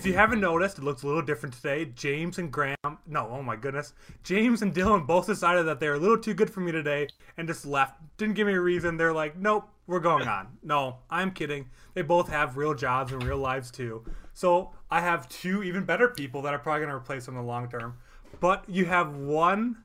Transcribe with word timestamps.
if 0.00 0.06
you 0.06 0.14
haven't 0.14 0.40
noticed, 0.40 0.78
it 0.78 0.84
looks 0.84 1.02
a 1.02 1.06
little 1.06 1.20
different 1.20 1.54
today. 1.54 1.84
James 1.84 2.38
and 2.38 2.50
Graham, 2.50 2.96
no, 3.06 3.28
oh 3.30 3.42
my 3.42 3.54
goodness, 3.54 3.92
James 4.22 4.62
and 4.62 4.74
Dylan 4.74 5.06
both 5.06 5.26
decided 5.26 5.66
that 5.66 5.78
they're 5.78 5.92
a 5.92 5.98
little 5.98 6.16
too 6.16 6.32
good 6.32 6.48
for 6.48 6.60
me 6.60 6.72
today 6.72 7.06
and 7.36 7.46
just 7.46 7.66
left. 7.66 8.00
Didn't 8.16 8.34
give 8.34 8.46
me 8.46 8.54
a 8.54 8.60
reason. 8.60 8.96
They're 8.96 9.12
like, 9.12 9.36
nope, 9.36 9.68
we're 9.86 10.00
going 10.00 10.26
on. 10.26 10.56
No, 10.62 10.96
I'm 11.10 11.32
kidding. 11.32 11.68
They 11.92 12.00
both 12.00 12.30
have 12.30 12.56
real 12.56 12.72
jobs 12.72 13.12
and 13.12 13.22
real 13.22 13.36
lives 13.36 13.70
too. 13.70 14.02
So 14.32 14.70
I 14.90 15.00
have 15.00 15.28
two 15.28 15.62
even 15.62 15.84
better 15.84 16.08
people 16.08 16.40
that 16.42 16.54
are 16.54 16.58
probably 16.58 16.80
going 16.80 16.88
to 16.88 16.96
replace 16.96 17.26
them 17.26 17.36
in 17.36 17.42
the 17.42 17.46
long 17.46 17.68
term. 17.68 17.98
But 18.40 18.64
you 18.70 18.86
have 18.86 19.14
one 19.14 19.84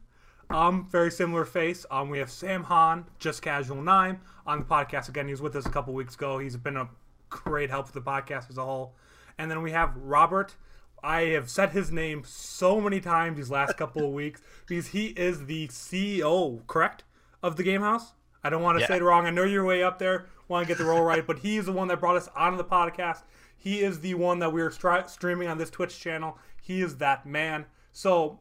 um, 0.49 0.88
very 0.90 1.12
similar 1.12 1.43
face. 1.43 1.85
Um, 1.91 2.09
we 2.09 2.20
have 2.20 2.32
Sam 2.32 2.63
Hahn, 2.63 3.05
Just 3.20 3.41
Casual 3.41 3.82
Nine, 3.82 4.21
on 4.48 4.59
the 4.59 4.66
podcast 4.66 5.09
again. 5.09 5.26
He 5.26 5.34
was 5.34 5.41
with 5.41 5.57
us 5.57 5.66
a 5.66 5.70
couple 5.70 5.93
weeks 5.93 6.16
ago. 6.16 6.40
He's 6.40 6.55
been 6.55 6.77
a 6.77 6.88
great 7.29 7.70
help 7.70 7.88
for 7.88 7.93
the 7.93 8.02
podcast 8.02 8.49
as 8.49 8.57
a 8.57 8.63
whole. 8.63 8.95
And 9.38 9.52
then 9.52 9.62
we 9.62 9.71
have 9.71 9.95
Robert. 9.95 10.55
I 11.03 11.21
have 11.21 11.49
said 11.49 11.71
his 11.71 11.91
name 11.91 12.23
so 12.26 12.81
many 12.81 12.99
times 12.99 13.38
these 13.38 13.52
last 13.52 13.77
couple 13.77 14.05
of 14.05 14.13
weeks 14.13 14.41
because 14.66 14.88
he 14.88 15.07
is 15.07 15.45
the 15.45 15.67
CEO, 15.67 16.66
correct, 16.67 17.03
of 17.43 17.57
the 17.57 17.63
Game 17.63 17.81
House. 17.81 18.13
I 18.43 18.49
don't 18.49 18.63
want 18.63 18.77
to 18.77 18.81
yeah. 18.81 18.88
say 18.88 18.98
it 18.98 19.03
wrong. 19.03 19.26
I 19.26 19.29
know 19.29 19.43
you're 19.43 19.66
way 19.66 19.84
up 19.84 19.99
there. 19.99 20.26
Want 20.48 20.66
to 20.66 20.67
get 20.67 20.77
the 20.77 20.85
role 20.85 21.02
right, 21.02 21.26
but 21.27 21.40
he 21.40 21.57
is 21.57 21.66
the 21.66 21.71
one 21.71 21.88
that 21.90 21.99
brought 21.99 22.17
us 22.17 22.29
onto 22.35 22.57
the 22.57 22.63
podcast. 22.63 23.23
He 23.55 23.81
is 23.81 23.99
the 23.99 24.13
one 24.16 24.40
that 24.40 24.52
we 24.52 24.62
are 24.62 24.70
stri- 24.70 25.09
streaming 25.09 25.48
on 25.48 25.57
this 25.57 25.70
Twitch 25.70 25.99
channel. 25.99 26.38
He 26.62 26.81
is 26.81 26.98
that 26.98 27.26
man. 27.26 27.65
So 27.91 28.40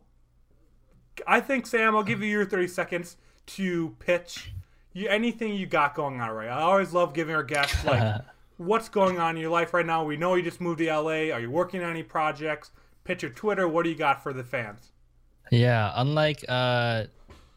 I 1.26 1.40
think 1.40 1.66
Sam, 1.66 1.94
I'll 1.94 2.02
give 2.02 2.22
you 2.22 2.28
your 2.28 2.44
30 2.44 2.68
seconds 2.68 3.16
to 3.46 3.94
pitch 3.98 4.52
you, 4.94 5.08
anything 5.08 5.54
you 5.54 5.66
got 5.66 5.94
going 5.94 6.20
on 6.20 6.30
right. 6.30 6.48
I 6.48 6.62
always 6.62 6.92
love 6.92 7.12
giving 7.12 7.34
our 7.34 7.42
guests 7.42 7.84
like 7.84 8.22
what's 8.56 8.88
going 8.88 9.18
on 9.18 9.36
in 9.36 9.42
your 9.42 9.50
life 9.50 9.74
right 9.74 9.86
now. 9.86 10.04
We 10.04 10.16
know 10.16 10.34
you 10.34 10.42
just 10.42 10.60
moved 10.60 10.78
to 10.78 10.86
LA. 10.86 11.32
Are 11.32 11.40
you 11.40 11.50
working 11.50 11.82
on 11.82 11.90
any 11.90 12.02
projects? 12.02 12.70
Pitch 13.04 13.22
your 13.22 13.32
Twitter. 13.32 13.68
What 13.68 13.84
do 13.84 13.90
you 13.90 13.96
got 13.96 14.22
for 14.22 14.32
the 14.32 14.44
fans? 14.44 14.92
Yeah, 15.50 15.92
unlike 15.94 16.44
uh, 16.48 17.04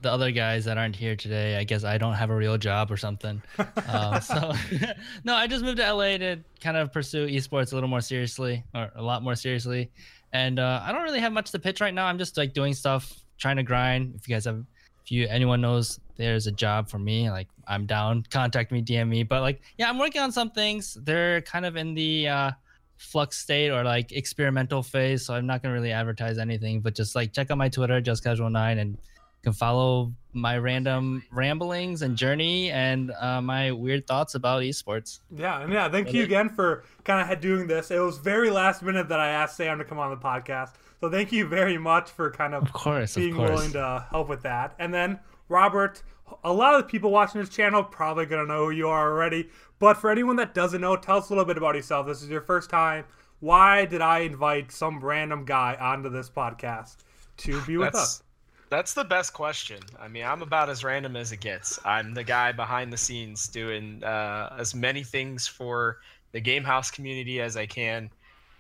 the 0.01 0.11
other 0.11 0.31
guys 0.31 0.65
that 0.65 0.77
aren't 0.77 0.95
here 0.95 1.15
today, 1.15 1.57
I 1.57 1.63
guess 1.63 1.83
I 1.83 1.97
don't 1.97 2.13
have 2.13 2.29
a 2.29 2.35
real 2.35 2.57
job 2.57 2.91
or 2.91 2.97
something. 2.97 3.41
um, 3.87 4.21
so, 4.21 4.53
no, 5.23 5.35
I 5.35 5.47
just 5.47 5.63
moved 5.63 5.77
to 5.77 5.91
LA 5.91 6.17
to 6.17 6.39
kind 6.61 6.77
of 6.77 6.91
pursue 6.91 7.27
esports 7.27 7.71
a 7.71 7.75
little 7.75 7.89
more 7.89 8.01
seriously, 8.01 8.63
or 8.75 8.91
a 8.95 9.01
lot 9.01 9.23
more 9.23 9.35
seriously. 9.35 9.89
And 10.33 10.59
uh, 10.59 10.81
I 10.83 10.91
don't 10.91 11.03
really 11.03 11.21
have 11.21 11.31
much 11.31 11.51
to 11.51 11.59
pitch 11.59 11.79
right 11.79 11.93
now. 11.93 12.05
I'm 12.05 12.17
just 12.17 12.37
like 12.37 12.53
doing 12.53 12.73
stuff, 12.73 13.13
trying 13.37 13.55
to 13.57 13.63
grind. 13.63 14.15
If 14.15 14.27
you 14.27 14.35
guys 14.35 14.45
have 14.45 14.63
if 15.03 15.11
you 15.11 15.25
anyone 15.29 15.61
knows 15.61 15.99
there's 16.17 16.47
a 16.47 16.51
job 16.51 16.89
for 16.89 16.99
me, 16.99 17.29
like 17.29 17.47
I'm 17.67 17.85
down. 17.85 18.23
Contact 18.29 18.71
me, 18.71 18.81
DM 18.81 19.07
me. 19.07 19.23
But 19.23 19.41
like, 19.41 19.61
yeah, 19.77 19.89
I'm 19.89 19.97
working 19.97 20.21
on 20.21 20.31
some 20.31 20.51
things. 20.51 20.97
They're 21.01 21.41
kind 21.41 21.65
of 21.65 21.75
in 21.75 21.93
the 21.93 22.27
uh, 22.27 22.51
flux 22.97 23.37
state 23.37 23.69
or 23.69 23.83
like 23.83 24.11
experimental 24.11 24.83
phase, 24.83 25.25
so 25.25 25.33
I'm 25.33 25.45
not 25.45 25.61
gonna 25.61 25.73
really 25.73 25.91
advertise 25.91 26.37
anything. 26.37 26.81
But 26.81 26.95
just 26.95 27.15
like 27.15 27.33
check 27.33 27.51
out 27.51 27.57
my 27.57 27.69
Twitter, 27.69 28.01
just 28.01 28.23
casual 28.23 28.49
nine, 28.49 28.79
and 28.79 28.97
can 29.43 29.53
follow 29.53 30.13
my 30.33 30.57
random 30.57 31.23
ramblings 31.31 32.01
and 32.01 32.15
journey 32.15 32.69
and 32.71 33.11
uh, 33.19 33.41
my 33.41 33.71
weird 33.71 34.05
thoughts 34.05 34.35
about 34.35 34.61
esports. 34.61 35.19
Yeah, 35.35 35.61
and 35.61 35.73
yeah, 35.73 35.89
thank 35.89 36.13
you 36.13 36.23
again 36.23 36.49
for 36.49 36.83
kind 37.03 37.31
of 37.31 37.39
doing 37.39 37.67
this. 37.67 37.91
It 37.91 37.99
was 37.99 38.17
very 38.17 38.49
last 38.49 38.83
minute 38.83 39.09
that 39.09 39.19
I 39.19 39.29
asked 39.29 39.57
Sam 39.57 39.77
to 39.79 39.85
come 39.85 39.99
on 39.99 40.11
the 40.11 40.17
podcast. 40.17 40.73
So 40.99 41.09
thank 41.09 41.31
you 41.31 41.47
very 41.47 41.77
much 41.77 42.09
for 42.09 42.31
kind 42.31 42.53
of, 42.53 42.63
of 42.63 42.73
course, 42.73 43.15
being 43.15 43.31
of 43.31 43.37
course. 43.37 43.49
willing 43.49 43.71
to 43.73 44.05
help 44.09 44.29
with 44.29 44.43
that. 44.43 44.75
And 44.79 44.93
then 44.93 45.19
Robert, 45.49 46.03
a 46.43 46.51
lot 46.51 46.75
of 46.75 46.81
the 46.81 46.87
people 46.87 47.11
watching 47.11 47.41
this 47.41 47.49
channel 47.49 47.83
probably 47.83 48.25
gonna 48.25 48.45
know 48.45 48.65
who 48.65 48.71
you 48.71 48.87
are 48.87 49.11
already. 49.11 49.49
But 49.79 49.97
for 49.97 50.09
anyone 50.09 50.35
that 50.37 50.53
doesn't 50.53 50.81
know, 50.81 50.95
tell 50.95 51.17
us 51.17 51.29
a 51.29 51.33
little 51.33 51.45
bit 51.45 51.57
about 51.57 51.75
yourself. 51.75 52.07
This 52.07 52.21
is 52.21 52.29
your 52.29 52.41
first 52.41 52.69
time. 52.69 53.05
Why 53.39 53.85
did 53.85 54.01
I 54.01 54.19
invite 54.19 54.71
some 54.71 54.99
random 54.99 55.45
guy 55.45 55.77
onto 55.79 56.09
this 56.09 56.29
podcast 56.29 56.97
to 57.37 57.61
be 57.61 57.77
with 57.77 57.93
that's, 57.93 57.99
us? 57.99 58.23
That's 58.69 58.93
the 58.93 59.05
best 59.05 59.33
question. 59.33 59.79
I 59.99 60.09
mean, 60.09 60.25
I'm 60.25 60.41
about 60.41 60.69
as 60.69 60.83
random 60.83 61.15
as 61.15 61.31
it 61.31 61.39
gets. 61.39 61.79
I'm 61.85 62.13
the 62.13 62.23
guy 62.23 62.51
behind 62.51 62.91
the 62.91 62.97
scenes 62.97 63.47
doing 63.47 64.03
uh, 64.03 64.55
as 64.59 64.75
many 64.75 65.03
things 65.03 65.47
for 65.47 65.99
the 66.33 66.41
Game 66.41 66.65
House 66.65 66.91
community 66.91 67.39
as 67.41 67.55
I 67.55 67.65
can. 67.65 68.09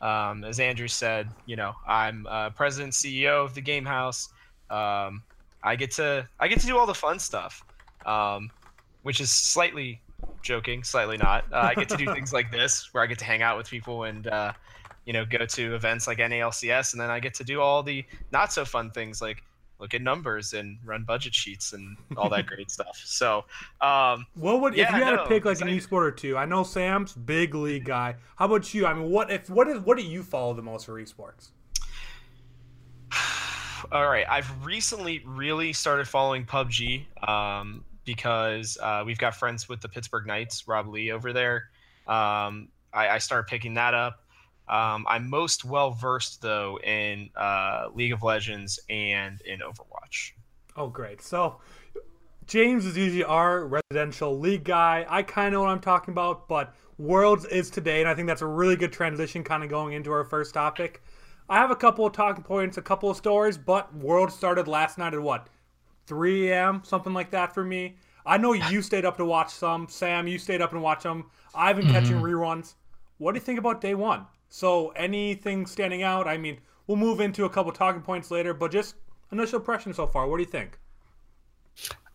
Um, 0.01 0.45
as 0.45 0.59
Andrew 0.59 0.87
said, 0.87 1.27
you 1.45 1.57
know, 1.57 1.73
I'm 1.85 2.25
uh, 2.27 2.51
president 2.51 2.93
CEO 2.93 3.43
of 3.43 3.53
the 3.53 3.61
Game 3.61 3.85
House. 3.85 4.29
Um, 4.69 5.23
I 5.63 5.75
get 5.75 5.91
to 5.91 6.27
I 6.39 6.47
get 6.47 6.59
to 6.61 6.67
do 6.67 6.77
all 6.77 6.85
the 6.85 6.95
fun 6.95 7.19
stuff, 7.19 7.63
um, 8.05 8.49
which 9.03 9.19
is 9.19 9.29
slightly 9.31 9.99
joking, 10.41 10.83
slightly 10.83 11.17
not. 11.17 11.45
Uh, 11.51 11.57
I 11.57 11.75
get 11.75 11.89
to 11.89 11.97
do 11.97 12.05
things 12.13 12.31
like 12.31 12.51
this, 12.51 12.93
where 12.93 13.03
I 13.03 13.07
get 13.07 13.19
to 13.19 13.25
hang 13.25 13.41
out 13.41 13.57
with 13.57 13.69
people 13.69 14.03
and 14.03 14.27
uh, 14.27 14.53
you 15.05 15.13
know 15.13 15.25
go 15.25 15.45
to 15.45 15.75
events 15.75 16.07
like 16.07 16.19
NALCS, 16.19 16.93
and 16.93 17.01
then 17.01 17.09
I 17.09 17.19
get 17.19 17.33
to 17.35 17.43
do 17.43 17.59
all 17.59 17.83
the 17.83 18.05
not 18.31 18.53
so 18.53 18.63
fun 18.63 18.91
things 18.91 19.21
like 19.21 19.43
look 19.79 19.93
at 19.93 20.01
numbers 20.01 20.53
and 20.53 20.77
run 20.83 21.03
budget 21.03 21.33
sheets 21.33 21.73
and 21.73 21.97
all 22.17 22.29
that 22.29 22.45
great 22.45 22.71
stuff. 22.71 23.01
So, 23.03 23.45
um, 23.81 24.25
what 24.35 24.61
would 24.61 24.75
yeah, 24.75 24.85
if 24.85 24.97
you 24.97 25.03
had 25.03 25.15
no, 25.15 25.23
to 25.23 25.29
pick 25.29 25.45
like 25.45 25.61
an 25.61 25.67
esport 25.67 26.03
or 26.03 26.11
two? 26.11 26.37
I 26.37 26.45
know 26.45 26.63
Sam's 26.63 27.13
big 27.13 27.55
league 27.55 27.85
guy. 27.85 28.15
How 28.35 28.45
about 28.45 28.73
you? 28.73 28.85
I 28.85 28.93
mean, 28.93 29.09
what 29.09 29.31
if 29.31 29.49
what 29.49 29.67
is 29.67 29.79
what 29.79 29.97
do 29.97 30.03
you 30.03 30.23
follow 30.23 30.53
the 30.53 30.61
most 30.61 30.85
for 30.85 31.01
esports? 31.01 31.49
all 33.91 34.07
right, 34.07 34.25
I've 34.29 34.65
recently 34.65 35.23
really 35.25 35.73
started 35.73 36.07
following 36.07 36.45
PUBG 36.45 37.05
um, 37.27 37.83
because 38.05 38.77
uh, 38.81 39.03
we've 39.05 39.17
got 39.17 39.35
friends 39.35 39.69
with 39.69 39.81
the 39.81 39.89
Pittsburgh 39.89 40.25
Knights, 40.25 40.67
Rob 40.67 40.87
Lee 40.87 41.11
over 41.11 41.33
there. 41.33 41.69
Um, 42.07 42.69
I, 42.93 43.09
I 43.09 43.17
started 43.17 43.47
picking 43.47 43.73
that 43.75 43.93
up. 43.93 44.23
Um, 44.69 45.05
I'm 45.07 45.29
most 45.29 45.63
well 45.63 45.91
versed 45.91 46.41
though 46.41 46.79
in 46.79 47.29
uh, 47.35 47.87
League 47.93 48.11
of 48.11 48.23
Legends 48.23 48.79
and 48.89 49.41
in 49.41 49.59
Overwatch. 49.59 50.31
Oh, 50.75 50.87
great! 50.87 51.21
So 51.21 51.59
James 52.47 52.85
is 52.85 52.97
usually 52.97 53.23
our 53.23 53.65
residential 53.65 54.39
league 54.39 54.63
guy. 54.63 55.05
I 55.09 55.23
kind 55.23 55.47
of 55.47 55.53
know 55.53 55.61
what 55.61 55.69
I'm 55.69 55.81
talking 55.81 56.13
about, 56.13 56.47
but 56.47 56.73
Worlds 56.97 57.45
is 57.45 57.69
today, 57.69 57.99
and 57.99 58.09
I 58.09 58.15
think 58.15 58.27
that's 58.27 58.41
a 58.41 58.47
really 58.47 58.75
good 58.75 58.93
transition, 58.93 59.43
kind 59.43 59.63
of 59.63 59.69
going 59.69 59.93
into 59.93 60.11
our 60.11 60.23
first 60.23 60.53
topic. 60.53 61.01
I 61.49 61.57
have 61.57 61.71
a 61.71 61.75
couple 61.75 62.05
of 62.05 62.13
talking 62.13 62.43
points, 62.43 62.77
a 62.77 62.81
couple 62.81 63.09
of 63.09 63.17
stories, 63.17 63.57
but 63.57 63.93
Worlds 63.95 64.33
started 64.33 64.67
last 64.67 64.97
night 64.97 65.13
at 65.13 65.21
what 65.21 65.47
3 66.07 66.49
a.m. 66.49 66.81
something 66.83 67.13
like 67.13 67.31
that 67.31 67.53
for 67.53 67.63
me. 67.63 67.97
I 68.25 68.37
know 68.37 68.53
you 68.53 68.81
stayed 68.81 69.05
up 69.05 69.17
to 69.17 69.25
watch 69.25 69.53
some. 69.53 69.87
Sam, 69.89 70.27
you 70.27 70.37
stayed 70.39 70.61
up 70.61 70.73
and 70.73 70.81
watched 70.81 71.03
them. 71.03 71.25
I've 71.53 71.77
been 71.77 71.85
mm-hmm. 71.85 71.93
catching 71.93 72.17
reruns. 72.17 72.73
What 73.17 73.33
do 73.33 73.39
you 73.39 73.45
think 73.45 73.59
about 73.59 73.81
day 73.81 73.95
one? 73.95 74.25
So 74.49 74.89
anything 74.89 75.65
standing 75.65 76.03
out? 76.03 76.27
I 76.27 76.37
mean, 76.37 76.59
we'll 76.87 76.97
move 76.97 77.19
into 77.19 77.45
a 77.45 77.49
couple 77.49 77.71
talking 77.71 78.01
points 78.01 78.31
later, 78.31 78.53
but 78.53 78.71
just 78.71 78.95
initial 79.31 79.59
impression 79.59 79.93
so 79.93 80.07
far. 80.07 80.27
What 80.27 80.37
do 80.37 80.43
you 80.43 80.49
think? 80.49 80.79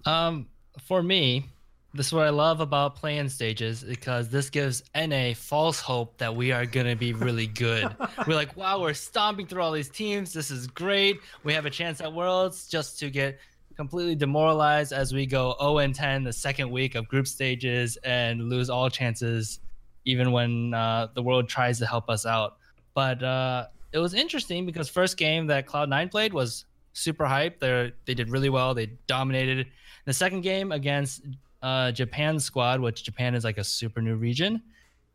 Um, 0.05 0.49
for 0.81 1.03
me, 1.03 1.47
this 1.95 2.07
is 2.07 2.13
what 2.13 2.27
I 2.27 2.31
love 2.31 2.61
about 2.61 2.97
playing 2.97 3.29
stages 3.29 3.83
because 3.83 4.31
this 4.31 4.49
gives 4.49 4.83
NA 4.95 5.35
false 5.35 5.79
hope 5.79 6.17
that 6.19 6.35
we 6.35 6.51
are 6.51 6.65
gonna 6.65 6.97
be 6.97 7.13
really 7.13 7.47
good. 7.47 7.95
we're 8.27 8.35
like, 8.35 8.57
wow, 8.57 8.81
we're 8.81 8.95
stomping 8.95 9.47
through 9.47 9.63
all 9.63 9.73
these 9.73 9.91
teams. 9.91 10.33
This 10.33 10.51
is 10.51 10.67
great. 10.67 11.21
We 11.45 11.53
have 11.53 11.67
a 11.67 11.71
chance 11.71 12.01
at 12.01 12.13
Worlds 12.13 12.67
just 12.67 12.99
to 13.01 13.11
get 13.11 13.39
completely 13.77 14.15
demoralized 14.15 14.93
as 14.93 15.13
we 15.13 15.27
go 15.27 15.55
0 15.61 15.79
and 15.79 15.95
10 15.95 16.25
the 16.25 16.33
second 16.33 16.71
week 16.71 16.95
of 16.95 17.09
group 17.09 17.27
stages 17.27 17.99
and 18.05 18.49
lose 18.49 18.71
all 18.71 18.89
chances, 18.89 19.61
even 20.05 20.33
when 20.33 20.75
uh, 20.75 21.09
the 21.15 21.23
world 21.23 21.49
tries 21.49 21.79
to 21.79 21.87
help 21.87 22.09
us 22.09 22.27
out. 22.27 22.57
But 22.95 23.23
uh, 23.23 23.67
it 23.93 23.99
was 23.99 24.15
interesting 24.15 24.67
because 24.67 24.89
first 24.89 25.17
game 25.17 25.47
that 25.49 25.67
Cloud9 25.67 26.11
played 26.11 26.33
was 26.33 26.65
super 26.93 27.27
hype. 27.27 27.61
They 27.61 27.93
they 28.05 28.15
did 28.15 28.31
really 28.31 28.51
well. 28.51 28.75
They 28.75 28.87
dominated. 29.07 29.69
The 30.05 30.13
second 30.13 30.41
game 30.43 30.73
against 30.73 31.23
uh, 31.63 31.93
Japan 31.93 32.41
squad, 32.41 32.81
which 32.81 33.05
Japan 33.05 33.35
is 33.35 33.45
like 33.45 33.59
a 33.59 33.65
super 33.65 34.03
new 34.03 34.17
region, 34.17 34.63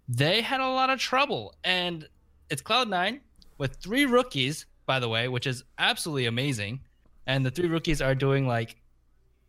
they 0.08 0.42
had 0.42 0.62
a 0.62 0.68
lot 0.68 0.90
of 0.90 1.00
trouble. 1.00 1.56
And 1.64 2.08
it's 2.50 2.62
Cloud9 2.62 3.20
with 3.58 3.76
three 3.78 4.06
rookies, 4.06 4.66
by 4.86 5.00
the 5.00 5.10
way, 5.10 5.28
which 5.28 5.46
is 5.48 5.64
absolutely 5.78 6.26
amazing. 6.28 6.80
And 7.26 7.46
the 7.46 7.52
three 7.52 7.68
rookies 7.68 8.02
are 8.02 8.16
doing 8.16 8.48
like 8.48 8.78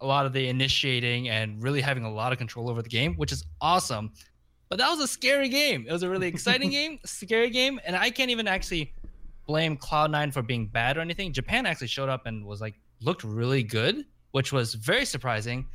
a 0.00 0.06
lot 0.06 0.26
of 0.26 0.32
the 0.32 0.48
initiating 0.48 1.28
and 1.28 1.62
really 1.62 1.80
having 1.80 2.04
a 2.04 2.12
lot 2.12 2.32
of 2.32 2.38
control 2.38 2.68
over 2.68 2.82
the 2.82 2.88
game, 2.88 3.14
which 3.14 3.32
is 3.32 3.44
awesome. 3.60 4.12
But 4.68 4.78
that 4.78 4.90
was 4.90 5.00
a 5.00 5.08
scary 5.08 5.48
game. 5.48 5.86
It 5.88 5.92
was 5.92 6.02
a 6.02 6.10
really 6.10 6.28
exciting 6.28 6.70
game, 6.70 6.98
scary 7.04 7.50
game, 7.50 7.80
and 7.84 7.96
I 7.96 8.10
can't 8.10 8.30
even 8.30 8.46
actually 8.46 8.92
blame 9.46 9.76
Cloud9 9.76 10.32
for 10.32 10.42
being 10.42 10.66
bad 10.66 10.98
or 10.98 11.00
anything. 11.00 11.32
Japan 11.32 11.66
actually 11.66 11.86
showed 11.86 12.08
up 12.08 12.26
and 12.26 12.44
was 12.44 12.60
like 12.60 12.74
looked 13.00 13.24
really 13.24 13.62
good, 13.62 14.04
which 14.32 14.52
was 14.52 14.74
very 14.74 15.04
surprising. 15.04 15.66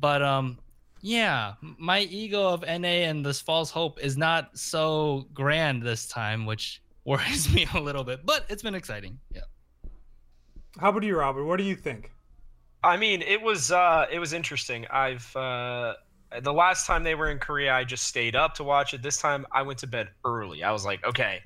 But 0.00 0.22
um, 0.22 0.58
yeah, 1.02 1.54
my 1.60 2.00
ego 2.00 2.48
of 2.48 2.62
NA 2.62 3.04
and 3.08 3.24
this 3.24 3.40
false 3.40 3.70
hope 3.70 4.00
is 4.00 4.16
not 4.16 4.56
so 4.56 5.26
grand 5.34 5.82
this 5.82 6.06
time, 6.06 6.46
which 6.46 6.82
worries 7.04 7.52
me 7.52 7.66
a 7.74 7.80
little 7.80 8.04
bit. 8.04 8.24
But 8.24 8.46
it's 8.48 8.62
been 8.62 8.74
exciting. 8.74 9.18
Yeah. 9.34 9.42
How 10.78 10.88
about 10.88 11.02
you, 11.02 11.18
Robert? 11.18 11.44
What 11.44 11.58
do 11.58 11.64
you 11.64 11.76
think? 11.76 12.12
I 12.84 12.96
mean, 12.96 13.22
it 13.22 13.40
was 13.40 13.70
uh, 13.70 14.06
it 14.10 14.18
was 14.18 14.32
interesting. 14.32 14.86
I've 14.90 15.36
uh, 15.36 15.94
the 16.40 16.52
last 16.52 16.86
time 16.86 17.02
they 17.02 17.14
were 17.14 17.30
in 17.30 17.38
Korea, 17.38 17.72
I 17.74 17.84
just 17.84 18.04
stayed 18.04 18.36
up 18.36 18.54
to 18.54 18.64
watch 18.64 18.94
it. 18.94 19.02
This 19.02 19.18
time, 19.18 19.46
I 19.52 19.62
went 19.62 19.78
to 19.80 19.86
bed 19.86 20.08
early. 20.24 20.62
I 20.62 20.72
was 20.72 20.84
like, 20.84 21.04
okay, 21.04 21.40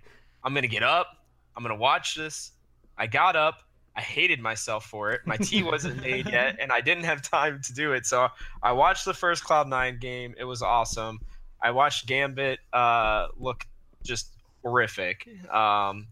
I'm 0.44 0.54
gonna 0.54 0.66
get 0.66 0.82
up. 0.82 1.08
I'm 1.56 1.62
gonna 1.62 1.76
watch 1.76 2.14
this. 2.14 2.52
I 2.98 3.06
got 3.06 3.36
up. 3.36 3.62
I 3.96 4.02
hated 4.02 4.40
myself 4.40 4.84
for 4.84 5.12
it. 5.12 5.22
My 5.24 5.36
tea 5.36 5.62
wasn't 5.62 6.00
made 6.02 6.28
yet, 6.28 6.58
and 6.60 6.70
I 6.70 6.80
didn't 6.80 7.04
have 7.04 7.22
time 7.22 7.60
to 7.62 7.72
do 7.72 7.92
it. 7.92 8.06
So 8.06 8.28
I 8.62 8.72
watched 8.72 9.04
the 9.06 9.14
first 9.14 9.42
Cloud9 9.44 10.00
game. 10.00 10.34
It 10.38 10.44
was 10.44 10.62
awesome. 10.62 11.20
I 11.62 11.70
watched 11.70 12.06
Gambit 12.06 12.60
uh, 12.72 13.28
look 13.38 13.66
just 14.04 14.28
horrific. 14.62 15.28
Um, 15.50 16.08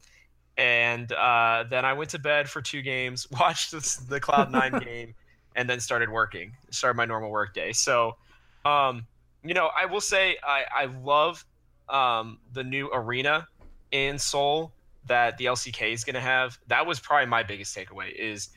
and 0.56 1.10
uh, 1.12 1.64
then 1.68 1.84
I 1.84 1.92
went 1.92 2.10
to 2.10 2.18
bed 2.18 2.48
for 2.48 2.62
two 2.62 2.82
games, 2.82 3.30
watched 3.40 3.72
this, 3.72 3.96
the 3.96 4.20
Cloud9 4.20 4.84
game, 4.84 5.14
and 5.56 5.68
then 5.68 5.80
started 5.80 6.08
working. 6.08 6.52
Started 6.70 6.96
my 6.96 7.04
normal 7.04 7.30
work 7.30 7.54
day. 7.54 7.72
So, 7.72 8.16
um, 8.64 9.06
you 9.42 9.54
know, 9.54 9.70
I 9.76 9.86
will 9.86 10.00
say 10.00 10.36
I, 10.42 10.64
I 10.74 10.84
love 10.86 11.44
um, 11.88 12.38
the 12.52 12.64
new 12.64 12.90
arena 12.92 13.46
in 13.90 14.18
Seoul 14.18 14.72
that 15.06 15.36
the 15.36 15.46
LCK 15.46 15.92
is 15.92 16.04
going 16.04 16.14
to 16.14 16.20
have. 16.20 16.58
That 16.68 16.86
was 16.86 16.98
probably 16.98 17.26
my 17.26 17.42
biggest 17.42 17.76
takeaway 17.76 18.14
is, 18.14 18.48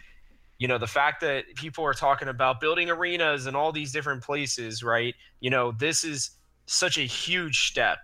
you 0.58 0.68
know, 0.68 0.78
the 0.78 0.88
fact 0.88 1.22
that 1.22 1.44
people 1.56 1.84
are 1.84 1.94
talking 1.94 2.30
about 2.30 2.62
building 2.62 2.90
arenas 2.90 3.46
and 3.46 3.56
all 3.56 3.72
these 3.72 3.92
different 3.92 4.24
places, 4.24 4.82
right? 4.82 5.14
You 5.42 5.50
know, 5.50 5.72
this 5.72 6.04
is 6.04 6.32
such 6.66 6.98
a 6.98 7.02
huge 7.02 7.68
step 7.68 8.00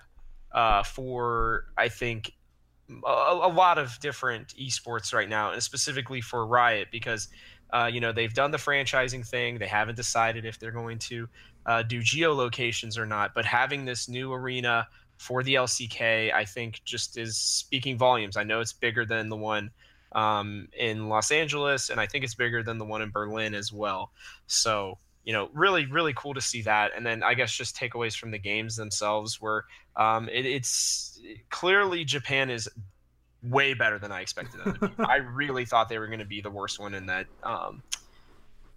uh, 0.52 0.84
for, 0.84 1.66
I 1.78 1.88
think, 1.88 2.34
a, 3.06 3.10
a, 3.10 3.52
lot 3.52 3.78
of 3.78 3.98
different 4.00 4.54
esports 4.56 5.14
right 5.14 5.28
now, 5.28 5.52
and 5.52 5.64
specifically 5.64 6.22
for 6.22 6.46
Riot 6.46 6.90
because, 6.92 7.30
uh, 7.72 7.90
you 7.92 8.00
know, 8.00 8.12
they've 8.12 8.34
done 8.34 8.52
the 8.52 8.58
franchising 8.58 9.28
thing. 9.28 9.58
They 9.58 9.68
haven't 9.68 9.96
decided 9.96 10.46
if 10.46 10.60
they're 10.60 10.72
going 10.72 11.00
to 11.00 11.28
uh, 11.66 11.84
do 11.84 12.02
geolocations 12.02 12.98
or 12.98 13.06
not, 13.06 13.34
but 13.34 13.46
having 13.46 13.86
this 13.86 14.08
new 14.08 14.34
arena– 14.34 14.88
for 15.24 15.42
the 15.42 15.56
LCK, 15.56 16.34
I 16.34 16.44
think 16.44 16.82
just 16.84 17.18
is 17.18 17.38
speaking 17.38 17.98
volumes. 17.98 18.36
I 18.36 18.44
know 18.44 18.60
it's 18.60 18.74
bigger 18.74 19.06
than 19.06 19.30
the 19.30 19.38
one 19.38 19.72
um, 20.12 20.68
in 20.78 21.08
Los 21.08 21.32
Angeles, 21.32 21.90
and 21.90 22.00
I 22.00 22.08
think 22.08 22.26
it's 22.26 22.36
bigger 22.36 22.62
than 22.62 22.78
the 22.78 22.84
one 22.84 23.02
in 23.02 23.10
Berlin 23.10 23.56
as 23.56 23.72
well. 23.72 24.12
So, 24.48 24.98
you 25.24 25.32
know, 25.32 25.50
really, 25.54 25.86
really 25.86 26.14
cool 26.16 26.34
to 26.34 26.42
see 26.42 26.62
that. 26.64 26.92
And 26.96 27.06
then 27.06 27.24
I 27.24 27.36
guess 27.36 27.56
just 27.56 27.76
takeaways 27.76 28.18
from 28.18 28.32
the 28.32 28.38
games 28.38 28.76
themselves 28.76 29.40
were 29.40 29.66
um, 29.96 30.28
it, 30.28 30.46
it's 30.46 31.22
clearly 31.50 32.04
Japan 32.04 32.50
is 32.50 32.68
way 33.44 33.74
better 33.74 33.98
than 33.98 34.12
I 34.12 34.20
expected 34.22 34.60
them 34.60 34.74
to 34.74 34.88
be. 34.90 34.94
I 35.06 35.18
really 35.18 35.64
thought 35.64 35.88
they 35.88 36.00
were 36.00 36.08
going 36.08 36.20
to 36.20 36.26
be 36.26 36.42
the 36.42 36.52
worst 36.52 36.80
one 36.80 36.94
in 36.94 37.06
that 37.06 37.28
um, 37.44 37.82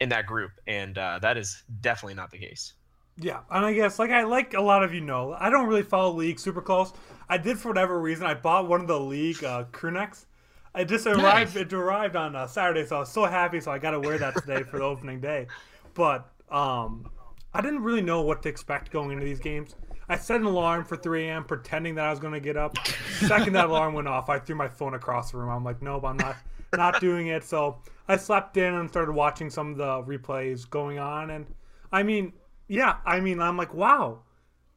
in 0.00 0.08
that 0.10 0.26
group, 0.26 0.52
and 0.66 0.96
uh, 0.98 1.18
that 1.22 1.36
is 1.36 1.62
definitely 1.80 2.14
not 2.14 2.30
the 2.30 2.38
case. 2.38 2.74
Yeah, 3.18 3.40
and 3.50 3.64
I 3.64 3.72
guess 3.72 3.98
like 3.98 4.10
I 4.10 4.24
like 4.24 4.54
a 4.54 4.60
lot 4.60 4.82
of 4.82 4.92
you 4.92 5.00
know, 5.00 5.34
I 5.38 5.48
don't 5.48 5.66
really 5.66 5.82
follow 5.82 6.12
League 6.12 6.38
super 6.38 6.60
close. 6.60 6.92
I 7.28 7.38
did 7.38 7.58
for 7.58 7.68
whatever 7.68 7.98
reason. 7.98 8.26
I 8.26 8.34
bought 8.34 8.68
one 8.68 8.82
of 8.82 8.86
the 8.86 9.00
League 9.00 9.42
uh, 9.42 9.64
crew 9.72 9.90
necks. 9.90 10.26
It 10.74 10.88
just 10.88 11.06
arrived. 11.06 11.54
Nice. 11.54 11.56
It 11.56 11.72
arrived 11.72 12.16
on 12.16 12.36
uh, 12.36 12.46
Saturday, 12.46 12.84
so 12.84 12.96
I 12.96 12.98
was 13.00 13.08
so 13.10 13.24
happy. 13.24 13.60
So 13.60 13.72
I 13.72 13.78
got 13.78 13.92
to 13.92 14.00
wear 14.00 14.18
that 14.18 14.34
today 14.36 14.62
for 14.62 14.78
the 14.78 14.84
opening 14.84 15.20
day. 15.20 15.46
But 15.94 16.30
um, 16.50 17.08
I 17.54 17.62
didn't 17.62 17.82
really 17.82 18.02
know 18.02 18.20
what 18.20 18.42
to 18.42 18.50
expect 18.50 18.90
going 18.90 19.12
into 19.12 19.24
these 19.24 19.40
games. 19.40 19.74
I 20.08 20.16
set 20.16 20.40
an 20.40 20.46
alarm 20.46 20.84
for 20.84 20.96
3 20.96 21.26
a.m. 21.26 21.44
pretending 21.44 21.94
that 21.96 22.04
I 22.04 22.10
was 22.10 22.20
going 22.20 22.34
to 22.34 22.40
get 22.40 22.56
up. 22.56 22.76
Second 23.18 23.54
that 23.54 23.66
alarm 23.66 23.94
went 23.94 24.06
off, 24.06 24.28
I 24.28 24.38
threw 24.38 24.54
my 24.54 24.68
phone 24.68 24.94
across 24.94 25.32
the 25.32 25.38
room. 25.38 25.48
I'm 25.48 25.64
like, 25.64 25.82
nope, 25.82 26.04
I'm 26.04 26.16
not 26.16 26.36
not 26.72 27.00
doing 27.00 27.28
it. 27.28 27.44
So 27.44 27.78
I 28.08 28.16
slept 28.16 28.56
in 28.56 28.74
and 28.74 28.88
started 28.88 29.12
watching 29.12 29.50
some 29.50 29.72
of 29.72 29.76
the 29.76 30.02
replays 30.02 30.68
going 30.68 30.98
on. 30.98 31.30
And 31.30 31.46
I 31.92 32.02
mean, 32.02 32.32
yeah, 32.68 32.96
I 33.04 33.20
mean, 33.20 33.40
I'm 33.40 33.56
like, 33.56 33.74
wow, 33.74 34.20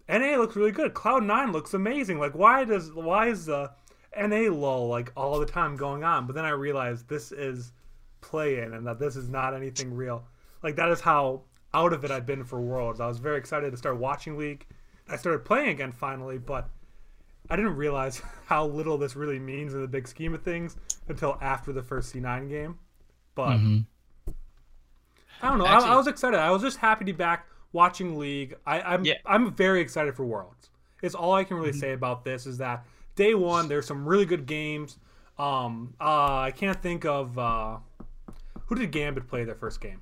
NA 0.08 0.38
looks 0.38 0.56
really 0.56 0.72
good. 0.72 0.94
Cloud 0.94 1.24
Nine 1.24 1.52
looks 1.52 1.74
amazing. 1.74 2.20
Like, 2.20 2.36
why 2.36 2.66
does 2.66 2.92
why 2.94 3.28
is 3.28 3.46
the 3.46 3.72
NA 4.18 4.52
lull 4.52 4.88
like 4.88 5.12
all 5.16 5.40
the 5.40 5.46
time 5.46 5.76
going 5.76 6.04
on? 6.04 6.26
But 6.26 6.36
then 6.36 6.46
I 6.46 6.50
realized 6.50 7.08
this 7.08 7.32
is 7.32 7.74
play-in 8.22 8.74
and 8.74 8.86
that 8.86 9.00
this 9.00 9.16
is 9.16 9.30
not 9.30 9.54
anything 9.54 9.94
real. 9.94 10.24
Like 10.64 10.76
that 10.76 10.90
is 10.90 11.00
how 11.00 11.44
out 11.74 11.94
of 11.94 12.04
it 12.04 12.12
I've 12.12 12.26
been 12.26 12.44
for 12.44 12.60
Worlds. 12.60 13.00
I 13.00 13.08
was 13.08 13.20
very 13.20 13.38
excited 13.38 13.72
to 13.72 13.78
start 13.78 13.98
watching 13.98 14.38
League. 14.38 14.66
I 15.08 15.16
started 15.16 15.46
playing 15.46 15.70
again 15.70 15.92
finally, 15.92 16.38
but 16.38 16.70
I 17.50 17.56
didn't 17.56 17.76
realize 17.76 18.22
how 18.46 18.66
little 18.66 18.98
this 18.98 19.16
really 19.16 19.40
means 19.40 19.74
in 19.74 19.82
the 19.82 19.88
big 19.88 20.08
scheme 20.08 20.34
of 20.34 20.44
things 20.44 20.78
until 21.08 21.38
after 21.42 21.74
the 21.74 21.84
first 21.84 22.14
C9 22.14 22.50
game. 22.50 22.80
But 23.36 23.58
mm-hmm. 23.58 24.32
I 25.42 25.50
don't 25.50 25.58
know. 25.58 25.66
Actually, 25.66 25.90
I, 25.90 25.94
I 25.94 25.98
was 25.98 26.08
excited. 26.08 26.40
I 26.40 26.52
was 26.52 26.62
just 26.62 26.78
happy 26.78 27.06
to 27.06 27.14
be 27.14 27.18
back 27.18 27.48
watching 27.72 28.18
League. 28.18 28.56
I, 28.66 28.82
I'm 28.82 29.06
yeah. 29.06 29.16
I'm 29.26 29.54
very 29.54 29.82
excited 29.82 30.16
for 30.16 30.26
Worlds. 30.26 30.70
It's 31.02 31.16
all 31.16 31.34
I 31.34 31.44
can 31.44 31.58
really 31.58 31.70
mm-hmm. 31.70 31.80
say 31.80 31.94
about 31.94 32.26
this 32.26 32.46
is 32.46 32.58
that 32.58 32.86
day 33.16 33.36
one 33.36 33.68
there's 33.68 33.86
some 33.86 34.08
really 34.08 34.26
good 34.26 34.46
games. 34.46 34.98
Um, 35.38 35.94
uh, 36.02 36.40
I 36.40 36.52
can't 36.52 36.82
think 36.82 37.06
of 37.06 37.38
uh, 37.40 37.78
who 38.66 38.76
did 38.76 38.92
Gambit 38.92 39.28
play 39.28 39.46
their 39.46 39.56
first 39.56 39.80
game. 39.80 40.02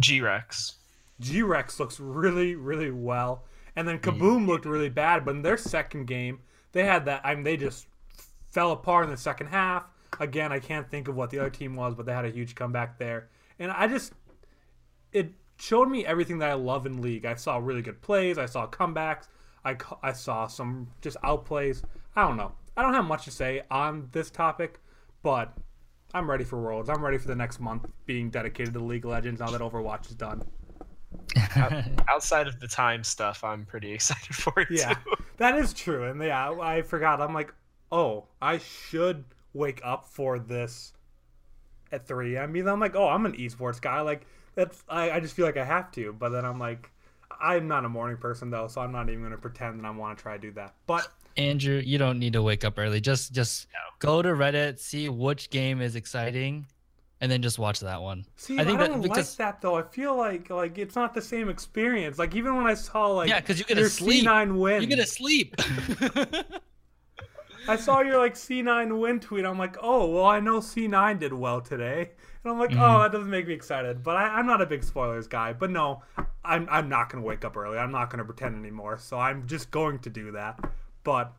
G 0.00 0.20
Rex. 0.20 0.76
G 1.20 1.42
Rex 1.42 1.78
looks 1.78 2.00
really 2.00 2.56
really 2.56 2.90
well, 2.90 3.44
and 3.76 3.86
then 3.86 3.98
KaBuM 3.98 4.20
mm-hmm. 4.20 4.46
looked 4.48 4.66
really 4.66 4.90
bad. 4.90 5.24
But 5.24 5.36
in 5.36 5.42
their 5.42 5.56
second 5.56 6.06
game, 6.06 6.40
they 6.76 6.84
had 6.84 7.06
that. 7.06 7.22
I 7.24 7.34
mean, 7.34 7.44
they 7.44 7.56
just 7.56 7.86
fell 8.50 8.72
apart 8.72 9.04
in 9.04 9.10
the 9.10 9.16
second 9.16 9.48
half. 9.48 9.84
Again, 10.20 10.52
I 10.52 10.58
can't 10.58 10.88
think 10.90 11.08
of 11.08 11.16
what 11.16 11.30
the 11.30 11.38
other 11.38 11.50
team 11.50 11.76
was, 11.76 11.94
but 11.94 12.06
they 12.06 12.12
had 12.12 12.24
a 12.24 12.30
huge 12.30 12.54
comeback 12.54 12.98
there. 12.98 13.28
And 13.58 13.70
I 13.70 13.86
just 13.86 14.12
it 15.12 15.32
showed 15.58 15.88
me 15.88 16.04
everything 16.04 16.38
that 16.38 16.50
I 16.50 16.54
love 16.54 16.86
in 16.86 17.00
League. 17.00 17.24
I 17.24 17.34
saw 17.34 17.56
really 17.56 17.82
good 17.82 18.02
plays. 18.02 18.38
I 18.38 18.46
saw 18.46 18.66
comebacks. 18.66 19.28
I, 19.64 19.76
I 20.02 20.12
saw 20.12 20.46
some 20.46 20.88
just 21.00 21.16
outplays. 21.24 21.82
I 22.14 22.26
don't 22.26 22.36
know. 22.36 22.52
I 22.76 22.82
don't 22.82 22.94
have 22.94 23.06
much 23.06 23.24
to 23.24 23.30
say 23.30 23.62
on 23.70 24.08
this 24.12 24.30
topic, 24.30 24.80
but 25.22 25.56
I'm 26.12 26.30
ready 26.30 26.44
for 26.44 26.60
Worlds. 26.60 26.88
I'm 26.88 27.04
ready 27.04 27.18
for 27.18 27.28
the 27.28 27.34
next 27.34 27.58
month 27.58 27.86
being 28.04 28.30
dedicated 28.30 28.74
to 28.74 28.80
League 28.80 29.04
Legends 29.04 29.40
now 29.40 29.50
that 29.50 29.60
Overwatch 29.60 30.08
is 30.10 30.14
done. 30.14 30.42
Outside 32.08 32.46
of 32.46 32.60
the 32.60 32.68
time 32.68 33.04
stuff, 33.04 33.44
I'm 33.44 33.64
pretty 33.64 33.92
excited 33.94 34.34
for 34.34 34.60
it. 34.60 34.68
Yeah, 34.70 34.94
too. 34.94 35.14
that 35.36 35.56
is 35.56 35.72
true. 35.72 36.04
And 36.04 36.22
yeah, 36.22 36.50
I 36.60 36.82
forgot. 36.82 37.20
I'm 37.20 37.34
like, 37.34 37.52
oh, 37.92 38.24
I 38.40 38.58
should 38.58 39.24
wake 39.52 39.80
up 39.84 40.06
for 40.06 40.38
this 40.38 40.92
at 41.92 42.06
3 42.06 42.36
a.m. 42.36 42.68
I'm 42.68 42.80
like, 42.80 42.96
oh, 42.96 43.08
I'm 43.08 43.26
an 43.26 43.32
esports 43.32 43.80
guy. 43.80 44.00
Like, 44.00 44.26
that's 44.54 44.82
I, 44.88 45.10
I 45.12 45.20
just 45.20 45.34
feel 45.34 45.46
like 45.46 45.56
I 45.56 45.64
have 45.64 45.92
to, 45.92 46.12
but 46.12 46.30
then 46.30 46.44
I'm 46.44 46.58
like, 46.58 46.90
I'm 47.40 47.68
not 47.68 47.84
a 47.84 47.88
morning 47.88 48.16
person 48.16 48.50
though, 48.50 48.66
so 48.68 48.80
I'm 48.80 48.92
not 48.92 49.08
even 49.08 49.22
gonna 49.22 49.36
pretend 49.36 49.78
that 49.78 49.86
I 49.86 49.90
want 49.90 50.16
to 50.16 50.22
try 50.22 50.34
to 50.34 50.38
do 50.40 50.52
that. 50.52 50.74
But 50.86 51.08
Andrew, 51.36 51.80
you 51.84 51.98
don't 51.98 52.18
need 52.18 52.32
to 52.32 52.42
wake 52.42 52.64
up 52.64 52.78
early. 52.78 53.00
Just 53.00 53.32
just 53.32 53.68
no. 53.72 53.78
go 53.98 54.22
to 54.22 54.30
Reddit, 54.30 54.78
see 54.78 55.08
which 55.08 55.50
game 55.50 55.80
is 55.80 55.94
exciting, 55.94 56.66
and 57.20 57.32
then 57.32 57.42
just 57.42 57.58
watch 57.58 57.80
that 57.80 58.02
one. 58.02 58.26
See, 58.36 58.58
I 58.58 58.64
think 58.64 58.80
I 58.80 58.86
don't 58.86 59.00
that, 59.00 59.08
because, 59.08 59.38
like 59.38 59.46
that 59.46 59.60
though. 59.60 59.76
I 59.76 59.82
feel 59.82 60.16
like 60.16 60.50
like 60.50 60.78
it's 60.78 60.94
not 60.94 61.14
the 61.14 61.22
same 61.22 61.48
experience. 61.48 62.18
Like 62.18 62.34
even 62.34 62.56
when 62.56 62.66
I 62.66 62.74
saw 62.74 63.08
like 63.08 63.28
yeah, 63.28 63.40
because 63.40 63.58
you 63.58 63.64
get 63.64 63.76
to 63.76 63.88
sleep. 63.88 64.24
C9 64.24 64.58
win. 64.58 64.82
You 64.82 64.88
get 64.88 64.96
to 64.96 65.06
sleep. 65.06 65.56
I 67.68 67.76
saw 67.76 68.00
your 68.00 68.18
like 68.18 68.34
C9 68.34 69.00
win 69.00 69.20
tweet. 69.20 69.44
I'm 69.44 69.58
like, 69.58 69.76
oh 69.80 70.10
well, 70.10 70.26
I 70.26 70.40
know 70.40 70.60
C9 70.60 71.18
did 71.18 71.32
well 71.32 71.60
today. 71.60 72.10
And 72.46 72.52
I'm 72.52 72.60
like, 72.60 72.70
mm-hmm. 72.70 72.80
oh, 72.80 73.02
that 73.02 73.10
doesn't 73.10 73.28
make 73.28 73.48
me 73.48 73.54
excited. 73.54 74.04
But 74.04 74.14
I, 74.14 74.38
am 74.38 74.46
not 74.46 74.62
a 74.62 74.66
big 74.66 74.84
spoilers 74.84 75.26
guy. 75.26 75.52
But 75.52 75.70
no, 75.70 76.04
I'm, 76.44 76.68
I'm 76.70 76.88
not 76.88 77.10
going 77.10 77.20
to 77.20 77.26
wake 77.26 77.44
up 77.44 77.56
early. 77.56 77.76
I'm 77.76 77.90
not 77.90 78.08
going 78.08 78.18
to 78.18 78.24
pretend 78.24 78.54
anymore. 78.54 78.98
So 78.98 79.18
I'm 79.18 79.48
just 79.48 79.72
going 79.72 79.98
to 80.00 80.10
do 80.10 80.30
that. 80.30 80.60
But 81.02 81.32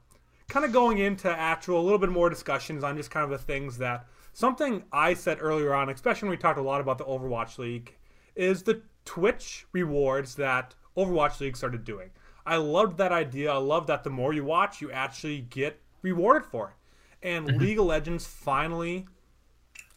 kind 0.49 0.65
of 0.65 0.73
going 0.73 0.97
into 0.97 1.29
actual, 1.29 1.79
a 1.79 1.83
little 1.83 1.97
bit 1.97 2.09
more 2.09 2.29
discussions 2.29 2.83
on 2.83 2.97
just 2.97 3.09
kind 3.09 3.23
of 3.23 3.29
the 3.29 3.37
things 3.37 3.77
that 3.77 4.05
something 4.37 4.83
I 4.91 5.15
said 5.15 5.39
earlier 5.41 5.73
on, 5.73 5.89
especially 5.89 6.27
when 6.27 6.37
we 6.37 6.41
talked 6.41 6.59
a 6.59 6.61
lot 6.61 6.79
about 6.79 6.99
the 6.99 7.05
Overwatch 7.05 7.57
League, 7.57 7.97
is 8.35 8.61
the 8.61 8.83
Twitch 9.03 9.65
rewards 9.71 10.35
that 10.35 10.75
Overwatch 10.95 11.39
League 11.39 11.57
started 11.57 11.83
doing. 11.83 12.11
I 12.45 12.57
loved 12.57 12.99
that 12.99 13.11
idea. 13.11 13.51
I 13.51 13.57
love 13.57 13.87
that 13.87 14.03
the 14.03 14.11
more 14.11 14.33
you 14.33 14.43
watch, 14.43 14.79
you 14.79 14.91
actually 14.91 15.41
get 15.41 15.81
rewarded 16.03 16.47
for 16.47 16.69
it. 16.69 17.27
And 17.27 17.47
mm-hmm. 17.47 17.57
League 17.57 17.79
of 17.79 17.85
Legends 17.85 18.27
finally 18.27 19.07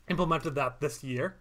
implemented 0.08 0.54
that 0.54 0.80
this 0.80 1.04
year. 1.04 1.36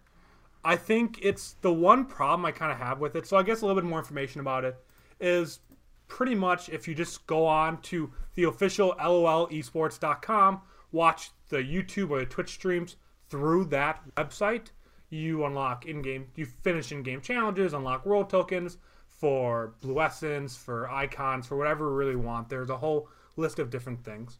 I 0.62 0.76
think 0.76 1.20
it's 1.22 1.54
the 1.62 1.72
one 1.72 2.04
problem 2.04 2.44
I 2.44 2.52
kind 2.52 2.70
of 2.70 2.76
have 2.76 3.00
with 3.00 3.16
it. 3.16 3.26
So 3.26 3.38
I 3.38 3.42
guess 3.42 3.62
a 3.62 3.66
little 3.66 3.80
bit 3.80 3.88
more 3.88 3.98
information 3.98 4.42
about 4.42 4.66
it 4.66 4.76
is 5.18 5.60
pretty 6.06 6.34
much 6.34 6.68
if 6.68 6.86
you 6.86 6.94
just 6.94 7.26
go 7.26 7.46
on 7.46 7.80
to 7.82 8.12
the 8.34 8.44
official 8.44 8.94
LOLesports.com, 9.00 10.60
watch 10.92 11.30
the 11.50 11.58
YouTube 11.58 12.10
or 12.10 12.20
the 12.20 12.26
Twitch 12.26 12.50
streams 12.50 12.96
through 13.28 13.66
that 13.66 14.00
website, 14.16 14.68
you 15.10 15.44
unlock 15.44 15.86
in-game, 15.86 16.28
you 16.34 16.46
finish 16.46 16.90
in-game 16.92 17.20
challenges, 17.20 17.74
unlock 17.74 18.06
world 18.06 18.30
tokens 18.30 18.78
for 19.08 19.74
blue 19.80 20.00
essence, 20.00 20.56
for 20.56 20.88
icons, 20.90 21.46
for 21.46 21.56
whatever 21.56 21.84
you 21.86 21.90
really 21.90 22.16
want. 22.16 22.48
There's 22.48 22.70
a 22.70 22.78
whole 22.78 23.08
list 23.36 23.58
of 23.58 23.70
different 23.70 24.02
things. 24.04 24.38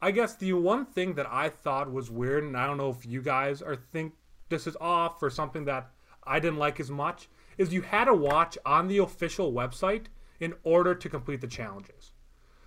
I 0.00 0.10
guess 0.10 0.36
the 0.36 0.52
one 0.52 0.84
thing 0.84 1.14
that 1.14 1.26
I 1.30 1.48
thought 1.48 1.90
was 1.90 2.10
weird, 2.10 2.44
and 2.44 2.56
I 2.56 2.66
don't 2.66 2.76
know 2.76 2.90
if 2.90 3.06
you 3.06 3.22
guys 3.22 3.62
are 3.62 3.76
think 3.76 4.12
this 4.50 4.66
is 4.66 4.76
off 4.80 5.22
or 5.22 5.30
something 5.30 5.64
that 5.64 5.90
I 6.24 6.38
didn't 6.38 6.58
like 6.58 6.78
as 6.78 6.90
much, 6.90 7.28
is 7.56 7.72
you 7.72 7.82
had 7.82 8.04
to 8.04 8.14
watch 8.14 8.58
on 8.66 8.88
the 8.88 8.98
official 8.98 9.52
website 9.52 10.06
in 10.40 10.54
order 10.62 10.94
to 10.94 11.08
complete 11.08 11.40
the 11.40 11.46
challenges. 11.46 12.12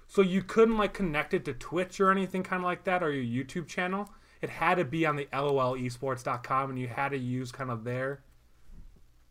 So 0.08 0.22
you 0.22 0.42
couldn't 0.42 0.78
like 0.78 0.94
connect 0.94 1.34
it 1.34 1.46
to 1.46 1.54
Twitch 1.54 2.00
or 2.00 2.12
anything 2.12 2.44
kind 2.44 2.62
of 2.62 2.66
like 2.66 2.84
that 2.86 3.04
or 3.04 3.12
your 3.12 3.46
YouTube 3.46 3.68
channel. 3.68 4.10
It 4.42 4.50
had 4.50 4.76
to 4.76 4.86
be 4.86 5.06
on 5.06 5.16
the 5.16 5.28
lol 5.34 5.76
LOLesports.com 5.76 6.70
and 6.70 6.80
you 6.80 6.88
had 6.88 7.10
to 7.10 7.18
use 7.18 7.52
kind 7.52 7.70
of 7.70 7.84
their 7.84 8.22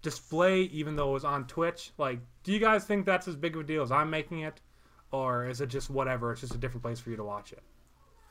display 0.03 0.63
even 0.63 0.97
though 0.97 1.11
it 1.11 1.15
was 1.15 1.25
on 1.25 1.47
Twitch. 1.47 1.93
Like, 1.99 2.21
do 2.43 2.53
you 2.53 2.59
guys 2.59 2.85
think 2.85 3.07
that's 3.07 3.27
as 3.27 3.37
big 3.37 3.55
of 3.55 3.63
a 3.63 3.65
deal 3.65 3.83
as 3.83 3.91
I'm 3.91 4.11
making 4.11 4.41
it? 4.41 4.61
Or 5.13 5.49
is 5.49 5.61
it 5.61 5.69
just 5.69 5.89
whatever? 5.89 6.33
It's 6.33 6.43
just 6.43 6.55
a 6.55 6.59
different 6.59 6.83
place 6.83 7.01
for 7.01 7.11
you 7.11 7.17
to 7.17 7.25
watch 7.25 7.53
it. 7.53 7.63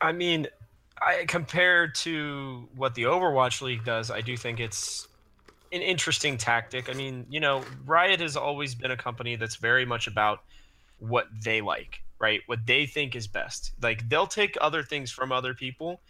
I 0.02 0.12
mean, 0.12 0.48
I 1.02 1.26
compared 1.28 1.96
to 1.96 2.68
what 2.76 2.96
the 2.96 3.04
Overwatch 3.04 3.62
League 3.62 3.84
does, 3.84 4.12
I 4.12 4.22
do 4.22 4.38
think 4.38 4.60
it's 4.60 5.08
an 5.72 5.82
interesting 5.82 6.38
tactic. 6.38 6.90
I 6.90 6.94
mean, 6.94 7.26
you 7.30 7.40
know, 7.40 7.64
Riot 7.86 8.20
has 8.22 8.38
always 8.38 8.76
been 8.76 8.92
a 8.92 8.98
company 8.98 9.36
that's 9.36 9.56
very 9.56 9.86
much 9.86 10.08
about 10.08 10.44
what 11.00 11.28
they 11.44 11.62
like, 11.62 12.02
right? 12.20 12.42
What 12.46 12.66
they 12.66 12.86
think 12.86 13.16
is 13.16 13.28
best. 13.28 13.74
Like 13.82 14.08
they'll 14.10 14.28
take 14.28 14.58
other 14.62 14.84
things 14.84 15.12
from 15.12 15.32
other 15.32 15.54
people 15.54 16.02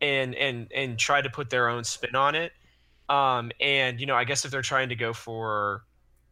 and 0.00 0.34
and 0.34 0.70
and 0.74 0.98
try 0.98 1.20
to 1.20 1.30
put 1.30 1.50
their 1.50 1.68
own 1.68 1.84
spin 1.84 2.14
on 2.14 2.34
it. 2.34 2.52
Um 3.08 3.50
and 3.60 4.00
you 4.00 4.06
know, 4.06 4.16
I 4.16 4.24
guess 4.24 4.44
if 4.44 4.50
they're 4.50 4.62
trying 4.62 4.88
to 4.88 4.96
go 4.96 5.12
for 5.12 5.82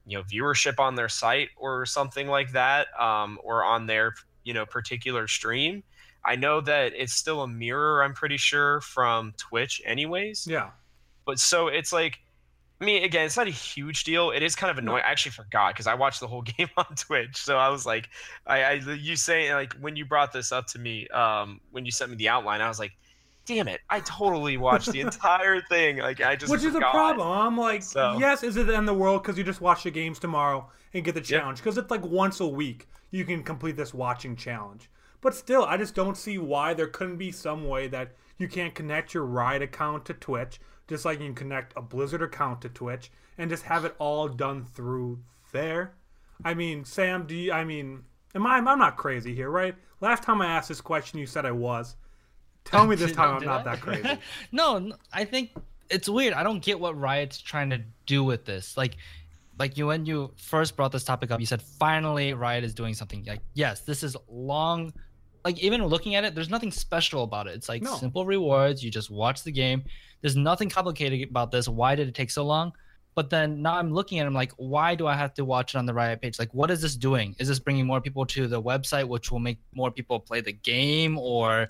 you 0.06 0.16
know, 0.16 0.24
viewership 0.24 0.78
on 0.78 0.94
their 0.94 1.08
site 1.08 1.50
or 1.56 1.84
something 1.84 2.28
like 2.28 2.52
that 2.52 2.88
um 2.98 3.38
or 3.42 3.64
on 3.64 3.86
their, 3.86 4.14
you 4.44 4.54
know, 4.54 4.64
particular 4.64 5.28
stream, 5.28 5.82
I 6.24 6.36
know 6.36 6.60
that 6.62 6.92
it's 6.94 7.12
still 7.12 7.42
a 7.42 7.48
mirror, 7.48 8.02
I'm 8.02 8.14
pretty 8.14 8.36
sure, 8.36 8.80
from 8.80 9.32
Twitch, 9.36 9.80
anyways. 9.84 10.46
Yeah. 10.46 10.70
But 11.24 11.38
so 11.38 11.68
it's 11.68 11.92
like, 11.92 12.18
I 12.80 12.84
mean, 12.84 13.02
again, 13.02 13.26
it's 13.26 13.36
not 13.36 13.48
a 13.48 13.50
huge 13.50 14.04
deal. 14.04 14.30
It 14.30 14.42
is 14.42 14.54
kind 14.54 14.70
of 14.70 14.78
annoying. 14.78 15.02
I 15.04 15.10
actually 15.10 15.32
forgot 15.32 15.74
because 15.74 15.86
I 15.88 15.94
watched 15.94 16.20
the 16.20 16.28
whole 16.28 16.42
game 16.58 16.68
on 16.76 16.86
Twitch. 16.96 17.36
So 17.36 17.56
I 17.58 17.68
was 17.70 17.84
like, 17.84 18.08
I, 18.46 18.62
I 18.62 18.72
you 18.74 19.16
say 19.16 19.52
like 19.54 19.72
when 19.74 19.96
you 19.96 20.04
brought 20.04 20.32
this 20.32 20.52
up 20.52 20.66
to 20.68 20.78
me, 20.78 21.08
um, 21.08 21.60
when 21.72 21.84
you 21.84 21.90
sent 21.90 22.10
me 22.10 22.16
the 22.16 22.28
outline, 22.28 22.60
I 22.60 22.68
was 22.68 22.78
like, 22.78 22.92
damn 23.46 23.66
it, 23.66 23.80
I 23.90 24.00
totally 24.00 24.58
watched 24.58 24.92
the 24.92 25.00
entire 25.08 25.60
thing. 25.62 25.98
Like 25.98 26.20
I 26.20 26.36
just 26.36 26.52
Which 26.52 26.64
is 26.64 26.74
a 26.74 26.80
problem. 26.80 27.26
I'm 27.26 27.56
like, 27.58 27.82
So- 27.82 28.16
yes, 28.18 28.42
is 28.42 28.56
it 28.56 28.66
the 28.66 28.76
end 28.76 28.88
of 28.88 28.94
the 28.94 29.00
world 29.00 29.22
because 29.22 29.36
you 29.36 29.44
just 29.44 29.60
watch 29.60 29.82
the 29.82 29.90
games 29.90 30.18
tomorrow 30.18 30.70
and 30.94 31.04
get 31.04 31.14
the 31.14 31.20
challenge? 31.20 31.58
Because 31.58 31.78
it's 31.78 31.90
like 31.90 32.04
once 32.04 32.40
a 32.40 32.46
week 32.46 32.88
you 33.10 33.24
can 33.24 33.42
complete 33.42 33.76
this 33.76 33.92
watching 33.92 34.36
challenge. 34.36 34.90
But 35.20 35.34
still, 35.34 35.64
I 35.64 35.76
just 35.76 35.94
don't 35.96 36.16
see 36.16 36.38
why 36.38 36.74
there 36.74 36.86
couldn't 36.86 37.16
be 37.16 37.32
some 37.32 37.66
way 37.66 37.88
that 37.88 38.12
you 38.36 38.46
can't 38.46 38.72
connect 38.74 39.14
your 39.14 39.24
Riot 39.24 39.62
account 39.62 40.04
to 40.04 40.14
Twitch, 40.14 40.60
just 40.88 41.04
like 41.04 41.20
you 41.20 41.26
can 41.26 41.34
connect 41.34 41.72
a 41.76 41.82
Blizzard 41.82 42.22
account 42.22 42.62
to 42.62 42.68
Twitch, 42.68 43.10
and 43.36 43.50
just 43.50 43.64
have 43.64 43.84
it 43.84 43.94
all 43.98 44.28
done 44.28 44.64
through 44.64 45.20
there. 45.52 45.92
I 46.44 46.54
mean, 46.54 46.84
Sam, 46.84 47.26
do 47.26 47.34
you? 47.34 47.52
I 47.52 47.64
mean, 47.64 48.02
am 48.34 48.46
I? 48.46 48.56
I'm 48.56 48.64
not 48.78 48.96
crazy 48.96 49.34
here, 49.34 49.50
right? 49.50 49.74
Last 50.00 50.22
time 50.22 50.40
I 50.40 50.46
asked 50.46 50.68
this 50.68 50.80
question, 50.80 51.18
you 51.18 51.26
said 51.26 51.44
I 51.46 51.50
was. 51.52 51.96
Tell 52.64 52.86
me 52.86 52.96
this 52.96 53.12
time 53.16 53.36
I'm 53.36 53.44
not 53.44 53.60
I? 53.60 53.64
that 53.74 53.80
crazy. 53.80 54.18
no, 54.52 54.92
I 55.12 55.24
think 55.24 55.50
it's 55.90 56.08
weird. 56.08 56.34
I 56.34 56.42
don't 56.42 56.62
get 56.62 56.78
what 56.78 56.98
Riot's 56.98 57.40
trying 57.40 57.70
to 57.70 57.80
do 58.06 58.22
with 58.22 58.44
this. 58.44 58.76
Like, 58.76 58.96
like 59.58 59.76
you 59.76 59.86
when 59.88 60.06
you 60.06 60.32
first 60.36 60.76
brought 60.76 60.92
this 60.92 61.04
topic 61.04 61.30
up, 61.30 61.40
you 61.40 61.46
said 61.46 61.62
finally 61.62 62.32
Riot 62.34 62.62
is 62.64 62.74
doing 62.74 62.94
something. 62.94 63.24
Like, 63.26 63.40
yes, 63.54 63.80
this 63.80 64.02
is 64.02 64.16
long. 64.28 64.92
Like 65.44 65.58
even 65.60 65.84
looking 65.86 66.14
at 66.14 66.24
it, 66.24 66.34
there's 66.34 66.50
nothing 66.50 66.70
special 66.70 67.22
about 67.24 67.46
it. 67.46 67.54
It's 67.54 67.68
like 67.68 67.82
No. 67.82 67.96
simple 67.96 68.24
rewards. 68.26 68.84
You 68.84 68.90
just 68.90 69.10
watch 69.10 69.42
the 69.44 69.52
game. 69.52 69.82
There's 70.20 70.36
nothing 70.36 70.68
complicated 70.68 71.28
about 71.28 71.50
this. 71.50 71.68
Why 71.68 71.94
did 71.94 72.08
it 72.08 72.14
take 72.14 72.30
so 72.30 72.44
long? 72.44 72.72
But 73.14 73.30
then 73.30 73.62
now 73.62 73.74
I'm 73.74 73.92
looking 73.92 74.20
at 74.20 74.24
it, 74.24 74.26
I'm 74.28 74.34
like, 74.34 74.52
why 74.58 74.94
do 74.94 75.06
I 75.08 75.14
have 75.14 75.34
to 75.34 75.44
watch 75.44 75.74
it 75.74 75.78
on 75.78 75.86
the 75.86 75.94
Riot 75.94 76.20
page? 76.22 76.38
Like, 76.38 76.54
what 76.54 76.70
is 76.70 76.80
this 76.80 76.94
doing? 76.94 77.34
Is 77.40 77.48
this 77.48 77.58
bringing 77.58 77.84
more 77.84 78.00
people 78.00 78.24
to 78.26 78.46
the 78.46 78.62
website, 78.62 79.08
which 79.08 79.32
will 79.32 79.40
make 79.40 79.58
more 79.74 79.90
people 79.90 80.20
play 80.20 80.40
the 80.40 80.52
game 80.52 81.18
or 81.18 81.68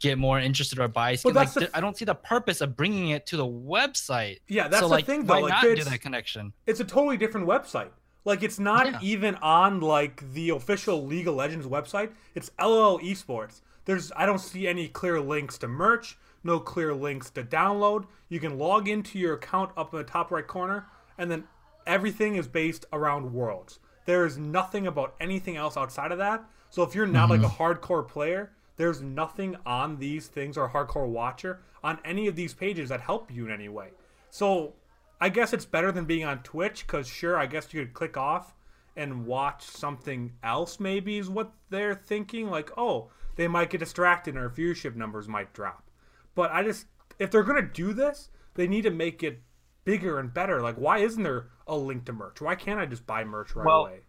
get 0.00 0.18
more 0.18 0.38
interested 0.38 0.78
or 0.78 0.88
buy 0.88 1.14
skins? 1.14 1.34
Like, 1.34 1.46
that's 1.46 1.54
the 1.54 1.76
I 1.76 1.80
don't 1.80 1.96
see 1.96 2.04
the 2.04 2.14
purpose 2.14 2.60
of 2.60 2.76
bringing 2.76 3.10
it 3.10 3.24
to 3.26 3.38
the 3.38 3.46
website. 3.46 4.40
Yeah, 4.48 4.68
that's 4.68 4.80
so, 4.82 4.88
the 4.88 4.94
like, 4.94 5.06
thing 5.06 5.24
though. 5.24 5.34
Why 5.34 5.40
Like, 5.40 5.50
not 5.50 5.62
do 5.62 5.84
that 5.84 6.00
connection? 6.02 6.52
it's 6.66 6.80
a 6.80 6.84
totally 6.84 7.16
different 7.16 7.46
website. 7.46 7.88
Like 8.26 8.42
it's 8.42 8.58
not 8.58 8.86
Yeah. 8.86 8.98
even 9.00 9.36
on 9.36 9.80
like 9.80 10.32
the 10.34 10.50
official 10.50 11.06
League 11.06 11.26
of 11.28 11.34
Legends 11.34 11.66
website. 11.66 12.10
It's 12.34 12.50
LOL 12.60 12.98
Esports. 13.00 13.62
There's 13.86 14.12
I 14.14 14.26
don't 14.26 14.38
see 14.38 14.68
any 14.68 14.88
clear 14.88 15.18
links 15.20 15.56
to 15.58 15.68
merch, 15.68 16.18
no 16.42 16.60
clear 16.60 16.94
links 16.94 17.30
to 17.30 17.42
download. 17.42 18.06
You 18.28 18.40
can 18.40 18.58
log 18.58 18.88
into 18.88 19.18
your 19.18 19.34
account 19.34 19.72
up 19.76 19.92
in 19.92 19.98
the 19.98 20.04
top 20.04 20.30
right 20.30 20.46
corner, 20.46 20.86
and 21.18 21.30
then 21.30 21.44
everything 21.86 22.36
is 22.36 22.48
based 22.48 22.86
around 22.92 23.32
worlds. 23.32 23.78
There 24.06 24.24
is 24.24 24.38
nothing 24.38 24.86
about 24.86 25.14
anything 25.20 25.56
else 25.56 25.76
outside 25.76 26.12
of 26.12 26.18
that. 26.18 26.44
So 26.70 26.82
if 26.82 26.94
you're 26.94 27.06
not 27.06 27.30
like 27.30 27.42
a 27.42 27.44
mm-hmm. 27.44 27.62
hardcore 27.62 28.06
player, 28.06 28.52
there's 28.76 29.02
nothing 29.02 29.56
on 29.66 29.98
these 29.98 30.28
things 30.28 30.56
or 30.56 30.70
hardcore 30.70 31.08
watcher 31.08 31.60
on 31.82 31.98
any 32.04 32.28
of 32.28 32.36
these 32.36 32.54
pages 32.54 32.88
that 32.88 33.00
help 33.00 33.30
you 33.30 33.46
in 33.46 33.52
any 33.52 33.68
way. 33.68 33.88
So 34.30 34.74
I 35.20 35.28
guess 35.28 35.52
it's 35.52 35.64
better 35.64 35.92
than 35.92 36.06
being 36.06 36.24
on 36.24 36.42
Twitch 36.42 36.86
because 36.86 37.06
sure, 37.06 37.36
I 37.36 37.46
guess 37.46 37.74
you 37.74 37.84
could 37.84 37.92
click 37.92 38.16
off 38.16 38.54
and 38.96 39.26
watch 39.26 39.64
something 39.64 40.32
else. 40.42 40.80
Maybe 40.80 41.18
is 41.18 41.28
what 41.28 41.52
they're 41.68 41.94
thinking. 41.94 42.48
Like, 42.48 42.70
oh, 42.78 43.10
they 43.36 43.48
might 43.48 43.70
get 43.70 43.78
distracted 43.78 44.34
and 44.34 44.42
our 44.42 44.50
viewership 44.50 44.96
numbers 44.96 45.28
might 45.28 45.52
drop. 45.52 45.89
But 46.34 46.50
I 46.52 46.62
just, 46.62 46.86
if 47.18 47.30
they're 47.30 47.42
gonna 47.42 47.62
do 47.62 47.92
this, 47.92 48.30
they 48.54 48.66
need 48.66 48.82
to 48.82 48.90
make 48.90 49.22
it 49.22 49.40
bigger 49.84 50.18
and 50.18 50.32
better. 50.32 50.60
Like, 50.60 50.76
why 50.76 50.98
isn't 50.98 51.22
there 51.22 51.46
a 51.66 51.76
link 51.76 52.04
to 52.06 52.12
merch? 52.12 52.40
Why 52.40 52.54
can't 52.54 52.80
I 52.80 52.86
just 52.86 53.06
buy 53.06 53.24
merch 53.24 53.54
right 53.54 53.66
Well, 53.66 53.86
away? 53.86 54.00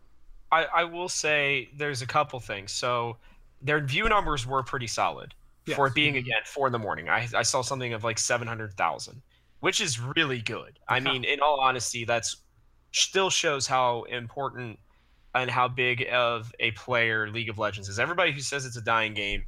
I, 0.52 0.66
I 0.66 0.84
will 0.84 1.10
say 1.10 1.70
there's 1.78 2.02
a 2.02 2.08
couple 2.08 2.40
things. 2.40 2.72
So 2.72 3.18
their 3.62 3.80
view 3.80 4.10
numbers 4.10 4.46
were 4.46 4.64
pretty 4.64 4.88
solid 4.88 5.34
for 5.76 5.88
it 5.88 5.94
being 5.94 6.18
again 6.18 6.42
four 6.46 6.68
in 6.68 6.74
the 6.74 6.80
morning. 6.80 7.08
I, 7.08 7.28
I 7.36 7.44
saw 7.44 7.62
something 7.62 7.94
of 7.94 8.04
like 8.04 8.18
seven 8.20 8.48
hundred 8.48 8.74
thousand, 8.74 9.22
which 9.62 9.80
is 9.80 10.00
really 10.00 10.42
good. 10.42 10.78
I 10.90 10.98
Yeah. 10.98 11.12
mean, 11.12 11.24
in 11.24 11.40
all 11.40 11.60
honesty, 11.62 12.04
that's 12.04 12.38
still 12.92 13.30
shows 13.30 13.68
how 13.68 14.04
important 14.04 14.78
and 15.34 15.50
how 15.50 15.70
big 15.70 16.06
of 16.12 16.52
a 16.60 16.72
player 16.72 17.30
League 17.30 17.48
of 17.50 17.58
Legends 17.58 17.88
is. 17.88 18.00
Everybody 18.00 18.34
who 18.34 18.42
says 18.42 18.66
it's 18.66 18.76
a 18.76 18.82
dying 18.82 19.14
game, 19.14 19.46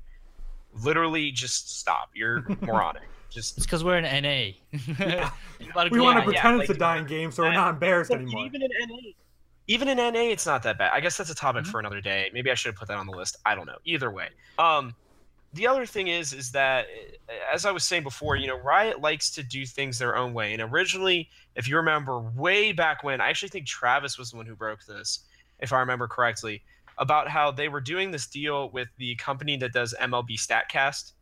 literally 0.82 1.32
just 1.32 1.80
stop. 1.80 2.10
You're 2.14 2.44
moronic. 2.62 3.04
Just 3.30 3.58
It's 3.58 3.66
because 3.66 3.84
we're 3.84 3.98
in 3.98 4.04
NA. 4.04 4.52
You 4.72 4.94
gotta 5.74 5.90
We 5.92 6.00
want 6.00 6.18
to 6.18 6.22
out. 6.22 6.34
yeah, 6.34 6.42
pretend 6.42 6.58
like- 6.60 6.70
it's 6.70 6.76
a 6.78 6.80
dying 6.80 7.06
game, 7.06 7.32
so 7.32 7.44
we're 7.44 7.54
not 7.54 7.74
embarrassed 7.74 8.12
anymore. 8.12 8.46
Even 8.46 8.62
in 8.62 8.70
NA, 8.88 8.96
even 9.68 9.88
in 9.88 9.98
NA, 9.98 10.30
it's 10.32 10.46
not 10.46 10.62
that 10.64 10.78
bad. 10.78 10.92
I 10.94 11.00
guess 11.00 11.18
that's 11.18 11.30
a 11.30 11.36
topic 11.36 11.64
Mhm. 11.66 11.68
for 11.72 11.80
another 11.80 12.02
day. 12.02 12.30
Maybe 12.34 12.52
I 12.52 12.54
should 12.54 12.70
have 12.70 12.76
put 12.76 12.88
that 12.90 12.98
on 12.98 13.08
the 13.08 13.14
list. 13.14 13.38
I 13.46 13.56
don't 13.56 13.66
know. 13.66 13.78
Either 13.86 14.12
way, 14.12 14.30
um, 14.60 14.94
the 15.54 15.66
other 15.68 15.86
thing 15.86 16.08
is, 16.10 16.34
is 16.34 16.52
that 16.52 16.86
uh, 17.30 17.32
as 17.54 17.66
I 17.66 17.72
was 17.72 17.84
saying 17.84 18.04
before, 18.04 18.36
you 18.36 18.48
know, 18.48 18.58
Riot 18.58 19.02
likes 19.02 19.32
to 19.32 19.42
do 19.44 19.66
things 19.66 19.98
their 20.00 20.16
own 20.16 20.34
way. 20.34 20.54
And 20.54 20.62
originally, 20.62 21.30
if 21.56 21.68
you 21.68 21.78
remember, 21.78 22.20
way 22.20 22.72
back 22.72 23.04
when, 23.04 23.22
I 23.22 23.30
actually 23.30 23.50
think 23.50 23.66
Travis 23.68 24.18
was 24.18 24.32
the 24.32 24.38
one 24.38 24.46
who 24.46 24.56
broke 24.56 24.84
this, 24.86 25.20
if 25.60 25.72
I 25.72 25.80
remember 25.80 26.08
correctly, 26.08 26.62
about 26.98 27.28
how 27.28 27.52
they 27.52 27.70
were 27.70 27.82
doing 27.82 28.12
this 28.12 28.28
deal 28.28 28.70
with 28.70 28.88
the 28.98 29.16
company 29.16 29.58
that 29.58 29.74
does 29.74 29.94
MLB 30.00 30.38
Statcast 30.38 31.14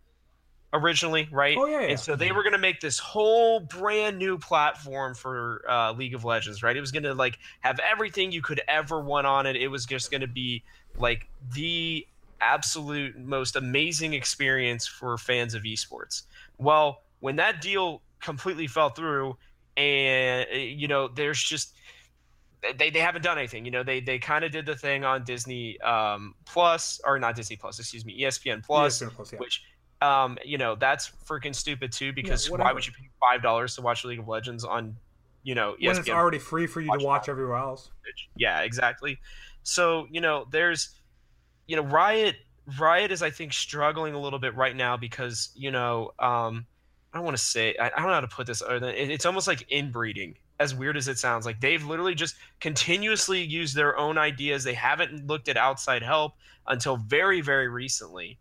originally, 0.73 1.27
right? 1.31 1.57
Oh, 1.57 1.65
yeah, 1.65 1.81
yeah. 1.81 1.87
And 1.87 1.99
so 1.99 2.15
they 2.15 2.31
were 2.31 2.43
going 2.43 2.53
to 2.53 2.59
make 2.59 2.79
this 2.79 2.97
whole 2.97 3.59
brand 3.59 4.17
new 4.17 4.37
platform 4.37 5.15
for 5.15 5.63
uh, 5.69 5.91
League 5.93 6.13
of 6.13 6.23
Legends, 6.23 6.63
right? 6.63 6.75
It 6.75 6.81
was 6.81 6.91
going 6.91 7.03
to 7.03 7.13
like 7.13 7.39
have 7.61 7.79
everything 7.79 8.31
you 8.31 8.41
could 8.41 8.61
ever 8.67 9.01
want 9.01 9.27
on 9.27 9.45
it. 9.45 9.55
It 9.55 9.67
was 9.67 9.85
just 9.85 10.11
going 10.11 10.21
to 10.21 10.27
be 10.27 10.63
like 10.97 11.27
the 11.53 12.05
absolute 12.39 13.17
most 13.17 13.55
amazing 13.55 14.13
experience 14.13 14.87
for 14.87 15.17
fans 15.17 15.53
of 15.53 15.63
esports. 15.63 16.23
Well, 16.57 17.01
when 17.19 17.35
that 17.37 17.61
deal 17.61 18.01
completely 18.19 18.67
fell 18.67 18.89
through, 18.89 19.37
and 19.77 20.47
you 20.51 20.87
know, 20.87 21.07
there's 21.07 21.41
just 21.41 21.73
they, 22.77 22.89
they 22.89 22.99
haven't 22.99 23.23
done 23.23 23.37
anything. 23.37 23.65
You 23.65 23.71
know, 23.71 23.83
they 23.83 23.99
they 23.99 24.19
kind 24.19 24.43
of 24.45 24.51
did 24.51 24.65
the 24.65 24.75
thing 24.75 25.03
on 25.03 25.23
Disney 25.23 25.79
um, 25.81 26.35
Plus 26.45 27.01
or 27.05 27.19
not 27.19 27.35
Disney 27.35 27.55
Plus, 27.55 27.79
excuse 27.79 28.05
me, 28.05 28.21
ESPN 28.21 28.63
Plus, 28.63 29.01
ESPN 29.01 29.13
Plus, 29.13 29.33
yeah. 29.33 29.39
which 29.39 29.63
um, 30.01 30.37
you 30.45 30.57
know 30.57 30.75
that's 30.75 31.11
freaking 31.25 31.55
stupid 31.55 31.91
too 31.91 32.13
because 32.13 32.49
why 32.49 32.71
would 32.71 32.85
you 32.85 32.93
pay 32.93 33.09
five 33.19 33.41
dollars 33.41 33.75
to 33.75 33.81
watch 33.81 34.03
League 34.05 34.19
of 34.19 34.27
Legends 34.27 34.63
on 34.63 34.95
you 35.43 35.55
know 35.55 35.75
E 35.79 35.87
when 35.87 35.97
it's 35.97 36.09
already 36.09 36.39
free 36.39 36.67
for 36.67 36.81
you 36.81 36.89
Watch 36.89 36.99
to 36.99 37.05
watch 37.05 37.29
everywhere 37.29 37.57
else. 37.57 37.89
Yeah, 38.35 38.61
exactly. 38.61 39.19
So 39.63 40.07
you 40.11 40.21
know, 40.21 40.45
there's 40.51 40.95
you 41.67 41.75
know, 41.75 41.83
Riot 41.83 42.35
Riot 42.79 43.11
is 43.11 43.23
I 43.23 43.29
think 43.29 43.53
struggling 43.53 44.13
a 44.13 44.19
little 44.19 44.39
bit 44.39 44.55
right 44.55 44.75
now 44.75 44.97
because 44.97 45.51
you 45.55 45.71
know, 45.71 46.11
um, 46.19 46.65
I 47.13 47.17
don't 47.17 47.25
want 47.25 47.37
to 47.37 47.43
say 47.43 47.75
I, 47.79 47.87
I 47.87 47.89
don't 47.89 48.07
know 48.07 48.13
how 48.13 48.21
to 48.21 48.27
put 48.27 48.47
this 48.47 48.61
other 48.61 48.79
than 48.79 48.89
it, 48.89 49.09
it's 49.09 49.25
almost 49.25 49.47
like 49.47 49.65
inbreeding. 49.71 50.35
As 50.61 50.75
weird 50.75 50.95
as 50.97 51.07
it 51.07 51.17
sounds, 51.17 51.45
like 51.45 51.59
they've 51.59 51.83
literally 51.83 52.13
just 52.15 52.35
continuously 52.59 53.41
used 53.41 53.75
their 53.75 53.97
own 53.97 54.17
ideas. 54.17 54.63
They 54.63 54.73
haven't 54.75 55.25
looked 55.27 55.49
at 55.49 55.57
outside 55.57 56.03
help 56.03 56.33
until 56.67 56.97
very, 56.97 57.41
very 57.41 57.67
recently, 57.67 58.37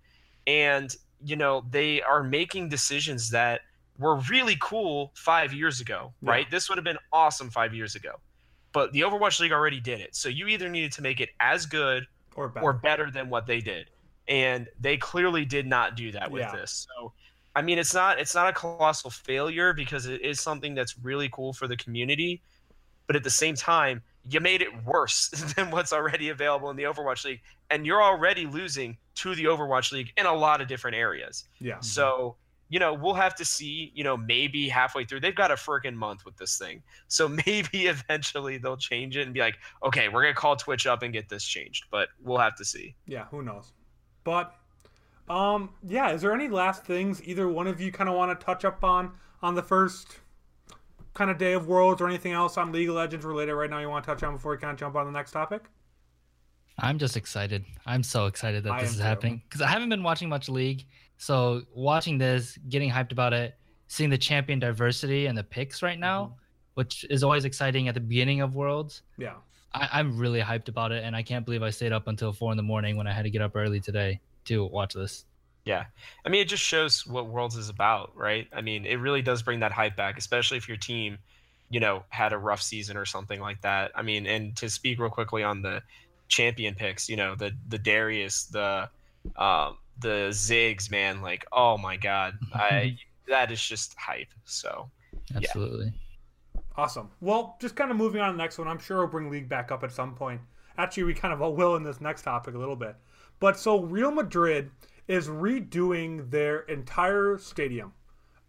and 0.46 0.94
you 1.24 1.36
know 1.36 1.64
they 1.70 2.02
are 2.02 2.22
making 2.22 2.68
decisions 2.68 3.30
that 3.30 3.60
were 3.98 4.16
really 4.30 4.56
cool 4.60 5.12
five 5.14 5.52
years 5.52 5.80
ago. 5.80 6.12
Yeah. 6.22 6.30
Right? 6.30 6.50
This 6.50 6.68
would 6.68 6.76
have 6.78 6.84
been 6.84 6.98
awesome 7.12 7.48
five 7.50 7.72
years 7.74 7.94
ago, 7.94 8.12
but 8.72 8.92
the 8.92 9.00
Overwatch 9.00 9.40
League 9.40 9.52
already 9.52 9.80
did 9.80 10.00
it. 10.00 10.14
So 10.14 10.28
you 10.28 10.46
either 10.48 10.68
needed 10.68 10.92
to 10.92 11.02
make 11.02 11.20
it 11.20 11.30
as 11.40 11.66
good 11.66 12.06
Or 12.34 12.48
better. 12.48 12.64
or 12.66 12.72
better 12.74 13.10
than 13.10 13.30
what 13.30 13.46
they 13.46 13.60
did. 13.60 13.88
and 14.28 14.68
they 14.78 14.96
clearly 14.96 15.44
did 15.44 15.66
not 15.66 15.96
do 15.96 16.12
that 16.12 16.30
with 16.30 16.42
Yeah. 16.42 16.54
this. 16.54 16.86
So, 16.96 17.12
I 17.57 17.62
mean, 17.62 17.78
it's 17.78 17.95
not 17.95 18.19
it's 18.21 18.35
not 18.35 18.49
a 18.49 18.52
colossal 18.52 19.11
failure 19.11 19.73
because 19.73 20.07
it 20.07 20.23
is 20.23 20.40
something 20.40 20.75
that's 20.75 20.97
really 20.99 21.28
cool 21.33 21.52
for 21.52 21.66
the 21.66 21.76
community, 21.76 22.42
but 23.07 23.16
at 23.16 23.25
the 23.25 23.30
same 23.30 23.57
time, 23.57 24.02
you 24.28 24.40
made 24.40 24.62
it 24.62 24.69
worse 24.85 25.28
than 25.57 25.71
what's 25.71 25.92
already 25.92 26.28
available 26.28 26.71
in 26.71 26.76
the 26.76 26.85
Overwatch 26.85 27.25
League, 27.25 27.40
and 27.71 27.87
you're 27.87 28.02
already 28.02 28.47
losing 28.47 28.97
to 29.16 29.35
the 29.35 29.45
Overwatch 29.45 29.92
League 29.92 30.12
in 30.16 30.26
a 30.26 30.35
lot 30.35 30.61
of 30.61 30.69
different 30.69 30.97
areas. 30.97 31.49
Yeah. 31.59 31.75
Mm-hmm. 31.75 31.83
So, 31.83 32.37
you 32.69 32.78
know, 32.78 32.95
we'll 32.95 33.14
have 33.14 33.35
to 33.37 33.45
see, 33.45 33.90
you 33.95 34.04
know, 34.04 34.16
maybe 34.16 34.69
halfway 34.69 35.04
through. 35.04 35.21
They've 35.21 35.35
got 35.35 35.50
a 35.50 35.54
freaking 35.54 35.95
month 35.95 36.25
with 36.25 36.37
this 36.37 36.57
thing. 36.57 36.83
So 37.09 37.28
maybe 37.47 37.87
eventually 37.87 38.59
they'll 38.59 38.76
change 38.76 39.16
it 39.16 39.23
and 39.23 39.35
be 39.35 39.40
like, 39.40 39.57
okay, 39.83 40.09
we're 40.09 40.23
going 40.23 40.35
to 40.35 40.40
call 40.40 40.57
Twitch 40.57 40.87
up 40.87 41.02
and 41.02 41.12
get 41.12 41.28
this 41.28 41.45
changed. 41.45 41.87
But 41.90 42.09
we'll 42.23 42.38
have 42.38 42.54
to 42.57 42.64
see. 42.64 42.95
Yeah, 43.07 43.25
who 43.30 43.42
knows? 43.42 43.73
But 44.23 44.54
um 45.30 45.70
yeah, 45.87 46.10
is 46.10 46.20
there 46.22 46.32
any 46.34 46.49
last 46.49 46.84
things 46.84 47.22
either 47.26 47.49
one 47.49 47.66
of 47.66 47.80
you 47.80 47.92
kind 47.92 48.10
of 48.10 48.16
want 48.16 48.38
to 48.38 48.44
touch 48.44 48.64
up 48.64 48.82
on 48.84 49.12
on 49.42 49.54
the 49.54 49.62
first 49.62 50.18
kind 51.14 51.30
of 51.30 51.38
day 51.38 51.52
of 51.52 51.66
worlds 51.66 52.00
or 52.00 52.08
anything 52.08 52.32
else 52.32 52.56
on 52.58 52.72
League 52.72 52.88
of 52.88 52.94
Legends 52.96 53.25
related 53.25 53.54
right 53.54 53.70
now 53.70 53.78
you 53.78 53.88
want 53.88 54.04
to 54.04 54.10
touch 54.10 54.22
on 54.22 54.34
before 54.34 54.52
we 54.52 54.58
kind 54.58 54.72
of 54.72 54.78
jump 54.78 54.96
on 54.96 55.06
the 55.06 55.12
next 55.12 55.30
topic? 55.32 55.62
I'm 56.78 56.99
just 56.99 57.16
excited. 57.16 57.64
I'm 57.87 58.02
so 58.02 58.26
excited 58.26 58.64
that 58.64 58.72
I 58.72 58.80
this 58.82 58.90
is 58.92 58.96
too. 58.96 59.02
happening 59.02 59.42
because 59.49 59.60
I 59.60 59.66
haven't 59.68 59.88
been 59.90 60.02
watching 60.02 60.28
much 60.28 60.49
League. 60.49 60.87
So 61.18 61.62
watching 61.75 62.16
this, 62.16 62.58
getting 62.68 62.90
hyped 62.90 63.12
about 63.12 63.32
it, 63.34 63.54
seeing 63.88 64.08
the 64.08 64.16
champion 64.18 64.58
diversity 64.58 65.26
and 65.26 65.37
the 65.37 65.44
picks 65.44 65.82
right 65.82 65.99
now, 65.99 66.25
Mm-hmm. 66.25 66.34
which 66.75 67.04
is 67.10 67.22
always 67.22 67.44
exciting 67.44 67.88
at 67.88 67.94
the 67.94 68.00
beginning 68.00 68.40
of 68.40 68.54
Worlds. 68.54 69.02
Yeah. 69.18 69.34
I, 69.75 69.88
I'm 69.92 70.16
really 70.18 70.40
hyped 70.40 70.68
about 70.68 70.90
it, 70.92 71.04
and 71.04 71.14
I 71.14 71.22
can't 71.22 71.44
believe 71.44 71.62
I 71.62 71.70
stayed 71.70 71.92
up 71.92 72.06
until 72.08 72.32
four 72.32 72.50
in 72.52 72.56
the 72.56 72.62
morning 72.62 72.96
when 72.96 73.06
I 73.06 73.12
had 73.12 73.22
to 73.25 73.30
get 73.30 73.42
up 73.42 73.52
early 73.54 73.80
today 73.80 74.20
to 74.47 74.64
watch 74.64 74.94
this. 74.94 75.25
Yeah. 75.64 75.85
I 76.25 76.28
mean, 76.28 76.40
it 76.40 76.49
just 76.49 76.62
shows 76.62 77.06
what 77.06 77.28
Worlds 77.28 77.56
is 77.56 77.68
about, 77.68 78.16
right? 78.16 78.49
I 78.52 78.61
mean, 78.61 78.87
it 78.87 78.97
really 78.97 79.23
does 79.23 79.42
bring 79.42 79.61
that 79.61 79.73
hype 79.73 79.97
back, 79.97 80.18
especially 80.18 80.56
if 80.56 80.68
your 80.68 80.76
team, 80.76 81.18
you 81.68 81.80
know, 81.80 82.02
had 82.09 82.32
a 82.32 82.38
rough 82.38 82.62
season 82.62 82.97
or 82.97 83.04
something 83.04 83.40
like 83.40 83.61
that. 83.62 83.92
I 83.94 84.02
mean, 84.02 84.26
and 84.26 84.56
to 84.56 84.70
speak 84.70 84.99
real 84.99 85.11
quickly 85.11 85.42
on 85.42 85.62
the 85.62 85.82
champion 86.28 86.75
picks, 86.75 87.09
you 87.09 87.16
know, 87.16 87.35
the 87.35 87.52
the 87.68 87.78
Darius, 87.78 88.44
the 88.44 88.88
um 89.37 89.76
the 90.00 90.28
Ziggs, 90.30 90.90
man, 90.90 91.20
like, 91.20 91.44
oh 91.52 91.76
my 91.76 91.97
god. 91.97 92.38
I 92.54 92.97
that 93.28 93.52
is 93.52 93.62
just 93.62 93.94
hype. 93.97 94.32
So, 94.44 94.90
Absolutely. 95.35 95.92
Awesome. 96.76 97.11
Well, 97.20 97.56
just 97.61 97.76
kind 97.76 97.90
of 97.90 97.97
moving 97.97 98.20
on 98.20 98.28
to 98.28 98.32
the 98.32 98.42
next 98.42 98.59
one. 98.59 98.68
I'm 98.68 98.78
sure 98.78 98.99
we'll 98.99 99.09
bring 99.09 99.30
League 99.30 99.49
back 99.49 99.70
up 99.70 99.85
at 99.85 99.92
some 99.92 100.14
point. 100.14 100.40
Actually, 100.78 101.04
we 101.04 101.14
kind 101.14 101.35
of 101.35 101.40
will 101.40 101.76
in 101.76 101.82
this 101.82 102.00
next 102.00 102.23
topic 102.23 102.54
a 102.54 102.59
little 102.59 102.76
bit. 102.76 102.97
But 103.40 103.59
so 103.59 103.80
Real 103.80 104.12
Madrid 104.12 104.70
is 105.09 105.28
redoing 105.28 106.30
their 106.30 106.61
entire 106.61 107.38
stadium. 107.38 107.92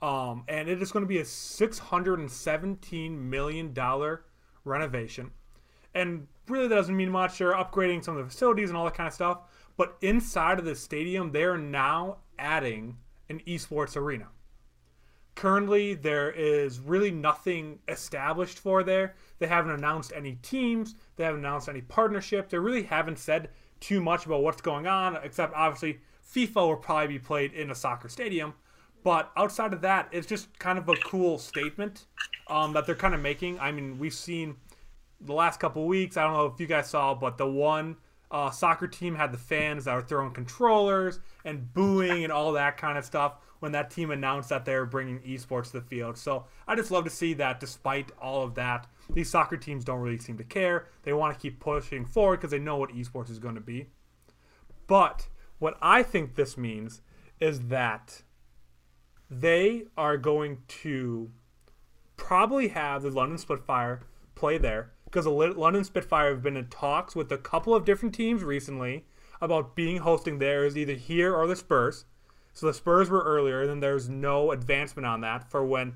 Um, 0.02 0.44
and 0.48 0.68
it 0.70 0.82
is 0.82 0.92
going 0.92 1.04
to 1.04 1.08
be 1.10 1.20
a 1.20 1.24
$617 1.24 3.18
million 3.18 4.18
renovation. 4.66 5.32
And 5.94 6.28
really, 6.48 6.68
that 6.68 6.76
doesn't 6.76 6.96
mean 6.96 7.10
much. 7.10 7.38
They're 7.38 7.54
upgrading 7.54 8.04
some 8.04 8.18
of 8.18 8.24
the 8.24 8.30
facilities 8.30 8.70
and 8.70 8.78
all 8.78 8.86
that 8.86 8.94
kind 8.94 9.08
of 9.08 9.14
stuff. 9.14 9.40
But 9.78 9.98
inside 10.02 10.60
of 10.60 10.66
the 10.66 10.76
stadium, 10.76 11.32
they're 11.32 11.58
now 11.58 12.18
adding 12.38 12.98
an 13.30 13.42
esports 13.48 13.96
arena 13.96 14.28
currently 15.36 15.94
there 15.94 16.32
is 16.32 16.80
really 16.80 17.12
nothing 17.12 17.80
established 17.88 18.60
for 18.60 18.84
there 18.84 19.16
they 19.40 19.48
haven't 19.48 19.72
announced 19.72 20.12
any 20.16 20.36
teams 20.42 20.96
they 21.16 21.24
haven't 21.24 21.40
announced 21.40 21.70
any 21.70 21.82
partnership 21.82 22.50
they 22.50 22.58
really 22.58 22.84
haven't 22.84 23.18
said 23.18 23.50
too 23.82 24.00
much 24.00 24.26
about 24.26 24.42
what's 24.44 24.62
going 24.62 24.88
on 24.88 25.18
except 25.24 25.54
obviously 25.54 26.00
fifa 26.34 26.56
will 26.56 26.78
probably 26.78 27.08
be 27.08 27.20
played 27.20 27.52
in 27.52 27.70
a 27.70 27.76
soccer 27.76 28.08
stadium. 28.08 28.54
But 29.04 29.32
outside 29.36 29.74
of 29.74 29.82
that 29.82 30.08
it's 30.14 30.28
just 30.28 30.58
kind 30.60 30.78
of 30.78 30.88
a 30.88 30.96
cool 30.96 31.38
statement 31.38 32.06
um, 32.48 32.72
that 32.74 32.86
they're 32.86 32.96
kind 32.96 33.14
of 33.14 33.20
making. 33.20 33.60
I 33.60 33.74
mean 33.74 34.00
we've 34.00 34.14
seen 34.14 34.56
the 35.24 35.34
last 35.34 35.60
couple 35.60 35.86
weeks 35.86 36.18
i 36.18 36.24
don't 36.24 36.34
know 36.34 36.46
if 36.46 36.60
you 36.60 36.68
guys 36.68 36.90
saw 36.90 37.14
but 37.14 37.38
the 37.38 37.48
one 37.48 37.96
uh, 38.32 38.50
soccer 38.50 38.88
team 38.88 39.14
had 39.14 39.32
the 39.32 39.38
fans 39.38 39.86
that 39.86 39.94
were 39.94 40.02
throwing 40.02 40.32
controllers 40.32 41.20
and 41.44 41.74
booing 41.74 42.24
and 42.24 42.32
all 42.32 42.54
that 42.54 42.78
kind 42.78 42.98
of 42.98 43.04
stuff 43.04 43.36
when 43.62 43.72
that 43.72 43.92
team 43.92 44.10
announced 44.10 44.50
that 44.50 44.66
they 44.66 44.74
were 44.74 44.88
bringing 44.88 45.20
esports 45.20 45.68
to 45.68 45.74
the 45.74 45.82
field. 45.82 46.18
So 46.18 46.46
I 46.68 46.76
just 46.76 46.90
love 46.90 47.04
to 47.04 47.12
see 47.12 47.36
that 47.36 47.60
despite 47.60 48.12
all 48.20 48.44
of 48.44 48.56
that, 48.56 48.88
these 49.14 49.30
soccer 49.30 49.56
teams 49.56 49.86
don't 49.86 50.00
really 50.00 50.18
seem 50.18 50.36
to 50.40 50.44
care. 50.44 50.88
They 51.04 51.14
want 51.14 51.36
to 51.36 51.40
keep 51.40 51.60
pushing 51.60 52.04
forward 52.04 52.38
because 52.38 52.50
they 52.50 52.60
know 52.60 52.78
what 52.78 52.90
esports 52.90 53.30
is 53.30 53.38
going 53.38 53.54
to 53.54 53.62
be. 53.62 53.86
But 54.88 55.28
what 55.60 55.78
I 55.80 56.02
think 56.02 56.34
this 56.34 56.58
means 56.58 57.02
is 57.40 57.68
that 57.68 58.24
they 59.30 59.84
are 59.96 60.18
going 60.18 60.64
to 60.68 61.30
probably 62.18 62.70
have 62.70 63.04
the 63.04 63.12
London 63.12 63.38
Spitfire 63.38 64.02
play 64.34 64.58
there 64.58 64.92
because 65.06 65.26
the 65.26 65.32
London 65.32 65.84
Spitfire 65.84 66.32
have 66.32 66.42
been 66.42 66.58
in 66.58 66.68
talks 66.68 67.16
with 67.16 67.32
a 67.32 67.38
couple 67.38 67.76
of 67.76 67.86
different 67.86 68.16
teams 68.16 68.44
recently 68.44 69.06
about 69.40 69.76
being 69.76 69.98
hosting 69.98 70.40
theirs 70.40 70.76
either 70.76 70.94
here 70.94 71.36
or 71.36 71.46
the 71.46 71.56
Spurs. 71.56 72.06
So 72.54 72.68
the 72.68 72.74
Spurs 72.74 73.10
were 73.10 73.24
earlier, 73.24 73.62
and 73.62 73.70
then 73.70 73.80
there's 73.80 74.10
no 74.10 74.52
advancement 74.52 75.06
on 75.06 75.22
that 75.22 75.50
for 75.50 75.66
when 75.66 75.96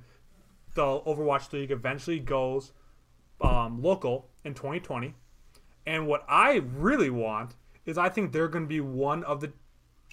the 0.73 0.81
Overwatch 0.81 1.51
League 1.53 1.71
eventually 1.71 2.19
goes 2.19 2.71
um, 3.41 3.81
local 3.81 4.29
in 4.43 4.53
2020. 4.53 5.13
And 5.85 6.07
what 6.07 6.25
I 6.27 6.55
really 6.55 7.09
want 7.09 7.55
is 7.85 7.97
I 7.97 8.09
think 8.09 8.31
they're 8.31 8.47
going 8.47 8.65
to 8.65 8.69
be 8.69 8.81
one 8.81 9.23
of 9.23 9.41
the 9.41 9.53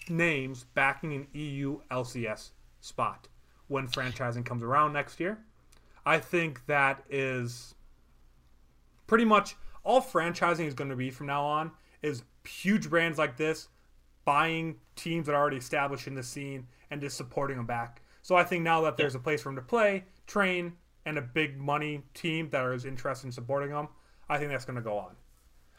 names 0.09 0.67
backing 0.75 1.15
an 1.15 1.27
EU 1.33 1.81
LCS 1.91 2.51
spot 2.81 3.29
when 3.69 3.89
franchising 3.89 4.45
comes 4.45 4.63
around 4.63 4.93
next 4.93 5.21
year. 5.21 5.39
I 6.05 6.19
think 6.19 6.67
that 6.67 7.05
is 7.09 7.75
pretty 9.07 9.25
much 9.25 9.57
all 9.85 10.01
franchising 10.01 10.67
is 10.67 10.75
going 10.75 10.91
to 10.91 10.97
be 10.97 11.11
from 11.11 11.27
now 11.27 11.45
on 11.45 11.73
is 12.03 12.25
huge 12.45 12.91
brands 12.91 13.19
like 13.19 13.37
this 13.37 13.69
buying 14.25 14.77
teams 14.97 15.27
that 15.27 15.35
are 15.35 15.41
already 15.41 15.57
established 15.57 16.07
in 16.07 16.15
the 16.15 16.23
scene 16.23 16.67
and 16.91 17.01
just 17.01 17.17
supporting 17.17 17.57
them 17.57 17.67
back. 17.67 18.03
So 18.23 18.37
I 18.37 18.45
think 18.45 18.63
now 18.63 18.81
that 18.83 18.97
there's 18.97 19.15
a 19.15 19.19
place 19.19 19.43
for 19.43 19.49
them 19.49 19.57
to 19.57 19.63
play, 19.63 20.05
train, 20.27 20.75
and 21.05 21.19
a 21.19 21.23
big 21.23 21.59
money 21.59 22.03
team 22.15 22.49
that 22.51 22.65
is 22.73 22.85
interested 22.85 23.27
in 23.27 23.33
supporting 23.33 23.71
them, 23.71 23.89
I 24.29 24.39
think 24.39 24.51
that's 24.51 24.65
going 24.65 24.77
to 24.77 24.83
go 24.83 24.97
on. 24.97 25.17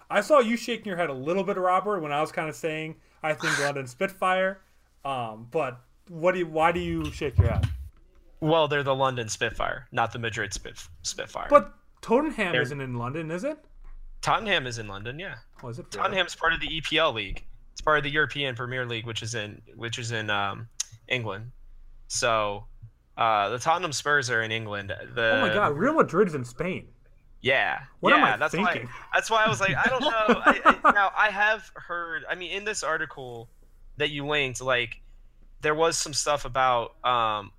I 0.10 0.22
saw 0.22 0.40
you 0.40 0.58
shaking 0.58 0.86
your 0.88 0.98
head 0.98 1.10
a 1.10 1.14
little 1.14 1.44
bit, 1.44 1.58
Robert, 1.58 2.02
when 2.02 2.12
I 2.12 2.20
was 2.22 2.32
kind 2.32 2.50
of 2.50 2.56
saying 2.56 2.96
I 3.24 3.34
think 3.34 3.58
London 3.62 3.88
Spitfire. 3.88 4.60
Um, 5.06 5.48
but 5.52 5.82
what 6.10 6.34
do 6.34 6.40
you? 6.40 6.48
Why 6.48 6.72
do 6.72 6.80
you 6.80 7.10
shake 7.12 7.38
your 7.38 7.48
head? 7.50 7.68
well, 8.42 8.68
they're 8.68 8.84
the 8.84 8.94
London 8.94 9.30
Spitfire, 9.30 9.88
not 9.94 10.12
the 10.12 10.20
Madrid 10.20 10.54
Spit, 10.54 10.86
Spitfire. 11.04 11.48
But 11.50 11.74
Tottenham 12.02 12.52
They're- 12.52 12.62
isn't 12.62 12.82
in 12.82 12.96
London, 12.96 13.32
is 13.32 13.46
it? 13.46 13.58
Tottenham 14.22 14.68
is 14.68 14.80
in 14.80 14.88
London, 14.90 15.18
yeah. 15.20 15.36
Was 15.62 15.80
it? 15.80 15.90
Tottenham's 15.92 16.36
part 16.36 16.52
of 16.54 16.60
the 16.60 16.68
EPL 16.68 17.14
league. 17.14 17.46
It's 17.74 17.82
part 17.82 17.98
of 17.98 18.04
the 18.04 18.12
European 18.12 18.56
Premier 18.56 18.86
League, 18.86 19.06
which 19.06 19.22
is 19.22 19.36
in 19.36 19.62
which 19.76 20.00
is 20.00 20.12
in 20.12 20.30
um, 20.30 20.68
England. 21.08 21.52
So 22.08 22.66
uh, 23.18 23.50
the 23.50 23.60
Tottenham 23.60 23.94
Spurs 23.94 24.30
are 24.30 24.42
in 24.42 24.52
England. 24.52 24.94
The, 25.16 25.38
Oh 25.38 25.42
my 25.42 25.54
God, 25.54 25.78
Real 25.78 25.94
Madrid's 25.94 26.34
in 26.36 26.46
Spain. 26.46 26.88
Yeah. 27.42 27.80
What 28.00 28.12
yeah, 28.12 28.18
am 28.18 28.24
I 28.24 28.38
that's 28.38 28.54
thinking? 28.54 28.86
Why, 28.86 28.92
that's 29.14 29.30
why 29.30 29.44
I 29.44 29.50
was 29.50 29.60
like, 29.60 29.76
I 29.76 29.90
don't 29.90 30.02
know. 30.02 30.10
I, 30.10 30.80
I, 30.84 30.92
now 30.92 31.12
I 31.16 31.30
have 31.30 31.72
heard. 31.76 32.24
I 32.30 32.36
mean, 32.36 32.52
in 32.52 32.64
this 32.64 32.84
article 32.84 33.50
that 33.98 34.12
you 34.12 34.26
linked, 34.26 34.62
like 34.62 35.02
there 35.62 35.76
was 35.76 35.98
some 35.98 36.14
stuff 36.14 36.46
about 36.46 36.96
um, 37.06 37.52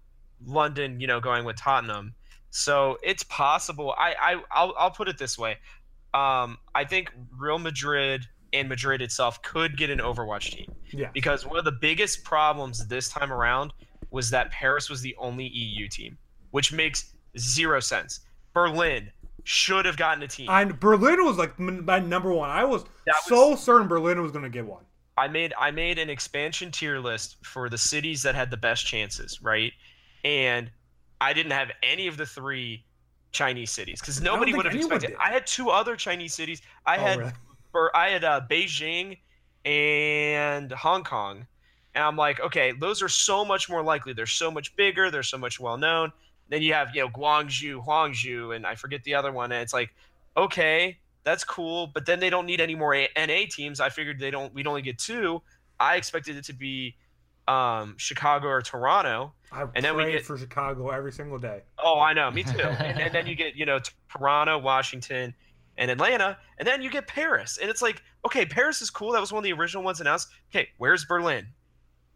London, 0.45 1.01
you 1.01 1.07
know, 1.07 1.21
going 1.21 1.45
with 1.45 1.57
Tottenham. 1.57 2.15
So 2.51 2.99
it's 3.03 3.25
possible. 3.25 3.95
I, 3.99 4.15
I 4.21 4.43
I'll, 4.51 4.75
I'll 4.79 4.91
put 4.91 5.09
it 5.09 5.19
this 5.19 5.37
way. 5.37 5.59
Um, 6.15 6.59
I 6.75 6.85
think 6.89 7.13
Real 7.37 7.59
Madrid 7.59 8.27
and 8.55 8.69
Madrid 8.69 9.03
itself 9.03 9.43
could 9.43 9.77
get 9.77 9.91
an 9.91 9.99
Overwatch 9.99 10.53
team 10.53 10.73
Yeah. 10.93 11.11
because 11.13 11.45
one 11.45 11.59
of 11.59 11.65
the 11.65 11.73
biggest 11.73 12.25
problems 12.25 12.87
this 12.87 13.09
time 13.09 13.33
around 13.33 13.73
was 14.11 14.31
that 14.31 14.51
Paris 14.53 14.89
was 14.89 15.01
the 15.03 15.15
only 15.19 15.47
EU 15.49 15.89
team, 15.89 16.17
which 16.53 16.73
makes 16.73 17.15
zero 17.39 17.81
sense. 17.81 18.21
Berlin 18.55 19.11
should 19.43 19.85
have 19.85 19.97
gotten 19.97 20.23
a 20.23 20.29
team. 20.29 20.49
And 20.49 20.79
Berlin 20.79 21.25
was 21.25 21.37
like 21.37 21.59
my 21.59 21.99
number 21.99 22.33
one. 22.33 22.49
I 22.49 22.65
was 22.65 22.85
That 23.07 23.17
so 23.25 23.57
certain 23.57 23.89
Berlin 23.89 24.23
was 24.23 24.31
going 24.33 24.45
to 24.45 24.49
get 24.51 24.65
one. 24.65 24.85
I 25.19 25.29
made 25.29 25.53
I 25.59 25.71
made 25.71 25.99
an 25.99 26.09
expansion 26.11 26.71
tier 26.71 26.99
list 26.99 27.37
for 27.45 27.69
the 27.69 27.79
cities 27.79 28.23
that 28.23 28.35
had 28.35 28.51
the 28.51 28.57
best 28.57 28.87
chances, 28.87 29.41
right? 29.43 29.73
And 30.25 30.71
I 31.21 31.33
didn't 31.33 31.53
have 31.53 31.71
any 31.83 32.07
of 32.07 32.17
the 32.17 32.27
three 32.27 32.85
Chinese 33.33 33.71
cities 33.71 34.01
because 34.01 34.21
nobody 34.21 34.55
would 34.55 34.65
have 34.65 34.75
expected. 34.75 35.09
did. 35.09 35.17
I 35.19 35.33
had 35.33 35.47
two 35.47 35.71
other 35.71 35.97
Chinese 35.97 36.35
cities. 36.35 36.63
I 36.87 36.97
Oh, 36.97 37.01
had 37.01 37.19
really? 37.19 37.33
For 37.75 37.95
I 37.97 38.11
had 38.11 38.23
uh, 38.23 38.41
Beijing 38.49 39.19
and 39.65 40.71
Hong 40.71 41.03
Kong, 41.03 41.45
and 41.97 42.05
I'm 42.05 42.15
like, 42.17 42.39
okay, 42.39 42.71
those 42.71 43.03
are 43.03 43.09
so 43.09 43.45
much 43.45 43.69
more 43.69 43.83
likely. 43.83 44.13
They're 44.13 44.27
so 44.27 44.49
much 44.49 44.77
bigger. 44.77 45.11
They're 45.11 45.25
so 45.25 45.39
much 45.39 45.59
well 45.59 45.77
known. 45.77 46.13
Then 46.51 46.63
you 46.63 46.73
have 46.73 46.95
you 46.95 47.03
know 47.03 47.09
Guangzhou, 47.09 47.85
Hangzhou, 47.85 48.55
and 48.55 48.65
I 48.65 48.77
forget 48.77 49.03
the 49.03 49.17
other 49.17 49.33
one. 49.33 49.51
And 49.51 49.61
it's 49.61 49.73
like, 49.73 49.93
okay, 50.37 50.99
that's 51.25 51.43
cool, 51.43 51.89
but 51.89 52.07
then 52.07 52.21
they 52.21 52.31
don't 52.31 52.47
need 52.47 52.61
any 52.61 52.77
more 52.77 52.95
A- 52.95 53.09
NA 53.17 53.47
teams. 53.51 53.81
I 53.81 53.89
figured 53.89 54.21
they 54.21 54.31
don't. 54.31 54.55
We'd 54.55 54.69
only 54.69 54.83
get 54.83 54.97
two. 54.97 55.43
I 55.81 55.97
expected 55.97 56.37
it 56.37 56.45
to 56.45 56.53
be 56.53 56.95
um, 57.49 57.97
Chicago 57.99 58.47
or 58.47 58.63
Toronto. 58.63 59.33
I 59.51 59.63
And 59.75 59.85
then 59.85 59.97
we 59.97 60.13
get- 60.13 60.25
for 60.25 60.39
Chicago 60.39 60.91
every 60.91 61.11
single 61.11 61.39
day. 61.41 61.63
Oh, 61.77 61.99
I 61.99 62.13
know, 62.13 62.31
me 62.31 62.45
too. 62.45 62.61
and, 62.61 63.01
and 63.01 63.13
then 63.13 63.27
you 63.27 63.35
get 63.35 63.57
you 63.57 63.67
know 63.67 63.81
Toronto, 64.17 64.59
Washington, 64.59 65.35
and 65.77 65.91
Atlanta, 65.91 66.39
and 66.59 66.67
then 66.69 66.83
you 66.83 66.91
get 66.91 67.07
Paris, 67.07 67.59
and 67.61 67.69
it's 67.71 67.83
like 67.83 68.03
okay, 68.27 68.45
Paris 68.47 68.81
is 68.83 68.91
cool. 68.91 69.13
That 69.13 69.21
was 69.21 69.33
one 69.33 69.39
of 69.39 69.45
the 69.45 69.53
original 69.53 69.83
ones 69.83 70.01
announced. 70.01 70.29
Okay, 70.51 70.69
where's 70.79 71.05
Berlin? 71.05 71.47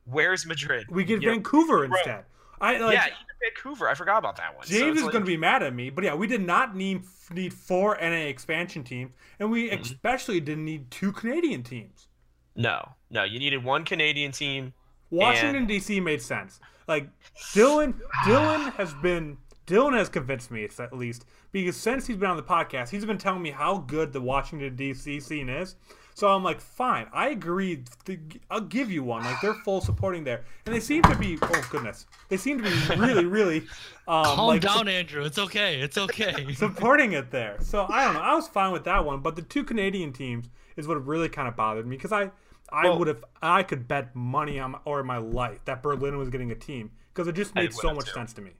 Where's 0.04 0.46
Madrid? 0.46 0.86
We 0.90 1.04
get 1.04 1.20
You 1.22 1.30
Vancouver 1.30 1.86
Bro. 1.86 1.96
instead. 1.98 2.24
I 2.60 2.78
like 2.78 2.94
yeah, 2.94 3.06
even 3.06 3.16
Vancouver. 3.54 3.88
I 3.88 3.94
forgot 3.94 4.18
about 4.18 4.36
that 4.36 4.56
one. 4.56 4.66
James 4.66 4.90
it's 4.92 4.98
is 4.98 5.02
like- 5.04 5.12
going 5.12 5.22
to 5.24 5.28
be 5.28 5.36
mad 5.36 5.62
at 5.62 5.74
me, 5.74 5.90
but 5.90 6.02
yeah, 6.02 6.14
we 6.14 6.26
did 6.26 6.40
not 6.44 6.74
need 6.74 7.02
need 7.30 7.52
four 7.52 7.96
NA 8.00 8.26
expansion 8.28 8.82
teams, 8.84 9.12
and 9.38 9.50
we 9.50 9.68
Mm-hmm. 9.70 9.82
especially 9.82 10.40
didn't 10.40 10.64
need 10.64 10.90
two 10.90 11.12
Canadian 11.12 11.62
teams. 11.62 12.08
No, 12.56 12.88
no, 13.10 13.22
you 13.24 13.38
needed 13.38 13.62
one 13.62 13.84
Canadian 13.84 14.32
team. 14.32 14.72
Washington 15.10 15.66
D.C. 15.66 16.00
made 16.00 16.20
sense. 16.20 16.58
Like 16.88 17.08
Dylan, 17.54 17.94
Dylan 18.24 18.72
has 18.76 18.92
been 18.94 19.36
Dylan 19.68 19.96
has 19.96 20.08
convinced 20.08 20.50
me 20.50 20.64
at 20.78 20.92
least 20.96 21.24
because 21.52 21.76
since 21.76 22.06
he's 22.06 22.16
been 22.16 22.30
on 22.30 22.36
the 22.36 22.42
podcast, 22.42 22.88
he's 22.88 23.04
been 23.04 23.18
telling 23.18 23.42
me 23.42 23.50
how 23.50 23.78
good 23.78 24.12
the 24.12 24.20
Washington 24.20 24.74
D.C. 24.74 25.20
scene 25.20 25.48
is. 25.48 25.76
So 26.14 26.26
I'm 26.26 26.42
like, 26.42 26.60
fine, 26.60 27.06
I 27.12 27.28
agree. 27.28 27.84
to- 28.06 28.18
I'll 28.50 28.62
give 28.62 28.90
you 28.90 29.04
one. 29.04 29.22
Like 29.22 29.40
they're 29.40 29.54
full 29.54 29.80
supporting 29.80 30.24
there, 30.24 30.42
and 30.66 30.74
they 30.74 30.80
seem 30.80 31.02
to 31.04 31.14
be. 31.16 31.38
Oh 31.40 31.68
goodness, 31.70 32.06
they 32.28 32.36
seem 32.36 32.58
to 32.60 32.64
be 32.64 32.96
really, 33.00 33.24
really. 33.24 33.62
Um, 34.08 34.24
Calm 34.24 34.46
like, 34.46 34.62
down, 34.62 34.88
Andrew. 34.88 35.22
It's 35.22 35.36
okay. 35.38 35.82
It's 35.82 35.98
okay. 35.98 36.50
supporting 36.54 37.12
it 37.12 37.30
there. 37.30 37.58
So 37.60 37.84
I 37.90 38.06
don't 38.06 38.14
know. 38.14 38.20
I 38.22 38.34
was 38.34 38.48
fine 38.48 38.72
with 38.72 38.84
that 38.84 39.04
one, 39.04 39.20
but 39.20 39.36
the 39.36 39.42
two 39.42 39.62
Canadian 39.64 40.14
teams 40.14 40.48
is 40.78 40.88
what 40.88 41.06
really 41.06 41.28
kind 41.28 41.46
of 41.46 41.54
bothered 41.56 41.86
me 41.86 41.94
because 41.96 42.10
I 42.12 42.30
I 42.72 42.84
Well- 42.84 42.98
would 43.00 43.08
have 43.08 43.22
I 43.42 43.62
could 43.64 43.86
bet 43.86 44.16
money 44.16 44.58
on 44.58 44.70
my, 44.70 44.78
or 44.86 45.02
my 45.02 45.18
life 45.18 45.60
that 45.66 45.82
Berlin 45.82 46.16
was 46.16 46.30
getting 46.30 46.50
a 46.50 46.54
team 46.54 46.90
because 47.12 47.28
it 47.28 47.34
just 47.34 47.54
made 47.54 47.74
so 47.74 47.92
much 47.92 48.06
too. 48.06 48.12
sense 48.12 48.32
to 48.32 48.40
me. 48.40 48.52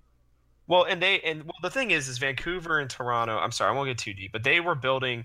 Well, 0.68 0.84
and 0.84 1.02
they 1.02 1.20
and 1.20 1.44
well, 1.44 1.54
the 1.62 1.70
thing 1.70 1.90
is, 1.90 2.08
is 2.08 2.18
Vancouver 2.18 2.78
and 2.78 2.88
Toronto. 2.88 3.38
I'm 3.38 3.50
sorry, 3.50 3.72
I 3.72 3.74
won't 3.74 3.88
get 3.88 3.98
too 3.98 4.12
deep, 4.12 4.32
but 4.32 4.44
they 4.44 4.60
were 4.60 4.74
building 4.74 5.24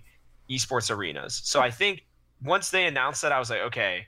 esports 0.49 0.89
arenas. 0.89 1.41
So 1.43 1.60
I 1.60 1.69
think 1.69 2.06
once 2.43 2.69
they 2.71 2.86
announced 2.86 3.21
that, 3.21 3.34
I 3.34 3.39
was 3.39 3.49
like, 3.49 3.60
okay, 3.62 4.08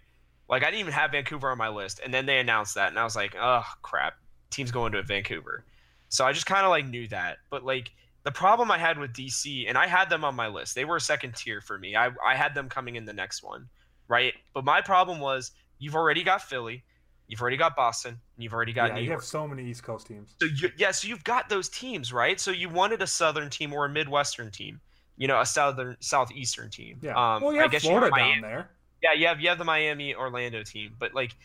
like 0.50 0.64
I 0.64 0.68
didn't 0.68 0.80
even 0.80 0.94
have 0.94 1.12
Vancouver 1.12 1.52
on 1.52 1.58
my 1.58 1.68
list, 1.68 2.00
and 2.04 2.14
then 2.14 2.26
they 2.26 2.40
announced 2.40 2.76
that, 2.76 2.90
and 2.90 2.98
I 2.98 3.04
was 3.04 3.18
like, 3.18 3.36
oh 3.40 3.66
crap, 3.82 4.16
team's 4.50 4.72
going 4.72 4.94
to 4.94 5.04
Vancouver. 5.04 5.66
So 6.08 6.26
I 6.26 6.32
just 6.32 6.46
kind 6.46 6.66
of 6.66 6.70
like 6.70 6.88
knew 6.88 7.08
that, 7.10 7.38
but 7.50 7.66
like 7.66 7.92
the 8.24 8.32
problem 8.32 8.72
I 8.72 8.78
had 8.78 8.98
with 8.98 9.12
DC, 9.12 9.68
and 9.68 9.78
I 9.78 9.88
had 9.88 10.10
them 10.10 10.24
on 10.24 10.36
my 10.36 10.48
list. 10.48 10.74
They 10.74 10.86
were 10.86 10.96
a 10.96 11.02
second 11.02 11.36
tier 11.36 11.60
for 11.60 11.78
me. 11.78 11.98
I 11.98 12.12
I 12.26 12.36
had 12.36 12.56
them 12.56 12.70
coming 12.70 12.96
in 12.96 13.04
the 13.04 13.14
next 13.14 13.44
one, 13.44 13.68
right? 14.08 14.34
But 14.54 14.64
my 14.64 14.80
problem 14.80 15.20
was 15.20 15.52
you've 15.80 15.96
already 15.96 16.24
got 16.24 16.42
Philly, 16.42 16.86
you've 17.28 17.42
already 17.42 17.58
got 17.58 17.76
Boston, 17.76 18.12
and 18.12 18.44
you've 18.44 18.54
already 18.54 18.74
got 18.74 18.90
yeah, 18.90 18.96
New 18.96 19.02
you 19.02 19.08
York. 19.08 19.22
have 19.22 19.28
so 19.28 19.48
many 19.48 19.64
East 19.66 19.84
Coast 19.84 20.08
teams. 20.08 20.36
So 20.40 20.48
you, 20.48 20.70
yeah, 20.78 20.92
so 20.92 21.08
you've 21.08 21.24
got 21.24 21.50
those 21.50 21.70
teams, 21.70 22.14
right? 22.14 22.40
So 22.40 22.52
you 22.52 22.70
wanted 22.70 23.02
a 23.02 23.08
southern 23.08 23.50
team 23.50 23.74
or 23.74 23.86
a 23.86 23.90
midwestern 23.90 24.52
team, 24.52 24.80
you 25.18 25.28
know, 25.28 25.40
a 25.40 25.46
southern 25.46 25.98
southeastern 26.00 26.70
team. 26.70 27.00
Yeah. 27.02 27.12
Um, 27.12 27.42
well, 27.42 27.54
you 27.54 27.60
I 27.60 27.64
have 27.64 27.72
guess 27.72 27.84
Florida 27.84 28.08
you 28.08 28.12
have 28.14 28.20
Miami. 28.20 28.42
down 28.42 28.50
there. 28.50 28.70
Yeah, 29.02 29.14
you 29.14 29.28
have 29.28 29.42
you 29.42 29.50
have 29.50 29.58
the 29.58 29.66
Miami 29.66 30.16
Orlando 30.16 30.64
team, 30.64 30.96
but 31.00 31.14
like, 31.14 31.36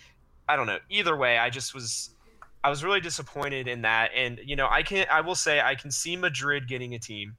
I 0.49 0.57
don't 0.57 0.67
know. 0.67 0.79
Either 0.89 1.17
way, 1.17 1.39
I 1.39 1.51
just 1.51 1.75
was, 1.75 2.11
I 2.65 2.71
was 2.71 2.85
really 2.85 3.01
disappointed 3.01 3.69
in 3.69 3.83
that, 3.83 4.11
and 4.15 4.41
you 4.45 4.57
know, 4.57 4.69
I 4.71 4.83
can 4.83 5.07
I 5.11 5.21
will 5.21 5.35
say 5.35 5.61
I 5.61 5.75
can 5.75 5.91
see 5.91 6.17
Madrid 6.17 6.69
getting 6.69 6.95
a 6.95 6.99
team, 6.99 7.37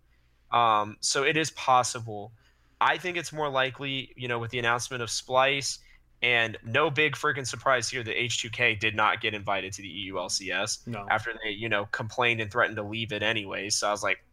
um, 0.51 0.97
so 0.99 1.23
it 1.23 1.37
is 1.37 1.51
possible. 1.51 2.31
I 2.79 2.97
think 2.97 3.15
it's 3.15 3.31
more 3.31 3.49
likely, 3.49 4.11
you 4.15 4.27
know, 4.27 4.39
with 4.39 4.49
the 4.49 4.57
announcement 4.59 5.03
of 5.03 5.09
Splyce. 5.09 5.77
And 6.23 6.57
no 6.63 6.89
big 6.91 7.15
freaking 7.15 7.47
surprise 7.47 7.89
here 7.89 8.03
that 8.03 8.15
H2K 8.15 8.79
did 8.79 8.95
not 8.95 9.21
get 9.21 9.33
invited 9.33 9.73
to 9.73 9.81
the 9.81 10.09
EULCS 10.11 10.85
No. 10.87 11.05
after 11.09 11.33
they, 11.43 11.49
you 11.49 11.67
know, 11.67 11.85
complained 11.91 12.41
and 12.41 12.51
threatened 12.51 12.77
to 12.77 12.83
leave 12.83 13.11
it 13.11 13.23
anyways. 13.23 13.75
So 13.75 13.87
I 13.87 13.91
was 13.91 14.03
like, 14.03 14.23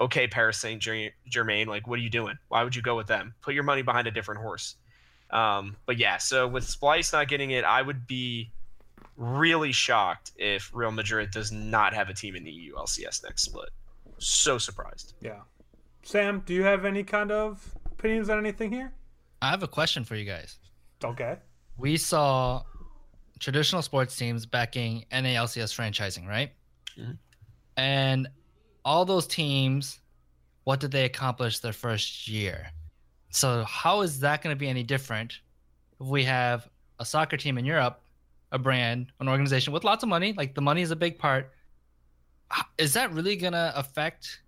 okay, 0.00 0.28
Paris 0.28 0.58
Saint 0.58 0.80
Germain, 1.28 1.66
like, 1.66 1.88
what 1.88 1.98
are 1.98 2.02
you 2.02 2.10
doing? 2.10 2.38
Why 2.48 2.62
would 2.62 2.76
you 2.76 2.82
go 2.82 2.96
with 2.96 3.08
them? 3.08 3.34
Put 3.42 3.54
your 3.54 3.64
money 3.64 3.82
behind 3.82 4.06
a 4.06 4.10
different 4.12 4.40
horse. 4.40 4.76
Um, 5.30 5.76
but 5.86 5.98
yeah, 5.98 6.18
so 6.18 6.46
with 6.46 6.64
Splyce 6.64 7.12
not 7.12 7.26
getting 7.28 7.50
it, 7.50 7.64
I 7.64 7.82
would 7.82 8.06
be 8.06 8.52
really 9.16 9.72
shocked 9.72 10.32
if 10.36 10.70
Real 10.72 10.92
Madrid 10.92 11.30
does 11.32 11.50
not 11.50 11.92
have 11.94 12.08
a 12.08 12.14
team 12.14 12.36
in 12.36 12.44
the 12.44 12.50
E 12.50 12.70
EULCS 12.72 13.24
next 13.24 13.42
split. 13.42 13.70
So 14.18 14.58
surprised. 14.58 15.14
Yeah. 15.20 15.40
Sam, 16.02 16.42
do 16.46 16.54
you 16.54 16.62
have 16.62 16.84
any 16.84 17.02
kind 17.02 17.32
of 17.32 17.74
opinions 17.90 18.28
on 18.30 18.38
anything 18.38 18.70
here? 18.70 18.92
I 19.42 19.50
have 19.50 19.62
a 19.64 19.68
question 19.68 20.04
for 20.04 20.14
you 20.14 20.24
guys. 20.24 20.58
Okay. 21.04 21.36
We 21.76 21.96
saw 21.96 22.62
traditional 23.38 23.82
sports 23.82 24.16
teams 24.16 24.46
backing 24.46 25.04
NALCS 25.12 25.74
franchising, 25.74 26.26
right? 26.26 26.52
Mhm. 26.96 27.18
And 27.76 28.28
all 28.84 29.04
those 29.04 29.26
teams, 29.26 30.00
what 30.64 30.80
did 30.80 30.90
they 30.90 31.04
accomplish 31.04 31.58
their 31.58 31.72
first 31.72 32.28
year? 32.28 32.70
So 33.30 33.64
how 33.64 34.00
is 34.00 34.20
that 34.20 34.42
going 34.42 34.54
to 34.54 34.58
be 34.58 34.68
any 34.68 34.82
different 34.82 35.40
if 36.00 36.06
we 36.06 36.24
have 36.24 36.68
a 36.98 37.04
soccer 37.04 37.36
team 37.36 37.58
in 37.58 37.64
Europe, 37.64 38.00
a 38.52 38.58
brand, 38.58 39.12
an 39.20 39.28
organization 39.28 39.72
with 39.72 39.84
lots 39.84 40.02
of 40.02 40.08
money? 40.08 40.32
Like 40.32 40.54
the 40.54 40.62
money 40.62 40.80
is 40.80 40.90
a 40.90 40.96
big 40.96 41.18
part. 41.18 41.52
Is 42.78 42.94
that 42.94 43.12
really 43.12 43.36
going 43.36 43.52
to 43.52 43.72
affect? 43.76 44.40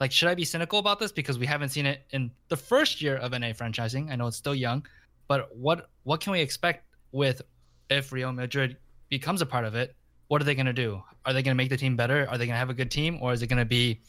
Like, 0.00 0.12
should 0.12 0.28
I 0.28 0.34
be 0.34 0.44
cynical 0.44 0.78
about 0.78 0.98
this 0.98 1.10
because 1.10 1.38
we 1.38 1.46
haven't 1.46 1.70
seen 1.70 1.86
it 1.86 2.02
in 2.10 2.30
the 2.48 2.56
first 2.56 3.00
year 3.00 3.16
of 3.16 3.32
NA 3.32 3.52
franchising? 3.52 4.10
I 4.10 4.16
know 4.16 4.26
it's 4.26 4.36
still 4.36 4.54
young, 4.54 4.86
but 5.28 5.54
what 5.54 5.88
what 6.02 6.20
can 6.20 6.32
we 6.32 6.40
expect 6.40 6.84
with 7.12 7.42
if 7.90 8.12
Real 8.12 8.32
Madrid 8.32 8.76
becomes 9.08 9.42
a 9.42 9.46
part 9.46 9.64
of 9.64 9.74
it? 9.74 9.94
What 10.28 10.42
are 10.42 10.44
they 10.44 10.54
going 10.54 10.66
to 10.66 10.72
do? 10.72 11.02
Are 11.24 11.32
they 11.32 11.42
going 11.42 11.54
to 11.54 11.56
make 11.56 11.70
the 11.70 11.76
team 11.76 11.96
better? 11.96 12.26
Are 12.28 12.38
they 12.38 12.46
going 12.46 12.54
to 12.54 12.58
have 12.58 12.70
a 12.70 12.74
good 12.74 12.90
team, 12.90 13.18
or 13.20 13.32
is 13.32 13.42
it 13.42 13.46
going 13.46 13.58
to 13.58 13.64
be, 13.64 14.00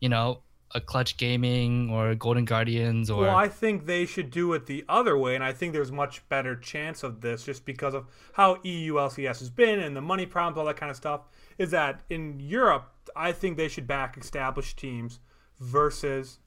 you 0.00 0.08
know, 0.08 0.42
a 0.74 0.80
Clutch 0.80 1.16
Gaming 1.16 1.90
or 1.90 2.14
Golden 2.14 2.44
Guardians 2.44 3.10
or? 3.10 3.22
Well, 3.22 3.36
I 3.36 3.48
think 3.48 3.86
they 3.86 4.06
should 4.06 4.30
do 4.30 4.52
it 4.52 4.66
the 4.66 4.84
other 4.88 5.16
way, 5.16 5.34
and 5.34 5.42
I 5.42 5.52
think 5.52 5.72
there's 5.72 5.92
much 5.92 6.28
better 6.28 6.56
chance 6.56 7.02
of 7.02 7.20
this 7.20 7.44
just 7.44 7.64
because 7.64 7.94
of 7.94 8.06
how 8.32 8.58
EU 8.62 8.94
LCS 8.94 9.38
has 9.38 9.50
been 9.50 9.80
and 9.80 9.96
the 9.96 10.00
money 10.00 10.26
problems, 10.26 10.58
all 10.58 10.66
that 10.66 10.76
kind 10.76 10.90
of 10.90 10.96
stuff. 10.96 11.22
Is 11.58 11.70
that 11.70 12.02
in 12.10 12.38
Europe, 12.38 12.92
I 13.14 13.32
think 13.32 13.56
they 13.56 13.68
should 13.68 13.86
back 13.86 14.18
established 14.18 14.76
teams 14.76 15.20
versus 15.58 16.38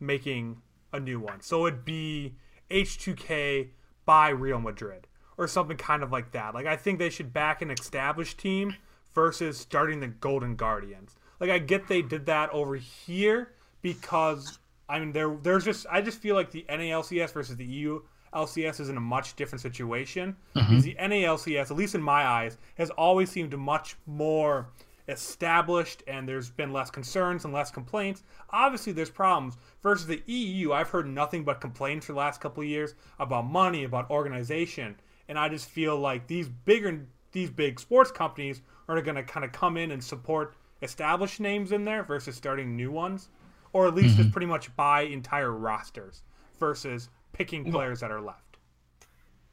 making 0.00 0.62
a 0.92 1.00
new 1.00 1.20
one. 1.20 1.40
So 1.40 1.66
it'd 1.66 1.84
be 1.84 2.36
H2K 2.70 3.68
by 4.04 4.28
Real 4.30 4.60
Madrid 4.60 5.06
or 5.38 5.48
something 5.48 5.76
kind 5.76 6.02
of 6.02 6.12
like 6.12 6.32
that. 6.32 6.54
Like 6.54 6.66
I 6.66 6.76
think 6.76 6.98
they 6.98 7.10
should 7.10 7.32
back 7.32 7.62
an 7.62 7.70
established 7.70 8.38
team 8.38 8.76
versus 9.14 9.58
starting 9.58 10.00
the 10.00 10.08
Golden 10.08 10.56
Guardians. 10.56 11.16
Like 11.40 11.50
I 11.50 11.58
get 11.58 11.88
they 11.88 12.02
did 12.02 12.26
that 12.26 12.50
over 12.50 12.76
here 12.76 13.52
because 13.80 14.58
I 14.88 14.98
mean 14.98 15.12
there 15.12 15.36
there's 15.42 15.64
just 15.64 15.86
I 15.90 16.00
just 16.00 16.18
feel 16.18 16.34
like 16.34 16.50
the 16.50 16.64
NALCS 16.68 17.32
versus 17.32 17.56
the 17.56 17.64
EU 17.64 18.00
LCS 18.32 18.80
is 18.80 18.88
in 18.88 18.96
a 18.96 19.00
much 19.00 19.36
different 19.36 19.60
situation. 19.60 20.36
Mm-hmm. 20.56 20.68
Because 20.68 20.84
the 20.84 20.94
NALCS, 20.94 21.70
at 21.70 21.76
least 21.76 21.94
in 21.94 22.02
my 22.02 22.26
eyes, 22.26 22.56
has 22.76 22.90
always 22.90 23.30
seemed 23.30 23.56
much 23.56 23.96
more 24.06 24.68
established 25.12 26.02
and 26.06 26.28
there's 26.28 26.50
been 26.50 26.72
less 26.72 26.90
concerns 26.90 27.44
and 27.44 27.54
less 27.54 27.70
complaints. 27.70 28.24
Obviously 28.50 28.92
there's 28.92 29.10
problems. 29.10 29.56
Versus 29.82 30.06
the 30.06 30.22
EU, 30.26 30.72
I've 30.72 30.88
heard 30.88 31.06
nothing 31.06 31.44
but 31.44 31.60
complaints 31.60 32.06
for 32.06 32.12
the 32.12 32.18
last 32.18 32.40
couple 32.40 32.62
of 32.62 32.68
years 32.68 32.94
about 33.18 33.46
money, 33.46 33.84
about 33.84 34.10
organization. 34.10 34.96
And 35.28 35.38
I 35.38 35.48
just 35.48 35.68
feel 35.68 35.98
like 35.98 36.26
these 36.26 36.48
bigger 36.48 37.06
these 37.32 37.50
big 37.50 37.80
sports 37.80 38.10
companies 38.10 38.60
are 38.88 39.00
going 39.00 39.14
to 39.14 39.22
kind 39.22 39.44
of 39.44 39.52
come 39.52 39.76
in 39.76 39.90
and 39.90 40.04
support 40.04 40.54
established 40.82 41.40
names 41.40 41.72
in 41.72 41.84
there 41.84 42.02
versus 42.02 42.36
starting 42.36 42.76
new 42.76 42.90
ones, 42.90 43.28
or 43.72 43.86
at 43.86 43.94
least 43.94 44.16
just 44.16 44.20
mm-hmm. 44.20 44.32
pretty 44.32 44.46
much 44.46 44.74
buy 44.76 45.02
entire 45.02 45.52
rosters 45.52 46.22
versus 46.58 47.08
picking 47.32 47.70
players 47.70 48.00
that 48.00 48.10
are 48.10 48.20
left. 48.20 48.58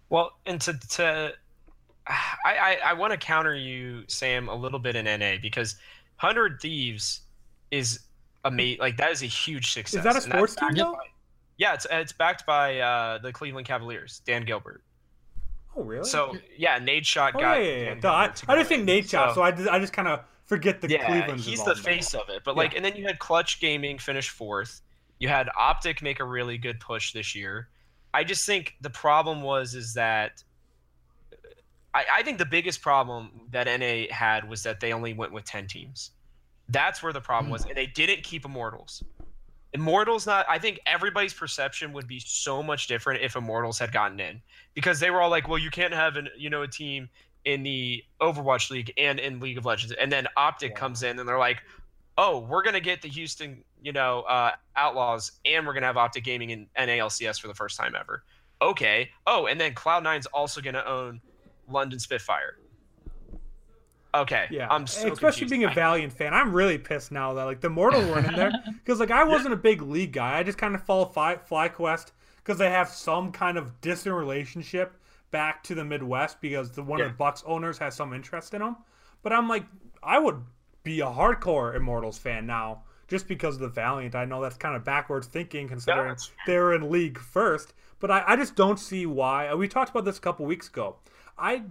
Well, 0.09 0.31
and 0.45 0.59
to 0.61 0.73
to 0.73 1.33
I 2.09 2.33
I, 2.45 2.77
I 2.87 2.93
want 2.93 3.11
to 3.11 3.17
counter 3.17 3.55
you, 3.55 4.03
Sam, 4.07 4.49
a 4.49 4.55
little 4.55 4.79
bit 4.79 4.95
in 4.95 5.05
NA 5.05 5.35
because 5.41 5.75
Hundred 6.17 6.59
Thieves 6.61 7.21
is 7.71 7.99
amazing. 8.43 8.79
Like 8.79 8.97
that 8.97 9.11
is 9.11 9.21
a 9.23 9.27
huge 9.27 9.71
success. 9.71 9.99
Is 9.99 10.03
that 10.03 10.15
a 10.15 10.21
sports 10.21 10.55
team 10.55 10.73
though? 10.73 10.93
by- 10.93 10.99
yeah, 11.57 11.73
it's 11.73 11.85
it's 11.91 12.13
backed 12.13 12.45
by 12.45 12.79
uh, 12.79 13.17
the 13.19 13.31
Cleveland 13.31 13.67
Cavaliers, 13.67 14.21
Dan 14.25 14.45
Gilbert. 14.45 14.81
Oh 15.75 15.83
really? 15.83 16.07
So 16.07 16.35
yeah, 16.57 16.79
Nadeshot 16.79 17.31
oh, 17.35 17.39
got. 17.39 17.53
yeah, 17.61 17.69
yeah, 17.69 17.95
yeah. 18.01 18.09
I, 18.09 18.23
I 18.47 18.55
just 18.57 18.69
think 18.69 18.81
in. 18.81 18.85
Nadeshot, 18.87 19.29
So- 19.29 19.35
so 19.35 19.41
I 19.43 19.51
just, 19.51 19.69
I 19.69 19.79
just 19.79 19.93
kind 19.93 20.07
of 20.07 20.21
forget 20.45 20.81
the 20.81 20.89
yeah, 20.89 21.05
Cleveland's 21.05 21.45
he's 21.45 21.63
the 21.63 21.75
face 21.75 22.15
of 22.15 22.27
it. 22.29 22.43
But 22.43 22.57
like, 22.57 22.75
and 22.75 22.83
then 22.83 22.95
you 22.95 23.05
had 23.05 23.19
Clutch 23.19 23.59
Gaming 23.59 23.99
finish 23.99 24.29
fourth. 24.29 24.81
You 25.19 25.27
had 25.27 25.49
Optic 25.55 26.01
make 26.01 26.19
a 26.19 26.23
really 26.23 26.57
good 26.57 26.79
push 26.79 27.13
this 27.13 27.35
year. 27.35 27.67
I 28.13 28.23
just 28.23 28.45
think 28.45 28.75
the 28.81 28.89
problem 28.89 29.41
was 29.43 29.75
is 29.75 29.93
that 29.93 30.43
I, 31.93 32.05
I 32.15 32.23
think 32.23 32.37
the 32.37 32.45
biggest 32.45 32.81
problem 32.81 33.31
that 33.51 33.65
NA 33.67 34.13
had 34.13 34.47
was 34.47 34.63
that 34.63 34.79
they 34.79 34.93
only 34.93 35.13
went 35.13 35.31
with 35.31 35.45
ten 35.45 35.67
teams. 35.67 36.11
That's 36.69 37.01
where 37.01 37.13
the 37.13 37.21
problem 37.21 37.51
was, 37.51 37.65
and 37.65 37.75
they 37.75 37.87
didn't 37.87 38.23
keep 38.23 38.45
Immortals. 38.45 39.03
Immortals 39.73 40.25
not 40.25 40.45
I 40.49 40.57
think 40.57 40.79
everybody's 40.85 41.33
perception 41.33 41.93
would 41.93 42.07
be 42.07 42.19
so 42.19 42.63
much 42.63 42.87
different 42.87 43.21
if 43.21 43.35
Immortals 43.35 43.77
had 43.77 43.91
gotten 43.91 44.19
in. 44.19 44.41
Because 44.73 44.99
they 44.99 45.11
were 45.11 45.21
all 45.21 45.29
like, 45.29 45.47
Well, 45.47 45.59
you 45.59 45.69
can't 45.69 45.93
have 45.93 46.15
an 46.15 46.29
you 46.37 46.49
know, 46.49 46.63
a 46.63 46.67
team 46.67 47.09
in 47.45 47.63
the 47.63 48.03
Overwatch 48.19 48.69
League 48.69 48.91
and 48.97 49.19
in 49.19 49.39
League 49.39 49.57
of 49.57 49.65
Legends. 49.65 49.93
And 49.93 50.11
then 50.11 50.27
Optic 50.35 50.75
comes 50.75 51.03
in 51.03 51.19
and 51.19 51.29
they're 51.29 51.37
like, 51.37 51.61
Oh, 52.17 52.39
we're 52.39 52.63
gonna 52.63 52.79
get 52.79 53.01
the 53.01 53.09
Houston, 53.09 53.63
you 53.81 53.91
know, 53.93 54.21
uh, 54.21 54.51
Outlaws 54.75 55.33
and 55.45 55.65
we're 55.65 55.73
gonna 55.73 55.85
have 55.85 55.97
Optic 55.97 56.23
Gaming 56.23 56.49
in 56.49 56.67
NALCS 56.77 57.39
for 57.39 57.47
the 57.47 57.53
first 57.53 57.77
time 57.77 57.95
ever. 57.99 58.23
Okay. 58.61 59.09
Oh, 59.27 59.45
and 59.45 59.61
then 59.61 59.73
Cloud9's 59.75 60.25
also 60.27 60.61
gonna 60.61 60.83
own 60.85 61.21
London 61.71 61.99
Spitfire. 61.99 62.57
Okay. 64.13 64.47
Yeah, 64.49 64.67
I'm 64.69 64.87
so 64.87 65.01
especially 65.11 65.41
confused. 65.41 65.49
being 65.51 65.63
a 65.65 65.69
Valiant 65.73 66.11
fan, 66.11 66.33
I'm 66.33 66.51
really 66.51 66.79
pissed 66.79 67.11
now 67.11 67.33
that 67.33 67.43
like 67.43 67.61
the 67.61 67.69
Mortal 67.69 68.01
weren't 68.01 68.25
in 68.27 68.35
there 68.35 68.51
because 68.73 68.99
like 68.99 69.11
I 69.11 69.23
wasn't 69.23 69.53
a 69.53 69.57
big 69.57 69.81
League 69.83 70.13
guy. 70.13 70.37
I 70.39 70.43
just 70.43 70.57
kind 70.57 70.73
of 70.73 70.83
follow 70.83 71.05
Fly, 71.05 71.35
FlyQuest 71.49 72.11
because 72.37 72.57
they 72.57 72.71
have 72.71 72.89
some 72.89 73.31
kind 73.31 73.57
of 73.57 73.79
distant 73.81 74.15
relationship 74.15 74.95
back 75.29 75.61
to 75.65 75.75
the 75.75 75.85
Midwest 75.85 76.41
because 76.41 76.71
the 76.71 76.81
one 76.81 76.99
of 77.01 77.07
the 77.07 77.13
Bucks 77.13 77.43
owners 77.45 77.77
has 77.77 77.95
some 77.95 78.13
interest 78.13 78.55
in 78.55 78.61
them. 78.61 78.77
But 79.21 79.31
I'm 79.31 79.47
like, 79.47 79.65
I 80.01 80.17
would 80.17 80.41
be 80.81 81.01
a 81.01 81.05
hardcore 81.05 81.75
Immortals 81.75 82.17
fan 82.17 82.47
now 82.47 82.81
just 83.07 83.27
because 83.27 83.55
of 83.55 83.61
the 83.61 83.67
Valiant. 83.67 84.15
I 84.15 84.25
know 84.25 84.41
that's 84.41 84.57
kind 84.57 84.75
of 84.75 84.83
backwards 84.83 85.27
thinking 85.27 85.67
considering 85.67 86.07
that's- 86.07 86.31
they 86.47 86.57
were 86.57 86.73
in 86.73 86.89
League 86.89 87.19
first, 87.19 87.73
but 87.99 88.09
I, 88.09 88.23
I 88.25 88.35
just 88.35 88.55
don't 88.55 88.79
see 88.79 89.05
why. 89.05 89.49
Uh, 89.49 89.55
we 89.57 89.67
talked 89.67 89.91
about 89.91 90.05
this 90.05 90.17
a 90.17 90.21
couple 90.21 90.47
weeks 90.47 90.67
ago. 90.67 90.95
I 91.39 91.63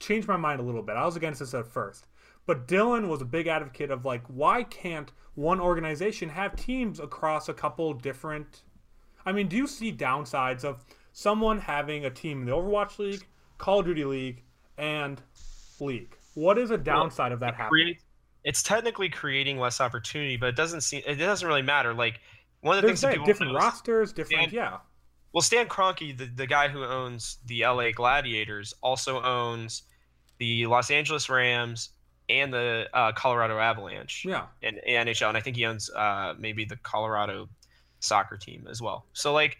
changed 0.00 0.28
my 0.28 0.36
mind 0.36 0.60
a 0.60 0.62
little 0.64 0.82
bit. 0.82 0.96
I 0.96 1.04
was 1.04 1.16
against 1.16 1.40
this 1.40 1.54
at 1.54 1.66
first. 1.66 2.06
But 2.46 2.66
Dylan 2.66 3.08
was 3.08 3.22
a 3.22 3.24
big 3.24 3.46
advocate 3.46 3.90
of 3.90 4.04
like, 4.04 4.24
why 4.26 4.64
can't 4.64 5.10
one 5.34 5.60
organization 5.60 6.28
have 6.28 6.56
teams 6.56 7.00
across 7.00 7.48
a 7.48 7.54
couple 7.54 7.94
different. 7.94 8.62
I 9.24 9.32
mean, 9.32 9.48
do 9.48 9.56
you 9.56 9.66
see 9.66 9.92
downsides 9.92 10.64
of 10.64 10.84
someone 11.12 11.58
having 11.60 12.04
a 12.04 12.10
team 12.10 12.40
in 12.40 12.46
the 12.46 12.52
Overwatch 12.52 12.98
League, 12.98 13.26
Call 13.58 13.80
of 13.80 13.86
Duty 13.86 14.04
League, 14.04 14.42
and 14.76 15.22
League? 15.80 16.16
What 16.34 16.58
is 16.58 16.70
a 16.70 16.78
downside 16.78 17.32
of 17.32 17.40
that 17.40 17.54
happening? 17.54 17.84
create 17.84 17.98
it's 18.44 18.62
technically 18.64 19.08
creating 19.08 19.58
less 19.58 19.80
opportunity, 19.80 20.36
but 20.36 20.48
it 20.48 20.56
doesn't 20.56 20.80
seem 20.80 21.02
it 21.06 21.14
doesn't 21.14 21.46
really 21.46 21.62
matter. 21.62 21.94
Like 21.94 22.20
one 22.60 22.76
of 22.76 22.82
the 22.82 22.88
There's 22.88 23.00
things 23.00 23.12
that 23.12 23.12
people 23.12 23.26
different 23.26 23.52
know 23.52 23.58
is- 23.58 23.64
rosters, 23.64 24.12
different. 24.12 24.44
And- 24.44 24.52
yeah. 24.52 24.78
Well, 25.32 25.42
Stan 25.42 25.66
Kroenke, 25.66 26.16
the, 26.16 26.26
the 26.26 26.46
guy 26.46 26.68
who 26.68 26.84
owns 26.84 27.38
the 27.46 27.62
LA 27.64 27.90
Gladiators, 27.92 28.74
also 28.82 29.22
owns 29.22 29.82
the 30.38 30.66
Los 30.66 30.90
Angeles 30.90 31.28
Rams 31.30 31.90
and 32.28 32.52
the 32.52 32.88
uh, 32.92 33.12
Colorado 33.12 33.58
Avalanche 33.58 34.24
Yeah. 34.24 34.46
in 34.62 34.78
NHL, 34.88 35.28
and 35.28 35.36
I 35.36 35.40
think 35.40 35.56
he 35.56 35.66
owns 35.66 35.90
uh, 35.90 36.34
maybe 36.38 36.64
the 36.64 36.76
Colorado 36.76 37.48
soccer 38.00 38.36
team 38.36 38.66
as 38.70 38.82
well. 38.82 39.06
So 39.12 39.32
like, 39.32 39.58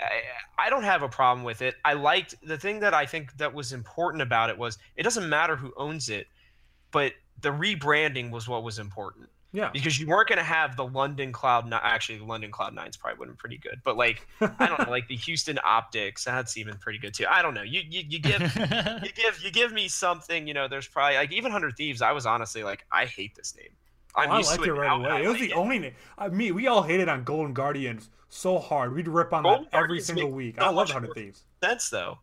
I, 0.00 0.66
I 0.66 0.70
don't 0.70 0.84
have 0.84 1.02
a 1.02 1.08
problem 1.08 1.44
with 1.44 1.62
it. 1.62 1.74
I 1.84 1.94
liked 1.94 2.34
the 2.42 2.58
thing 2.58 2.80
that 2.80 2.94
I 2.94 3.06
think 3.06 3.36
that 3.38 3.52
was 3.52 3.72
important 3.72 4.22
about 4.22 4.50
it 4.50 4.58
was 4.58 4.78
it 4.96 5.02
doesn't 5.02 5.28
matter 5.28 5.56
who 5.56 5.72
owns 5.76 6.08
it, 6.08 6.26
but 6.90 7.12
the 7.40 7.50
rebranding 7.50 8.30
was 8.30 8.48
what 8.48 8.62
was 8.64 8.78
important 8.78 9.28
Yeah. 9.52 9.70
because 9.72 9.98
you 9.98 10.06
weren't 10.06 10.28
going 10.28 10.38
to 10.38 10.44
have 10.44 10.76
the 10.76 10.84
London 10.84 11.32
Cloud. 11.32 11.72
Actually, 11.72 12.18
the 12.18 12.24
London 12.24 12.50
Cloud 12.50 12.74
Nines 12.74 12.96
probably 12.96 13.18
would 13.18 13.28
have 13.28 13.36
been 13.36 13.38
pretty 13.40 13.58
good, 13.58 13.80
but 13.82 13.96
like 13.96 14.26
I 14.40 14.66
don't 14.66 14.78
know, 14.86 14.90
like 14.90 15.08
the 15.08 15.16
Houston 15.16 15.58
Optics, 15.64 16.24
that's 16.24 16.56
even 16.58 16.76
pretty 16.76 16.98
good 16.98 17.14
too. 17.14 17.24
I 17.28 17.40
don't 17.40 17.54
know. 17.54 17.62
You 17.62 17.80
you, 17.88 18.02
you 18.08 18.18
give 18.18 18.40
you 18.42 19.12
give 19.14 19.40
you 19.42 19.50
give 19.50 19.72
me 19.72 19.88
something. 19.88 20.46
You 20.46 20.54
know, 20.54 20.68
there's 20.68 20.86
probably 20.86 21.16
like 21.16 21.32
even 21.32 21.50
Hundred 21.50 21.76
Thieves. 21.76 22.02
I 22.02 22.12
was 22.12 22.26
honestly 22.26 22.62
like, 22.62 22.84
I 22.92 23.06
hate 23.06 23.34
this 23.34 23.56
name. 23.56 23.70
Oh, 24.16 24.20
I'm 24.20 24.30
Oh, 24.30 24.32
I 24.34 24.40
liked 24.40 24.62
it 24.62 24.68
it 24.68 24.72
right 24.72 24.86
now, 24.86 25.12
away. 25.14 25.24
It 25.24 25.28
was 25.28 25.40
like 25.40 25.48
the 25.50 25.54
only 25.54 25.78
name. 25.78 25.94
Me, 26.30 26.52
we 26.52 26.66
all 26.66 26.82
hated 26.82 27.08
on 27.08 27.24
Golden 27.24 27.54
Guardians 27.54 28.10
so 28.28 28.58
hard. 28.58 28.94
We'd 28.94 29.08
rip 29.08 29.32
on 29.32 29.44
Golden 29.44 29.64
that 29.64 29.74
every 29.74 29.86
Guardians 29.88 30.06
single 30.06 30.30
week. 30.30 30.60
I 30.60 30.66
loved 30.66 30.76
much 30.76 30.92
Hundred 30.92 31.14
Thieves. 31.14 31.44
sense 31.62 31.88
though. 31.88 32.18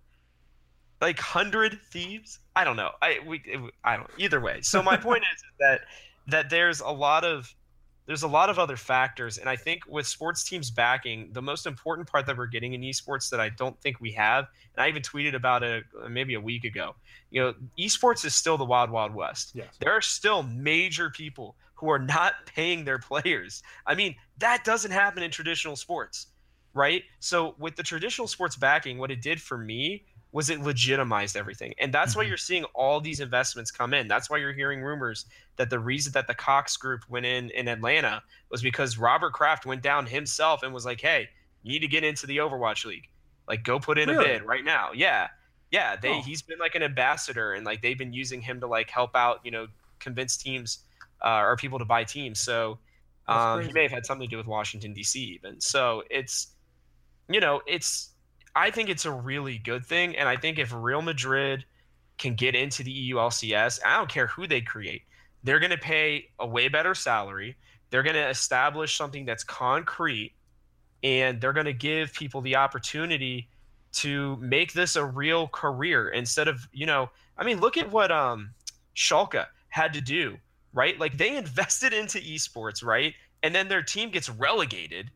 Like 1.02 1.20
hundred 1.20 1.78
thieves? 1.92 2.40
I 2.56 2.64
don't 2.64 2.78
know. 2.78 2.92
I 3.02 3.20
we 3.26 3.42
it, 3.46 3.60
I 3.84 3.98
don't. 3.98 4.10
Either 4.18 4.40
way. 4.40 4.62
So 4.62 4.82
my 4.82 4.96
point 4.96 5.24
is 5.36 5.44
that 5.60 5.82
that 6.28 6.50
there's 6.50 6.80
a 6.82 6.90
lot 6.90 7.24
of 7.24 7.54
there's 8.08 8.22
a 8.24 8.28
lot 8.28 8.52
of 8.52 8.60
other 8.60 8.78
factors, 8.78 9.40
and 9.40 9.50
I 9.50 9.56
think 9.56 9.82
with 9.88 10.06
sports 10.06 10.44
teams 10.44 10.70
backing, 10.70 11.30
the 11.34 11.42
most 11.42 11.66
important 11.66 12.08
part 12.08 12.28
that 12.28 12.38
we're 12.38 12.46
getting 12.46 12.74
in 12.74 12.82
esports 12.82 13.32
that 13.32 13.40
I 13.40 13.50
don't 13.50 13.80
think 13.82 14.00
we 14.00 14.12
have, 14.12 14.46
and 14.76 14.84
I 14.84 14.90
even 14.90 15.02
tweeted 15.02 15.34
about 15.34 15.64
it 15.64 15.86
uh, 16.00 16.08
maybe 16.08 16.36
a 16.36 16.40
week 16.40 16.66
ago. 16.66 16.96
You 17.32 17.42
know, 17.42 17.54
esports 17.80 18.24
is 18.24 18.36
still 18.36 18.58
the 18.58 18.66
wild 18.66 18.92
wild 18.92 19.16
west 19.16 19.54
Yes. 19.56 19.76
there 19.80 19.92
are 19.92 20.02
still 20.02 20.44
major 20.44 21.10
people 21.10 21.56
who 21.74 21.90
are 21.90 22.00
not 22.00 22.34
paying 22.46 22.86
their 22.86 23.00
players. 23.00 23.64
I 23.88 23.96
mean, 23.96 24.16
that 24.38 24.64
doesn't 24.64 24.92
happen 24.92 25.24
in 25.24 25.32
traditional 25.32 25.76
sports, 25.76 26.28
right? 26.76 27.04
So 27.20 27.56
with 27.58 27.76
the 27.76 27.84
traditional 27.84 28.28
sports 28.28 28.56
backing, 28.56 28.98
what 29.00 29.10
it 29.10 29.22
did 29.22 29.42
for 29.42 29.58
me 29.58 30.06
was 30.36 30.50
it 30.50 30.60
legitimized 30.60 31.38
everything. 31.38 31.74
And 31.80 31.94
that's 31.94 32.14
why 32.14 32.26
Mhm. 32.26 32.28
you're 32.28 32.36
seeing 32.50 32.66
all 32.74 33.00
these 33.00 33.22
investments 33.22 33.72
come 33.72 33.94
in. 33.94 34.10
That's 34.10 34.30
why 34.30 34.36
you're 34.36 34.52
hearing 34.52 34.82
rumors 34.82 35.26
that 35.56 35.70
the 35.70 35.80
reason 35.80 36.12
that 36.12 36.28
the 36.28 36.34
Cox 36.36 36.76
group 36.76 37.08
went 37.08 37.26
in 37.26 37.50
in 37.52 37.70
Atlanta 37.70 38.22
was 38.50 38.62
because 38.62 38.98
Robert 38.98 39.32
Kraft 39.32 39.66
went 39.66 39.82
down 39.82 40.06
himself 40.06 40.62
and 40.62 40.74
was 40.74 40.84
like, 40.84 41.00
"Hey, 41.00 41.30
you 41.64 41.72
need 41.72 41.80
to 41.80 41.88
get 41.88 42.04
into 42.04 42.28
the 42.28 42.38
Overwatch 42.40 42.84
League. 42.84 43.08
Like 43.48 43.64
go 43.64 43.80
put 43.80 43.98
in 43.98 44.10
Really? 44.10 44.26
a 44.26 44.28
bid 44.40 44.44
right 44.44 44.66
now." 44.66 44.92
Yeah. 44.94 45.30
Yeah, 45.72 45.96
they 45.96 46.10
Oh. 46.10 46.22
he's 46.22 46.42
been 46.42 46.60
like 46.60 46.76
an 46.76 46.84
ambassador 46.84 47.54
and 47.54 47.66
like 47.66 47.82
they've 47.82 47.98
been 47.98 48.12
using 48.12 48.42
him 48.42 48.60
to 48.60 48.68
like 48.68 48.90
help 48.90 49.16
out, 49.16 49.40
you 49.46 49.52
know, 49.52 49.68
convince 50.00 50.36
teams 50.36 50.80
uh, 51.22 51.40
or 51.48 51.56
people 51.56 51.80
to 51.80 51.86
buy 51.86 52.04
teams. 52.04 52.42
So 52.42 52.78
um, 53.30 53.62
he 53.66 53.72
may 53.72 53.84
have 53.84 53.92
had 53.92 54.06
something 54.06 54.28
to 54.28 54.32
do 54.32 54.38
with 54.38 54.48
Washington 54.48 54.94
D.C. 54.94 55.18
even. 55.36 55.62
So 55.62 56.04
it's, 56.12 56.48
you 57.30 57.40
know, 57.40 57.62
it's. 57.66 58.12
I 58.56 58.72
think 58.72 58.90
it's 58.90 59.06
a 59.06 59.12
really 59.12 59.58
good 59.58 59.86
thing, 59.86 60.16
and 60.16 60.30
I 60.30 60.38
think 60.38 60.60
if 60.60 60.74
Real 60.74 61.02
Madrid 61.02 61.66
can 62.18 62.36
get 62.36 62.56
into 62.56 62.84
the 62.84 63.12
EULCS, 63.12 63.80
I 63.86 63.98
don't 63.98 64.10
care 64.10 64.28
who 64.28 64.48
they 64.48 64.62
create, 64.62 65.04
they're 65.44 65.60
going 65.60 65.72
to 65.72 65.78
pay 65.78 66.30
a 66.40 66.48
way 66.48 66.70
better 66.70 66.96
salary. 66.96 67.58
They're 67.90 68.04
going 68.04 68.16
to 68.16 68.30
establish 68.30 68.98
something 68.98 69.26
that's 69.26 69.44
concrete, 69.44 70.34
and 71.04 71.40
they're 71.40 71.54
going 71.54 71.66
to 71.66 71.74
give 71.74 72.14
people 72.14 72.42
the 72.42 72.56
opportunity 72.56 73.50
to 73.94 74.38
make 74.38 74.74
this 74.74 74.96
a 74.96 75.06
real 75.06 75.48
career 75.48 76.10
instead 76.10 76.48
of 76.48 76.68
you 76.72 76.86
know. 76.86 77.10
I 77.38 77.44
mean, 77.44 77.60
look 77.60 77.78
at 77.78 77.92
what 77.92 78.12
um, 78.12 78.52
Schalke 78.96 79.46
had 79.70 79.94
to 79.94 80.02
do 80.02 80.38
right? 80.76 81.00
Like 81.00 81.18
they 81.18 81.36
invested 81.38 81.94
into 81.94 82.20
esports, 82.20 82.84
right? 82.84 83.16
And 83.42 83.56
then 83.56 83.68
their 83.68 83.82
team 83.82 84.12
gets 84.12 84.30
relegated, 84.30 85.10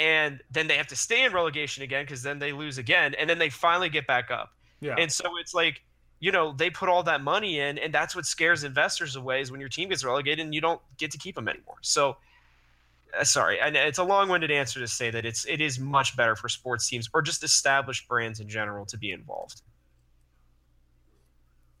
and 0.00 0.40
then 0.50 0.66
they 0.66 0.76
have 0.76 0.86
to 0.88 0.96
stay 0.96 1.24
in 1.24 1.32
relegation 1.32 1.82
again 1.84 2.04
because 2.04 2.22
then 2.22 2.38
they 2.38 2.52
lose 2.52 2.78
again, 2.78 3.14
and 3.18 3.28
then 3.28 3.38
they 3.38 3.50
finally 3.50 3.88
get 3.90 4.06
back 4.06 4.30
up. 4.30 4.52
Yeah. 4.80 4.96
And 4.98 5.12
so 5.12 5.36
it's 5.38 5.52
like, 5.54 5.82
you 6.20 6.32
know, 6.32 6.52
they 6.56 6.70
put 6.70 6.88
all 6.88 7.02
that 7.04 7.20
money 7.22 7.60
in, 7.60 7.78
and 7.78 7.92
that's 7.92 8.16
what 8.16 8.24
scares 8.26 8.64
investors 8.64 9.16
away 9.16 9.42
is 9.42 9.50
when 9.50 9.60
your 9.60 9.68
team 9.68 9.90
gets 9.90 10.04
relegated 10.04 10.44
and 10.44 10.54
you 10.54 10.60
don't 10.60 10.80
get 10.96 11.10
to 11.10 11.18
keep 11.18 11.34
them 11.34 11.48
anymore. 11.48 11.76
So, 11.82 12.16
uh, 13.18 13.24
sorry, 13.24 13.60
and 13.60 13.76
it's 13.76 13.98
a 13.98 14.04
long-winded 14.04 14.50
answer 14.50 14.80
to 14.80 14.88
say 14.88 15.10
that 15.10 15.24
it's 15.26 15.44
it 15.46 15.60
is 15.60 15.78
much 15.78 16.16
better 16.16 16.34
for 16.34 16.48
sports 16.48 16.88
teams 16.88 17.08
or 17.12 17.20
just 17.22 17.44
established 17.44 18.08
brands 18.08 18.40
in 18.40 18.48
general 18.48 18.86
to 18.86 18.96
be 18.98 19.12
involved. 19.12 19.62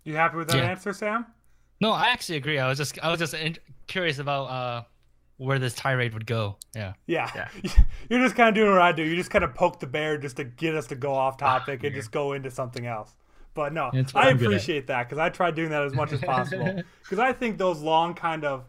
you 0.04 0.16
happy 0.16 0.36
with 0.38 0.48
that 0.48 0.56
Yeah. 0.56 0.70
answer, 0.70 0.92
Sam? 0.92 1.26
No, 1.80 1.92
I 1.92 2.08
actually 2.08 2.36
agree. 2.36 2.58
I 2.58 2.68
was 2.68 2.78
just 2.78 2.98
I 3.02 3.10
was 3.10 3.18
just 3.18 3.34
in- 3.34 3.58
curious 3.86 4.18
about 4.18 4.44
uh 4.46 4.82
where 5.40 5.58
this 5.58 5.72
tirade 5.72 6.12
would 6.12 6.26
go. 6.26 6.56
Yeah. 6.74 6.92
Yeah. 7.06 7.30
Yeah. 7.34 7.48
You're 8.10 8.20
just 8.20 8.36
kind 8.36 8.50
of 8.50 8.54
doing 8.54 8.70
what 8.70 8.82
I 8.82 8.92
do. 8.92 9.02
You 9.02 9.16
just 9.16 9.30
kind 9.30 9.42
of 9.42 9.54
poke 9.54 9.80
the 9.80 9.86
bear 9.86 10.18
just 10.18 10.36
to 10.36 10.44
get 10.44 10.74
us 10.74 10.86
to 10.88 10.94
go 10.94 11.14
off 11.14 11.38
topic 11.38 11.82
and 11.82 11.94
just 11.94 12.12
go 12.12 12.34
into 12.34 12.50
something 12.50 12.84
else. 12.84 13.14
But 13.54 13.72
no, 13.72 13.90
I 14.14 14.28
I'm 14.28 14.36
appreciate 14.36 14.86
that 14.88 15.08
because 15.08 15.18
I 15.18 15.30
try 15.30 15.50
doing 15.50 15.70
that 15.70 15.82
as 15.82 15.94
much 15.94 16.12
as 16.12 16.20
possible. 16.20 16.82
Because 17.02 17.18
I 17.18 17.32
think 17.32 17.58
those 17.58 17.80
long 17.80 18.14
kind 18.14 18.44
of 18.44 18.66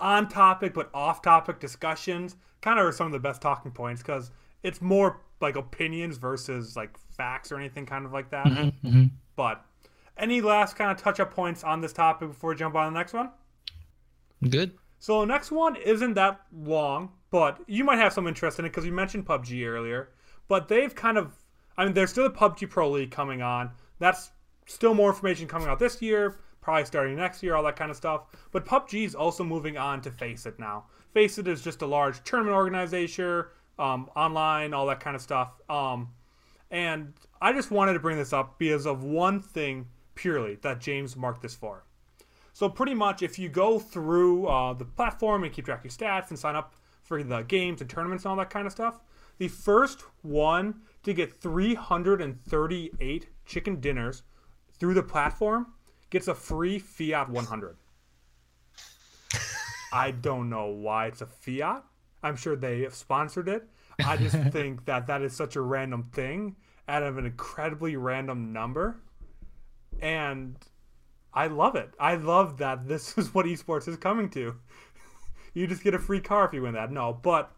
on 0.00 0.28
topic 0.28 0.72
but 0.72 0.88
off 0.94 1.20
topic 1.20 1.60
discussions 1.60 2.36
kind 2.62 2.78
of 2.78 2.86
are 2.86 2.92
some 2.92 3.06
of 3.06 3.12
the 3.12 3.18
best 3.18 3.42
talking 3.42 3.70
points 3.70 4.00
because 4.00 4.30
it's 4.62 4.80
more 4.80 5.20
like 5.40 5.56
opinions 5.56 6.16
versus 6.16 6.76
like 6.76 6.96
facts 7.10 7.52
or 7.52 7.58
anything 7.58 7.84
kind 7.84 8.06
of 8.06 8.12
like 8.12 8.30
that. 8.30 8.46
Mm-hmm. 8.46 9.06
But 9.36 9.62
any 10.16 10.40
last 10.40 10.76
kind 10.76 10.90
of 10.90 10.96
touch 10.96 11.20
up 11.20 11.34
points 11.34 11.64
on 11.64 11.80
this 11.80 11.92
topic 11.92 12.28
before 12.28 12.50
we 12.50 12.56
jump 12.56 12.76
on 12.76 12.92
the 12.92 12.98
next 12.98 13.12
one? 13.12 13.30
Good. 14.48 14.72
So 15.02 15.18
the 15.18 15.26
next 15.26 15.50
one 15.50 15.74
isn't 15.74 16.14
that 16.14 16.42
long, 16.56 17.10
but 17.32 17.58
you 17.66 17.82
might 17.82 17.98
have 17.98 18.12
some 18.12 18.28
interest 18.28 18.60
in 18.60 18.64
it 18.64 18.68
because 18.68 18.86
you 18.86 18.92
mentioned 18.92 19.26
PUBG 19.26 19.66
earlier. 19.66 20.10
But 20.46 20.68
they've 20.68 20.94
kind 20.94 21.18
of, 21.18 21.32
I 21.76 21.84
mean, 21.84 21.94
there's 21.94 22.10
still 22.10 22.26
a 22.26 22.30
PUBG 22.30 22.70
Pro 22.70 22.88
League 22.88 23.10
coming 23.10 23.42
on. 23.42 23.72
That's 23.98 24.30
still 24.66 24.94
more 24.94 25.10
information 25.10 25.48
coming 25.48 25.66
out 25.66 25.80
this 25.80 26.00
year, 26.00 26.38
probably 26.60 26.84
starting 26.84 27.16
next 27.16 27.42
year, 27.42 27.56
all 27.56 27.64
that 27.64 27.74
kind 27.74 27.90
of 27.90 27.96
stuff. 27.96 28.26
But 28.52 28.64
PUBG 28.64 29.04
is 29.04 29.16
also 29.16 29.42
moving 29.42 29.76
on 29.76 30.02
to 30.02 30.10
Faceit 30.12 30.60
now. 30.60 30.84
Faceit 31.12 31.48
is 31.48 31.62
just 31.62 31.82
a 31.82 31.86
large 31.86 32.22
tournament 32.22 32.54
organization, 32.54 33.46
um, 33.80 34.08
online, 34.14 34.72
all 34.72 34.86
that 34.86 35.00
kind 35.00 35.16
of 35.16 35.22
stuff. 35.22 35.60
Um, 35.68 36.10
and 36.70 37.12
I 37.40 37.52
just 37.52 37.72
wanted 37.72 37.94
to 37.94 37.98
bring 37.98 38.18
this 38.18 38.32
up 38.32 38.56
because 38.56 38.86
of 38.86 39.02
one 39.02 39.40
thing 39.40 39.88
purely 40.14 40.60
that 40.62 40.80
James 40.80 41.16
marked 41.16 41.42
this 41.42 41.56
for. 41.56 41.82
So 42.52 42.68
pretty 42.68 42.94
much, 42.94 43.22
if 43.22 43.38
you 43.38 43.48
go 43.48 43.78
through 43.78 44.46
uh, 44.46 44.74
the 44.74 44.84
platform 44.84 45.44
and 45.44 45.52
keep 45.52 45.64
track 45.64 45.78
of 45.78 45.84
your 45.84 45.92
stats 45.92 46.28
and 46.28 46.38
sign 46.38 46.54
up 46.54 46.74
for 47.02 47.22
the 47.22 47.42
games 47.42 47.80
and 47.80 47.90
tournaments 47.90 48.24
and 48.24 48.30
all 48.30 48.36
that 48.36 48.50
kind 48.50 48.66
of 48.66 48.72
stuff. 48.72 49.00
The 49.38 49.48
first 49.48 50.04
one 50.22 50.82
to 51.02 51.12
get 51.12 51.40
338 51.40 53.26
chicken 53.44 53.80
dinners 53.80 54.22
through 54.78 54.94
the 54.94 55.02
platform 55.02 55.74
gets 56.10 56.28
a 56.28 56.34
free 56.34 56.78
Fiat 56.78 57.28
100. 57.28 57.76
I 59.92 60.12
don't 60.12 60.48
know 60.48 60.68
why 60.68 61.06
it's 61.06 61.20
a 61.20 61.26
Fiat. 61.26 61.84
I'm 62.22 62.36
sure 62.36 62.54
they 62.56 62.82
have 62.82 62.94
sponsored 62.94 63.48
it. 63.48 63.68
I 64.04 64.16
just 64.16 64.36
think 64.52 64.84
that 64.84 65.06
that 65.08 65.22
is 65.22 65.34
such 65.34 65.56
a 65.56 65.60
random 65.60 66.04
thing 66.12 66.56
out 66.88 67.02
of 67.02 67.18
an 67.18 67.26
incredibly 67.26 67.96
random 67.96 68.52
number. 68.52 69.00
And 70.00 70.56
I 71.34 71.46
love 71.46 71.76
it. 71.76 71.94
I 71.98 72.16
love 72.16 72.58
that 72.58 72.86
this 72.86 73.16
is 73.18 73.34
what 73.34 73.46
esports 73.46 73.88
is 73.88 73.96
coming 73.96 74.28
to. 74.30 74.56
you 75.54 75.66
just 75.66 75.84
get 75.84 75.94
a 75.94 75.98
free 75.98 76.20
car 76.20 76.46
if 76.46 76.52
you 76.52 76.62
win 76.62 76.74
that. 76.74 76.92
No, 76.92 77.18
but 77.22 77.52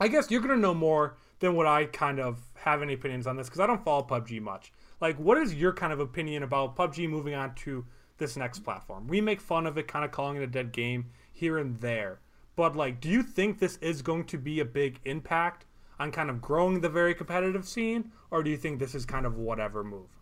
I 0.00 0.08
guess 0.08 0.30
you're 0.30 0.40
going 0.40 0.54
to 0.54 0.60
know 0.60 0.74
more 0.74 1.16
than 1.40 1.54
what 1.54 1.66
I 1.66 1.86
kind 1.86 2.20
of 2.20 2.40
have 2.54 2.82
any 2.82 2.94
opinions 2.94 3.26
on 3.26 3.36
this 3.36 3.48
because 3.48 3.60
I 3.60 3.66
don't 3.66 3.84
follow 3.84 4.02
PUBG 4.04 4.40
much. 4.40 4.72
Like, 5.00 5.16
what 5.16 5.38
is 5.38 5.54
your 5.54 5.72
kind 5.72 5.92
of 5.92 6.00
opinion 6.00 6.44
about 6.44 6.76
PUBG 6.76 7.08
moving 7.08 7.34
on 7.34 7.54
to 7.56 7.84
this 8.18 8.36
next 8.36 8.60
platform? 8.60 9.08
We 9.08 9.20
make 9.20 9.40
fun 9.40 9.66
of 9.66 9.76
it, 9.76 9.88
kind 9.88 10.04
of 10.04 10.12
calling 10.12 10.36
it 10.36 10.44
a 10.44 10.46
dead 10.46 10.72
game 10.72 11.06
here 11.32 11.58
and 11.58 11.80
there. 11.80 12.20
But, 12.54 12.76
like, 12.76 13.00
do 13.00 13.08
you 13.08 13.22
think 13.22 13.58
this 13.58 13.78
is 13.78 14.02
going 14.02 14.24
to 14.26 14.38
be 14.38 14.60
a 14.60 14.64
big 14.64 15.00
impact 15.04 15.64
on 15.98 16.12
kind 16.12 16.30
of 16.30 16.40
growing 16.40 16.80
the 16.80 16.88
very 16.88 17.14
competitive 17.14 17.66
scene? 17.66 18.12
Or 18.30 18.42
do 18.42 18.50
you 18.50 18.56
think 18.56 18.78
this 18.78 18.94
is 18.94 19.04
kind 19.04 19.26
of 19.26 19.36
whatever 19.36 19.82
move? 19.82 20.21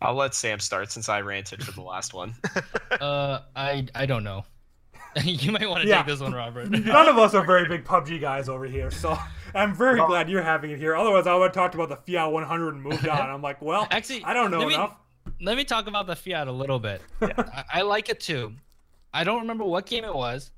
I'll 0.00 0.14
let 0.14 0.34
Sam 0.34 0.60
start 0.60 0.92
since 0.92 1.08
I 1.08 1.20
ranted 1.20 1.64
for 1.64 1.72
the 1.72 1.82
last 1.82 2.14
one. 2.14 2.34
uh, 3.00 3.40
I 3.54 3.86
I 3.94 4.06
don't 4.06 4.24
know. 4.24 4.44
you 5.24 5.50
might 5.50 5.68
want 5.68 5.82
to 5.82 5.88
yeah. 5.88 5.98
take 5.98 6.06
this 6.06 6.20
one, 6.20 6.34
Robert. 6.34 6.70
None 6.70 7.08
of 7.08 7.16
us 7.16 7.32
are 7.32 7.44
very 7.44 7.66
big 7.66 7.84
PUBG 7.84 8.20
guys 8.20 8.50
over 8.50 8.66
here, 8.66 8.90
so 8.90 9.16
I'm 9.54 9.74
very 9.74 9.98
well, 9.98 10.08
glad 10.08 10.28
you're 10.28 10.42
having 10.42 10.70
it 10.70 10.78
here. 10.78 10.94
Otherwise, 10.94 11.26
I 11.26 11.34
would 11.34 11.44
have 11.44 11.52
talked 11.54 11.74
about 11.74 11.88
the 11.88 11.96
Fiat 11.96 12.30
100 12.30 12.74
and 12.74 12.82
moved 12.82 13.08
on. 13.08 13.30
I'm 13.30 13.40
like, 13.40 13.62
well, 13.62 13.88
actually, 13.90 14.22
I 14.24 14.34
don't 14.34 14.50
know 14.50 14.58
let 14.58 14.74
enough. 14.74 14.96
Me, 15.24 15.32
let 15.46 15.56
me 15.56 15.64
talk 15.64 15.86
about 15.86 16.06
the 16.06 16.16
Fiat 16.16 16.48
a 16.48 16.52
little 16.52 16.78
bit. 16.78 17.00
Yeah. 17.22 17.32
I, 17.36 17.64
I, 17.74 17.82
like 17.82 18.10
it 18.10 18.20
too. 18.20 18.52
I 19.14 19.24
don't 19.24 19.40
remember 19.40 19.64
what 19.64 19.86
game 19.86 20.04
it 20.04 20.14
was, 20.14 20.50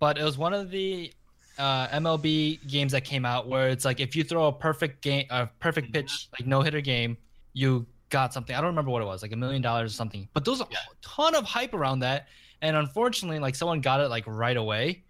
but 0.00 0.18
it 0.18 0.22
was 0.22 0.36
one 0.36 0.52
of 0.52 0.70
the 0.70 1.10
uh, 1.58 1.88
MLB 1.88 2.66
games 2.68 2.92
that 2.92 3.04
came 3.04 3.24
out 3.24 3.48
where 3.48 3.68
it's 3.68 3.86
like 3.86 4.00
if 4.00 4.14
you 4.14 4.22
throw 4.22 4.48
a 4.48 4.52
perfect 4.52 5.00
game, 5.00 5.24
a 5.30 5.46
perfect 5.60 5.94
pitch, 5.94 6.28
like 6.38 6.46
no 6.46 6.60
hitter 6.60 6.82
game, 6.82 7.16
you 7.54 7.86
got 8.14 8.32
something. 8.32 8.54
I 8.56 8.60
don't 8.60 8.68
remember 8.74 8.90
what 8.90 9.02
it 9.02 9.06
was, 9.06 9.22
like 9.22 9.32
a 9.32 9.36
million 9.36 9.62
dollars 9.62 9.92
or 9.92 9.96
something. 9.96 10.28
But 10.32 10.44
there's 10.44 10.60
a 10.60 10.66
yeah. 10.70 10.78
ton 11.02 11.34
of 11.34 11.44
hype 11.44 11.74
around 11.74 12.00
that 12.00 12.28
and 12.64 12.78
unfortunately, 12.78 13.38
like 13.40 13.54
someone 13.54 13.82
got 13.82 14.00
it 14.00 14.08
like 14.08 14.24
right 14.26 14.56
away, 14.56 15.04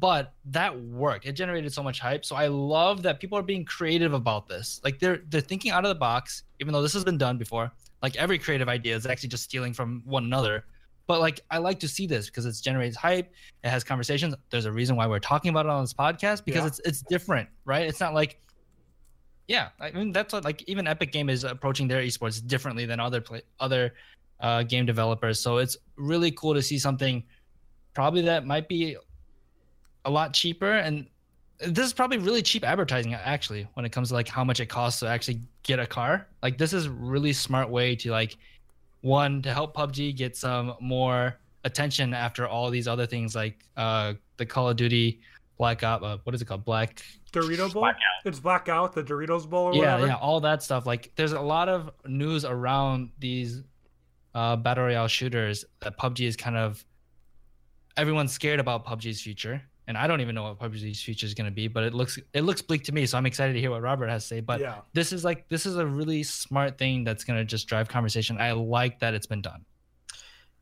but 0.00 0.32
that 0.46 0.80
worked. 0.80 1.26
It 1.26 1.32
generated 1.32 1.70
so 1.70 1.82
much 1.82 2.00
hype. 2.00 2.24
So 2.24 2.34
I 2.34 2.46
love 2.46 3.02
that 3.02 3.20
people 3.20 3.36
are 3.36 3.42
being 3.42 3.66
creative 3.66 4.14
about 4.14 4.48
this. 4.48 4.80
Like 4.82 4.98
they're 4.98 5.20
they're 5.28 5.42
thinking 5.42 5.70
out 5.70 5.84
of 5.84 5.90
the 5.90 5.96
box, 5.96 6.44
even 6.60 6.72
though 6.72 6.80
this 6.80 6.94
has 6.94 7.04
been 7.04 7.18
done 7.18 7.36
before. 7.36 7.70
Like 8.02 8.16
every 8.16 8.38
creative 8.38 8.70
idea 8.70 8.96
is 8.96 9.04
actually 9.04 9.28
just 9.28 9.44
stealing 9.44 9.74
from 9.74 10.02
one 10.06 10.24
another. 10.24 10.64
But 11.06 11.20
like 11.20 11.40
I 11.50 11.58
like 11.58 11.78
to 11.80 11.88
see 11.88 12.06
this 12.06 12.26
because 12.26 12.46
it 12.46 12.58
generates 12.62 12.96
hype. 12.96 13.30
It 13.62 13.68
has 13.68 13.84
conversations. 13.84 14.34
There's 14.48 14.64
a 14.64 14.72
reason 14.72 14.96
why 14.96 15.06
we're 15.06 15.18
talking 15.18 15.50
about 15.50 15.66
it 15.66 15.72
on 15.72 15.82
this 15.82 15.92
podcast 15.92 16.46
because 16.46 16.62
yeah. 16.62 16.68
it's 16.68 16.80
it's 16.86 17.02
different, 17.02 17.50
right? 17.66 17.86
It's 17.86 18.00
not 18.00 18.14
like 18.14 18.40
yeah, 19.48 19.68
I 19.80 19.90
mean 19.90 20.12
that's 20.12 20.32
what 20.32 20.44
like 20.44 20.62
even 20.66 20.86
Epic 20.86 21.12
Game 21.12 21.28
is 21.28 21.44
approaching 21.44 21.88
their 21.88 22.02
esports 22.02 22.44
differently 22.46 22.86
than 22.86 23.00
other 23.00 23.20
play 23.20 23.42
other 23.60 23.94
uh, 24.40 24.62
game 24.62 24.86
developers. 24.86 25.40
So 25.40 25.58
it's 25.58 25.76
really 25.96 26.30
cool 26.30 26.54
to 26.54 26.62
see 26.62 26.78
something 26.78 27.22
probably 27.94 28.22
that 28.22 28.46
might 28.46 28.68
be 28.68 28.96
a 30.04 30.10
lot 30.10 30.32
cheaper. 30.32 30.72
And 30.72 31.06
this 31.60 31.86
is 31.86 31.92
probably 31.92 32.18
really 32.18 32.42
cheap 32.42 32.64
advertising 32.64 33.14
actually 33.14 33.66
when 33.74 33.84
it 33.84 33.90
comes 33.90 34.08
to 34.08 34.14
like 34.14 34.28
how 34.28 34.44
much 34.44 34.60
it 34.60 34.66
costs 34.66 35.00
to 35.00 35.08
actually 35.08 35.40
get 35.62 35.78
a 35.78 35.86
car. 35.86 36.26
Like 36.42 36.58
this 36.58 36.72
is 36.72 36.88
really 36.88 37.32
smart 37.32 37.68
way 37.68 37.94
to 37.96 38.10
like 38.10 38.36
one 39.02 39.42
to 39.42 39.52
help 39.52 39.74
PUBG 39.74 40.16
get 40.16 40.36
some 40.36 40.74
more 40.80 41.36
attention 41.64 42.12
after 42.12 42.46
all 42.46 42.70
these 42.70 42.86
other 42.86 43.06
things 43.06 43.34
like 43.34 43.64
uh 43.76 44.12
the 44.36 44.44
Call 44.44 44.68
of 44.68 44.76
Duty 44.76 45.20
Black 45.56 45.82
Op, 45.82 46.02
uh, 46.02 46.18
what 46.24 46.34
is 46.34 46.42
it 46.42 46.46
called? 46.46 46.64
Black 46.64 47.02
Dorito 47.34 47.72
Bowl. 47.72 47.82
Blackout. 47.82 48.00
It's 48.24 48.40
Blackout, 48.40 48.94
the 48.94 49.02
Doritos 49.02 49.48
Bowl. 49.48 49.74
yeah, 49.74 49.94
whatever. 49.94 50.06
yeah, 50.06 50.16
all 50.16 50.40
that 50.40 50.62
stuff. 50.62 50.86
Like, 50.86 51.12
there's 51.16 51.32
a 51.32 51.40
lot 51.40 51.68
of 51.68 51.90
news 52.06 52.44
around 52.44 53.10
these 53.18 53.62
uh, 54.34 54.56
battle 54.56 54.84
royale 54.84 55.08
shooters 55.08 55.64
that 55.80 55.98
PUBG 55.98 56.26
is 56.26 56.36
kind 56.36 56.56
of 56.56 56.84
everyone's 57.96 58.32
scared 58.32 58.60
about 58.60 58.84
PUBG's 58.84 59.20
future, 59.20 59.62
and 59.86 59.96
I 59.96 60.06
don't 60.06 60.20
even 60.20 60.34
know 60.34 60.44
what 60.44 60.58
PUBG's 60.58 61.02
future 61.02 61.26
is 61.26 61.34
going 61.34 61.46
to 61.46 61.54
be, 61.54 61.68
but 61.68 61.84
it 61.84 61.94
looks 61.94 62.18
it 62.32 62.42
looks 62.42 62.62
bleak 62.62 62.84
to 62.84 62.92
me. 62.92 63.06
So 63.06 63.18
I'm 63.18 63.26
excited 63.26 63.52
to 63.52 63.60
hear 63.60 63.70
what 63.70 63.82
Robert 63.82 64.08
has 64.08 64.22
to 64.24 64.28
say. 64.28 64.40
But 64.40 64.60
yeah. 64.60 64.78
this 64.92 65.12
is 65.12 65.24
like 65.24 65.48
this 65.48 65.66
is 65.66 65.76
a 65.76 65.86
really 65.86 66.22
smart 66.22 66.78
thing 66.78 67.04
that's 67.04 67.24
going 67.24 67.38
to 67.38 67.44
just 67.44 67.66
drive 67.66 67.88
conversation. 67.88 68.40
I 68.40 68.52
like 68.52 68.98
that 69.00 69.14
it's 69.14 69.26
been 69.26 69.42
done. 69.42 69.64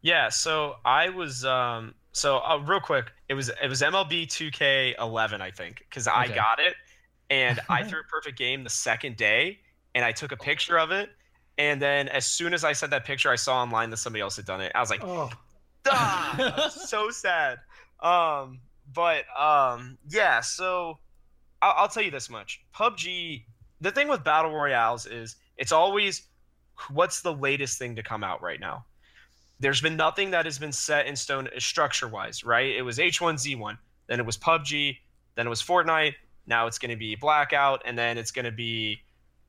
Yeah. 0.01 0.29
So 0.29 0.77
I 0.85 1.11
was 1.11 1.45
um 1.45 1.95
so 2.13 2.39
uh, 2.39 2.59
real 2.59 2.81
quick, 2.81 3.07
it 3.33 3.35
was 3.35 3.49
it 3.49 3.69
was 3.69 3.81
MLB 3.81 4.27
2K11 4.29 5.41
I 5.41 5.51
think 5.51 5.85
because 5.89 6.07
okay. 6.07 6.17
I 6.17 6.29
got 6.29 6.61
it 6.61 6.75
and 7.31 7.59
I 7.69 7.83
threw 7.83 8.01
a 8.01 8.05
perfect 8.05 8.39
game 8.39 8.63
the 8.63 8.71
second 8.71 9.17
day 9.17 9.59
and 9.95 10.05
I 10.05 10.13
took 10.13 10.33
a 10.33 10.37
picture 10.37 10.79
of 10.79 10.91
it 10.91 11.11
and 11.59 11.81
then 11.81 12.09
as 12.09 12.27
soon 12.27 12.55
as 12.55 12.65
I 12.65 12.73
sent 12.73 12.91
that 12.91 13.05
picture, 13.05 13.31
I 13.31 13.37
saw 13.37 13.61
online 13.61 13.91
that 13.91 13.99
somebody 13.99 14.23
else 14.23 14.37
had 14.37 14.47
done 14.47 14.61
it. 14.61 14.73
I 14.75 14.81
was 14.81 14.91
like, 14.91 15.05
oh, 15.05 15.31
ah, 15.89 16.71
so 16.75 17.11
sad. 17.11 17.59
Um, 18.01 18.61
but 18.93 19.25
um, 19.39 19.99
yeah. 20.09 20.41
So 20.41 20.99
I'll, 21.61 21.75
I'll 21.77 21.89
tell 21.89 22.03
you 22.03 22.11
this 22.11 22.31
much: 22.31 22.63
PUBG. 22.75 23.45
The 23.81 23.91
thing 23.91 24.09
with 24.09 24.25
battle 24.25 24.53
royales 24.53 25.07
is 25.07 25.37
it's 25.57 25.73
always 25.73 26.29
what's 26.91 27.21
the 27.21 27.33
latest 27.33 27.79
thing 27.79 27.97
to 27.97 28.03
come 28.03 28.25
out 28.25 28.43
right 28.43 28.61
now. 28.61 28.85
There's 29.63 29.81
been 29.81 29.97
nothing 29.97 30.33
that 30.33 30.45
has 30.45 30.59
been 30.59 30.73
set 30.73 31.07
in 31.07 31.17
stone 31.17 31.49
structure 31.59 32.09
wise, 32.09 32.45
right? 32.45 32.75
It 32.77 32.83
was 32.83 32.99
H1Z1, 32.99 33.79
then 34.09 34.21
it 34.21 34.27
was 34.27 34.37
PUBG, 34.37 34.99
then 35.37 35.47
it 35.47 35.51
was 35.51 35.63
Fortnite. 35.63 36.15
Now 36.47 36.67
it's 36.67 36.79
going 36.79 36.91
to 36.91 36.97
be 36.97 37.15
Blackout, 37.15 37.83
and 37.87 37.97
then 37.97 38.19
it's 38.19 38.33
going 38.33 38.45
to 38.45 38.53
be 38.53 39.01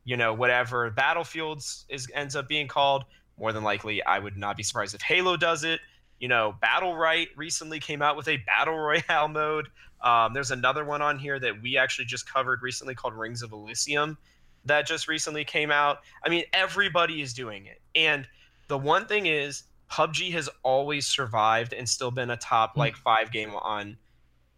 you 0.06 0.18
know, 0.18 0.34
whatever 0.34 0.90
Battlefields 0.90 1.86
is 1.90 2.08
ends 2.14 2.36
up 2.36 2.48
being 2.48 2.68
called. 2.68 3.06
More 3.40 3.52
than 3.52 3.64
likely, 3.64 4.04
I 4.04 4.20
would 4.20 4.38
not 4.38 4.58
be 4.58 4.64
surprised 4.64 4.94
if 4.94 5.02
Halo 5.02 5.38
does 5.38 5.64
it. 5.64 5.80
You 6.20 6.28
know, 6.28 6.56
Battlerite 6.62 7.30
recently 7.36 7.80
came 7.80 8.02
out 8.02 8.16
with 8.16 8.28
a 8.28 8.38
battle 8.46 8.78
royale 8.78 9.28
mode. 9.28 9.70
Um, 10.02 10.34
there's 10.34 10.52
another 10.52 10.84
one 10.84 11.02
on 11.02 11.18
here 11.18 11.40
that 11.40 11.62
we 11.62 11.78
actually 11.78 12.06
just 12.06 12.32
covered 12.32 12.62
recently 12.62 12.94
called 12.94 13.14
Rings 13.14 13.42
of 13.42 13.52
Elysium 13.52 14.18
that 14.66 14.86
just 14.86 15.08
recently 15.08 15.44
came 15.44 15.72
out. 15.72 16.00
I 16.26 16.30
mean, 16.30 16.44
everybody 16.54 17.22
is 17.22 17.34
doing 17.34 17.66
it. 17.66 17.82
And 17.96 18.28
the 18.68 18.78
one 18.78 19.06
thing 19.08 19.26
is, 19.26 19.64
PUBG 19.94 20.32
has 20.32 20.50
always 20.64 21.06
survived 21.06 21.72
and 21.72 21.88
still 21.88 22.10
been 22.10 22.32
a 22.32 22.38
top 22.38 22.74
hmm. 22.74 22.80
like 22.80 22.96
five 22.96 23.32
game 23.32 23.52
on 23.54 23.98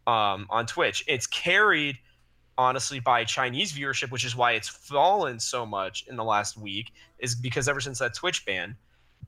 um, 0.07 0.47
on 0.49 0.65
Twitch. 0.65 1.03
It's 1.07 1.27
carried 1.27 1.97
honestly 2.57 3.01
by 3.01 3.25
Chinese 3.25 3.73
viewership, 3.73 4.11
which 4.11 4.23
is 4.23 4.35
why 4.35 4.53
it's 4.53 4.69
fallen 4.69 5.39
so 5.39 5.65
much 5.65 6.05
in 6.07 6.15
the 6.15 6.23
last 6.23 6.57
week, 6.57 6.93
is 7.19 7.35
because 7.35 7.67
ever 7.67 7.81
since 7.81 7.99
that 7.99 8.13
Twitch 8.13 8.45
ban. 8.45 8.77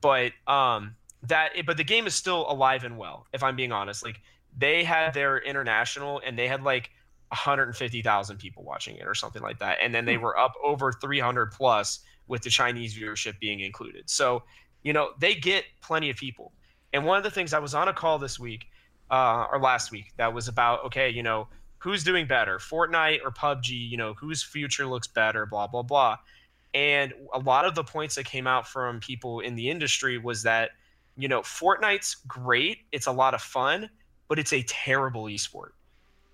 But 0.00 0.32
um, 0.46 0.94
that 1.24 1.50
but 1.66 1.76
the 1.76 1.84
game 1.84 2.06
is 2.06 2.14
still 2.14 2.50
alive 2.50 2.84
and 2.84 2.96
well. 2.96 3.26
If 3.34 3.42
I'm 3.42 3.56
being 3.56 3.72
honest, 3.72 4.02
like 4.02 4.20
they 4.56 4.84
had 4.84 5.12
their 5.12 5.38
international 5.38 6.22
and 6.24 6.38
they 6.38 6.48
had 6.48 6.62
like 6.62 6.90
150,000 7.28 8.38
people 8.38 8.64
watching 8.64 8.96
it 8.96 9.06
or 9.06 9.14
something 9.14 9.42
like 9.42 9.58
that, 9.58 9.78
and 9.82 9.94
then 9.94 10.06
they 10.06 10.14
hmm. 10.14 10.22
were 10.22 10.38
up 10.38 10.54
over 10.64 10.90
300 10.90 11.52
plus 11.52 12.00
with 12.28 12.40
the 12.42 12.50
Chinese 12.50 12.96
viewership 12.96 13.38
being 13.40 13.60
included. 13.60 14.08
So 14.08 14.44
you 14.82 14.92
know 14.92 15.10
they 15.18 15.34
get 15.34 15.64
plenty 15.82 16.10
of 16.10 16.16
people. 16.16 16.52
And 16.92 17.04
one 17.04 17.18
of 17.18 17.24
the 17.24 17.30
things 17.30 17.52
I 17.52 17.58
was 17.58 17.74
on 17.74 17.88
a 17.88 17.92
call 17.92 18.18
this 18.18 18.38
week 18.38 18.66
uh, 19.10 19.46
or 19.52 19.60
last 19.60 19.90
week 19.90 20.12
that 20.16 20.32
was 20.32 20.48
about 20.48 20.84
okay, 20.86 21.10
you 21.10 21.22
know 21.22 21.48
who's 21.78 22.02
doing 22.04 22.26
better, 22.26 22.58
Fortnite 22.58 23.20
or 23.24 23.30
PUBG, 23.30 23.88
you 23.88 23.96
know, 23.96 24.14
whose 24.14 24.42
future 24.42 24.86
looks 24.86 25.06
better, 25.06 25.46
blah, 25.46 25.66
blah, 25.66 25.82
blah. 25.82 26.18
And 26.74 27.12
a 27.32 27.38
lot 27.38 27.64
of 27.64 27.74
the 27.74 27.84
points 27.84 28.16
that 28.16 28.24
came 28.24 28.46
out 28.46 28.66
from 28.66 29.00
people 29.00 29.40
in 29.40 29.54
the 29.54 29.70
industry 29.70 30.18
was 30.18 30.42
that, 30.42 30.70
you 31.16 31.28
know, 31.28 31.40
Fortnite's 31.40 32.16
great, 32.26 32.80
it's 32.92 33.06
a 33.06 33.12
lot 33.12 33.34
of 33.34 33.40
fun, 33.40 33.88
but 34.28 34.38
it's 34.38 34.52
a 34.52 34.62
terrible 34.64 35.24
esport. 35.24 35.70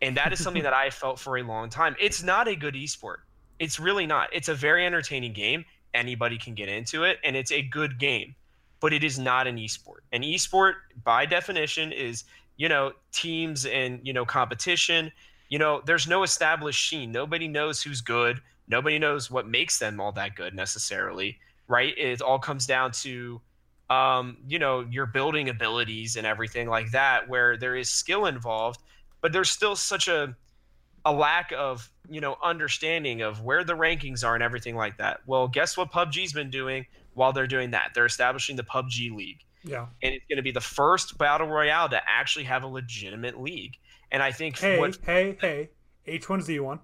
And 0.02 0.16
that 0.16 0.32
is 0.32 0.42
something 0.42 0.62
that 0.64 0.74
I 0.74 0.90
felt 0.90 1.18
for 1.20 1.36
a 1.36 1.42
long 1.42 1.68
time. 1.68 1.94
It's 2.00 2.22
not 2.22 2.48
a 2.48 2.56
good 2.56 2.74
esport. 2.74 3.18
It's 3.58 3.78
really 3.78 4.06
not. 4.06 4.28
It's 4.32 4.48
a 4.48 4.54
very 4.54 4.84
entertaining 4.84 5.32
game. 5.32 5.64
Anybody 5.94 6.36
can 6.36 6.54
get 6.54 6.68
into 6.68 7.04
it, 7.04 7.18
and 7.24 7.36
it's 7.36 7.52
a 7.52 7.62
good 7.62 7.98
game, 7.98 8.34
but 8.80 8.92
it 8.92 9.02
is 9.04 9.18
not 9.18 9.46
an 9.46 9.56
esport. 9.56 10.00
An 10.12 10.22
esport, 10.22 10.74
by 11.04 11.24
definition, 11.24 11.92
is 11.92 12.24
you 12.56 12.68
know 12.68 12.92
teams 13.12 13.64
and 13.64 14.00
you 14.02 14.12
know 14.12 14.24
competition 14.24 15.10
you 15.48 15.58
know, 15.58 15.82
there's 15.84 16.08
no 16.08 16.22
established 16.22 16.88
scene. 16.88 17.12
Nobody 17.12 17.48
knows 17.48 17.82
who's 17.82 18.00
good. 18.00 18.40
Nobody 18.66 18.98
knows 18.98 19.30
what 19.30 19.46
makes 19.46 19.78
them 19.78 20.00
all 20.00 20.12
that 20.12 20.34
good 20.34 20.54
necessarily, 20.54 21.38
right? 21.68 21.96
It 21.96 22.22
all 22.22 22.38
comes 22.38 22.66
down 22.66 22.92
to, 23.02 23.40
um, 23.90 24.38
you 24.48 24.58
know, 24.58 24.80
your 24.90 25.06
building 25.06 25.50
abilities 25.50 26.16
and 26.16 26.26
everything 26.26 26.68
like 26.68 26.90
that, 26.92 27.28
where 27.28 27.56
there 27.56 27.76
is 27.76 27.90
skill 27.90 28.26
involved, 28.26 28.80
but 29.20 29.32
there's 29.32 29.50
still 29.50 29.76
such 29.76 30.08
a 30.08 30.34
a 31.04 31.12
lack 31.12 31.52
of 31.52 31.90
you 32.08 32.20
know 32.20 32.36
understanding 32.42 33.22
of 33.22 33.42
where 33.42 33.64
the 33.64 33.74
rankings 33.74 34.24
are 34.24 34.34
and 34.34 34.42
everything 34.42 34.76
like 34.76 34.98
that. 34.98 35.20
Well, 35.26 35.48
guess 35.48 35.76
what 35.76 35.92
PUBG's 35.92 36.32
been 36.32 36.50
doing 36.50 36.86
while 37.14 37.32
they're 37.32 37.46
doing 37.46 37.70
that? 37.72 37.92
They're 37.94 38.06
establishing 38.06 38.56
the 38.56 38.64
PUBG 38.64 39.14
League. 39.14 39.40
Yeah. 39.64 39.86
And 40.02 40.14
it's 40.14 40.24
going 40.28 40.36
to 40.36 40.42
be 40.42 40.50
the 40.50 40.60
first 40.60 41.16
battle 41.16 41.48
royale 41.48 41.88
to 41.88 42.00
actually 42.06 42.44
have 42.44 42.62
a 42.62 42.66
legitimate 42.66 43.40
league. 43.40 43.76
And 44.12 44.22
I 44.22 44.30
think 44.30 44.58
hey, 44.58 44.78
what, 44.78 44.98
hey, 45.04 45.36
hey, 45.40 45.70
H1Z1. 46.06 46.78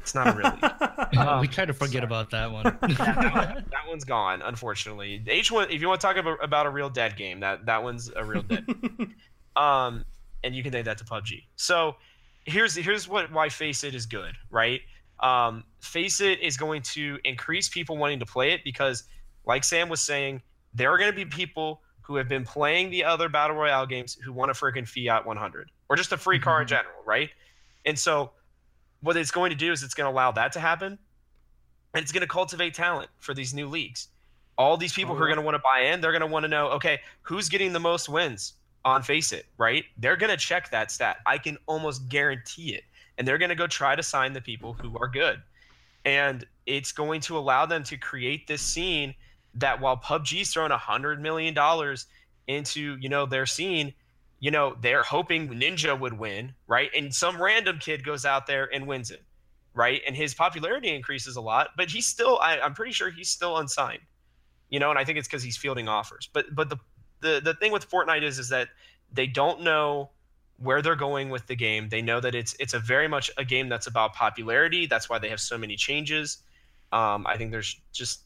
It's 0.00 0.16
not 0.16 0.26
a 0.26 0.32
real 0.32 0.50
league. 0.50 0.72
Uh, 1.12 1.38
we 1.42 1.46
kind 1.46 1.68
of 1.68 1.76
forget 1.76 1.92
sorry. 1.92 2.04
about 2.04 2.30
that 2.30 2.50
one. 2.50 2.64
that, 2.80 3.34
one. 3.34 3.64
that 3.70 3.86
one's 3.86 4.02
gone, 4.02 4.40
unfortunately. 4.40 5.22
H1, 5.26 5.70
if 5.70 5.82
you 5.82 5.88
want 5.88 6.00
to 6.00 6.06
talk 6.06 6.16
about, 6.16 6.42
about 6.42 6.64
a 6.64 6.70
real 6.70 6.88
dead 6.88 7.16
game, 7.18 7.40
that 7.40 7.66
that 7.66 7.82
one's 7.82 8.10
a 8.16 8.24
real 8.24 8.40
dead. 8.40 8.64
um, 9.56 10.06
and 10.42 10.54
you 10.54 10.62
can 10.62 10.72
take 10.72 10.86
that 10.86 10.96
to 10.98 11.04
PUBG. 11.04 11.42
So 11.56 11.96
here's 12.44 12.74
here's 12.74 13.08
what 13.08 13.30
why 13.32 13.48
FACEIT 13.48 13.94
is 13.94 14.06
good, 14.06 14.34
right? 14.50 14.80
Um, 15.20 15.64
FACEIT 15.80 16.40
is 16.40 16.56
going 16.56 16.82
to 16.82 17.18
increase 17.24 17.68
people 17.68 17.96
wanting 17.96 18.18
to 18.20 18.26
play 18.26 18.52
it 18.52 18.62
because, 18.64 19.04
like 19.46 19.64
Sam 19.64 19.88
was 19.88 20.00
saying, 20.00 20.42
there 20.74 20.92
are 20.92 20.98
going 20.98 21.10
to 21.10 21.16
be 21.16 21.24
people 21.24 21.82
who 22.00 22.16
have 22.16 22.28
been 22.28 22.44
playing 22.44 22.90
the 22.90 23.04
other 23.04 23.28
battle 23.28 23.56
royale 23.56 23.86
games 23.86 24.18
who 24.24 24.32
want 24.32 24.50
a 24.50 24.54
freaking 24.54 24.86
Fiat 24.86 25.24
100 25.24 25.70
or 25.88 25.96
just 25.96 26.12
a 26.12 26.16
free 26.16 26.38
car 26.38 26.60
in 26.60 26.66
mm-hmm. 26.66 26.70
general, 26.70 26.96
right? 27.06 27.30
And 27.84 27.98
so, 27.98 28.32
what 29.00 29.16
it's 29.16 29.30
going 29.30 29.50
to 29.50 29.56
do 29.56 29.72
is 29.72 29.82
it's 29.82 29.94
going 29.94 30.10
to 30.10 30.14
allow 30.14 30.32
that 30.32 30.52
to 30.52 30.60
happen, 30.60 30.98
and 31.94 32.02
it's 32.02 32.12
going 32.12 32.22
to 32.22 32.28
cultivate 32.28 32.74
talent 32.74 33.10
for 33.18 33.34
these 33.34 33.54
new 33.54 33.68
leagues. 33.68 34.08
All 34.58 34.76
these 34.76 34.92
people 34.92 35.14
oh, 35.14 35.18
who 35.18 35.24
are 35.24 35.28
going 35.28 35.38
to 35.38 35.44
want 35.44 35.54
to 35.54 35.62
buy 35.62 35.92
in, 35.92 36.00
they're 36.00 36.12
going 36.12 36.20
to 36.20 36.26
want 36.26 36.44
to 36.44 36.48
know, 36.48 36.68
okay, 36.70 37.00
who's 37.22 37.48
getting 37.48 37.72
the 37.72 37.80
most 37.80 38.08
wins 38.08 38.54
on 38.84 39.02
FACEIT, 39.02 39.44
right? 39.58 39.84
They're 39.98 40.16
going 40.16 40.30
to 40.30 40.36
check 40.36 40.70
that 40.70 40.90
stat. 40.90 41.18
I 41.26 41.38
can 41.38 41.58
almost 41.66 42.08
guarantee 42.08 42.74
it, 42.74 42.84
and 43.18 43.26
they're 43.26 43.38
going 43.38 43.50
to 43.50 43.54
go 43.54 43.66
try 43.66 43.94
to 43.94 44.02
sign 44.02 44.32
the 44.32 44.40
people 44.40 44.72
who 44.72 44.96
are 44.98 45.08
good, 45.08 45.40
and 46.04 46.44
it's 46.66 46.92
going 46.92 47.20
to 47.22 47.38
allow 47.38 47.66
them 47.66 47.82
to 47.84 47.96
create 47.96 48.46
this 48.46 48.62
scene 48.62 49.14
that 49.54 49.80
while 49.80 49.96
PUBG's 49.96 50.52
throwing 50.52 50.72
a 50.72 50.78
hundred 50.78 51.20
million 51.20 51.54
dollars 51.54 52.06
into 52.48 52.96
you 53.00 53.08
know 53.08 53.26
their 53.26 53.46
scene, 53.46 53.92
you 54.40 54.50
know 54.50 54.76
they're 54.80 55.02
hoping 55.02 55.48
Ninja 55.48 55.98
would 55.98 56.18
win, 56.18 56.54
right? 56.66 56.90
And 56.96 57.14
some 57.14 57.40
random 57.40 57.78
kid 57.78 58.04
goes 58.04 58.24
out 58.24 58.46
there 58.46 58.68
and 58.74 58.86
wins 58.86 59.10
it, 59.10 59.22
right? 59.74 60.00
And 60.06 60.16
his 60.16 60.34
popularity 60.34 60.94
increases 60.94 61.36
a 61.36 61.40
lot, 61.40 61.70
but 61.76 61.90
he's 61.90 62.06
still 62.06 62.38
I, 62.40 62.58
I'm 62.58 62.74
pretty 62.74 62.92
sure 62.92 63.10
he's 63.10 63.28
still 63.28 63.58
unsigned, 63.58 64.02
you 64.70 64.80
know. 64.80 64.90
And 64.90 64.98
I 64.98 65.04
think 65.04 65.18
it's 65.18 65.28
because 65.28 65.42
he's 65.42 65.56
fielding 65.56 65.88
offers. 65.88 66.28
But 66.32 66.46
but 66.54 66.68
the 66.68 66.78
the 67.22 67.40
the 67.42 67.54
thing 67.54 67.72
with 67.72 67.90
Fortnite 67.90 68.22
is 68.22 68.38
is 68.38 68.50
that 68.50 68.68
they 69.12 69.26
don't 69.26 69.62
know 69.62 70.10
where 70.58 70.82
they're 70.82 70.96
going 70.96 71.30
with 71.30 71.46
the 71.46 71.56
game. 71.56 71.88
They 71.88 72.02
know 72.02 72.20
that 72.20 72.34
it's 72.34 72.54
it's 72.60 72.74
a 72.74 72.78
very 72.78 73.08
much 73.08 73.30
a 73.38 73.44
game 73.44 73.68
that's 73.68 73.86
about 73.86 74.14
popularity. 74.14 74.86
That's 74.86 75.08
why 75.08 75.18
they 75.18 75.28
have 75.28 75.40
so 75.40 75.56
many 75.56 75.76
changes. 75.76 76.38
Um, 76.92 77.26
I 77.26 77.36
think 77.36 77.50
there's 77.50 77.80
just 77.92 78.22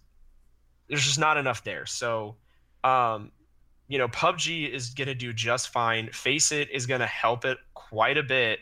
there's 0.88 1.04
just 1.04 1.18
not 1.18 1.36
enough 1.36 1.64
there. 1.64 1.86
So, 1.86 2.36
um, 2.84 3.32
you 3.88 3.98
know, 3.98 4.08
PUBG 4.08 4.70
is 4.70 4.90
to 5.08 5.14
do 5.14 5.32
just 5.32 5.68
fine. 5.68 6.08
FACEIT 6.08 6.68
is 6.70 6.86
to 7.00 7.06
help 7.06 7.44
it 7.44 7.58
quite 7.74 8.18
a 8.18 8.22
bit. 8.22 8.60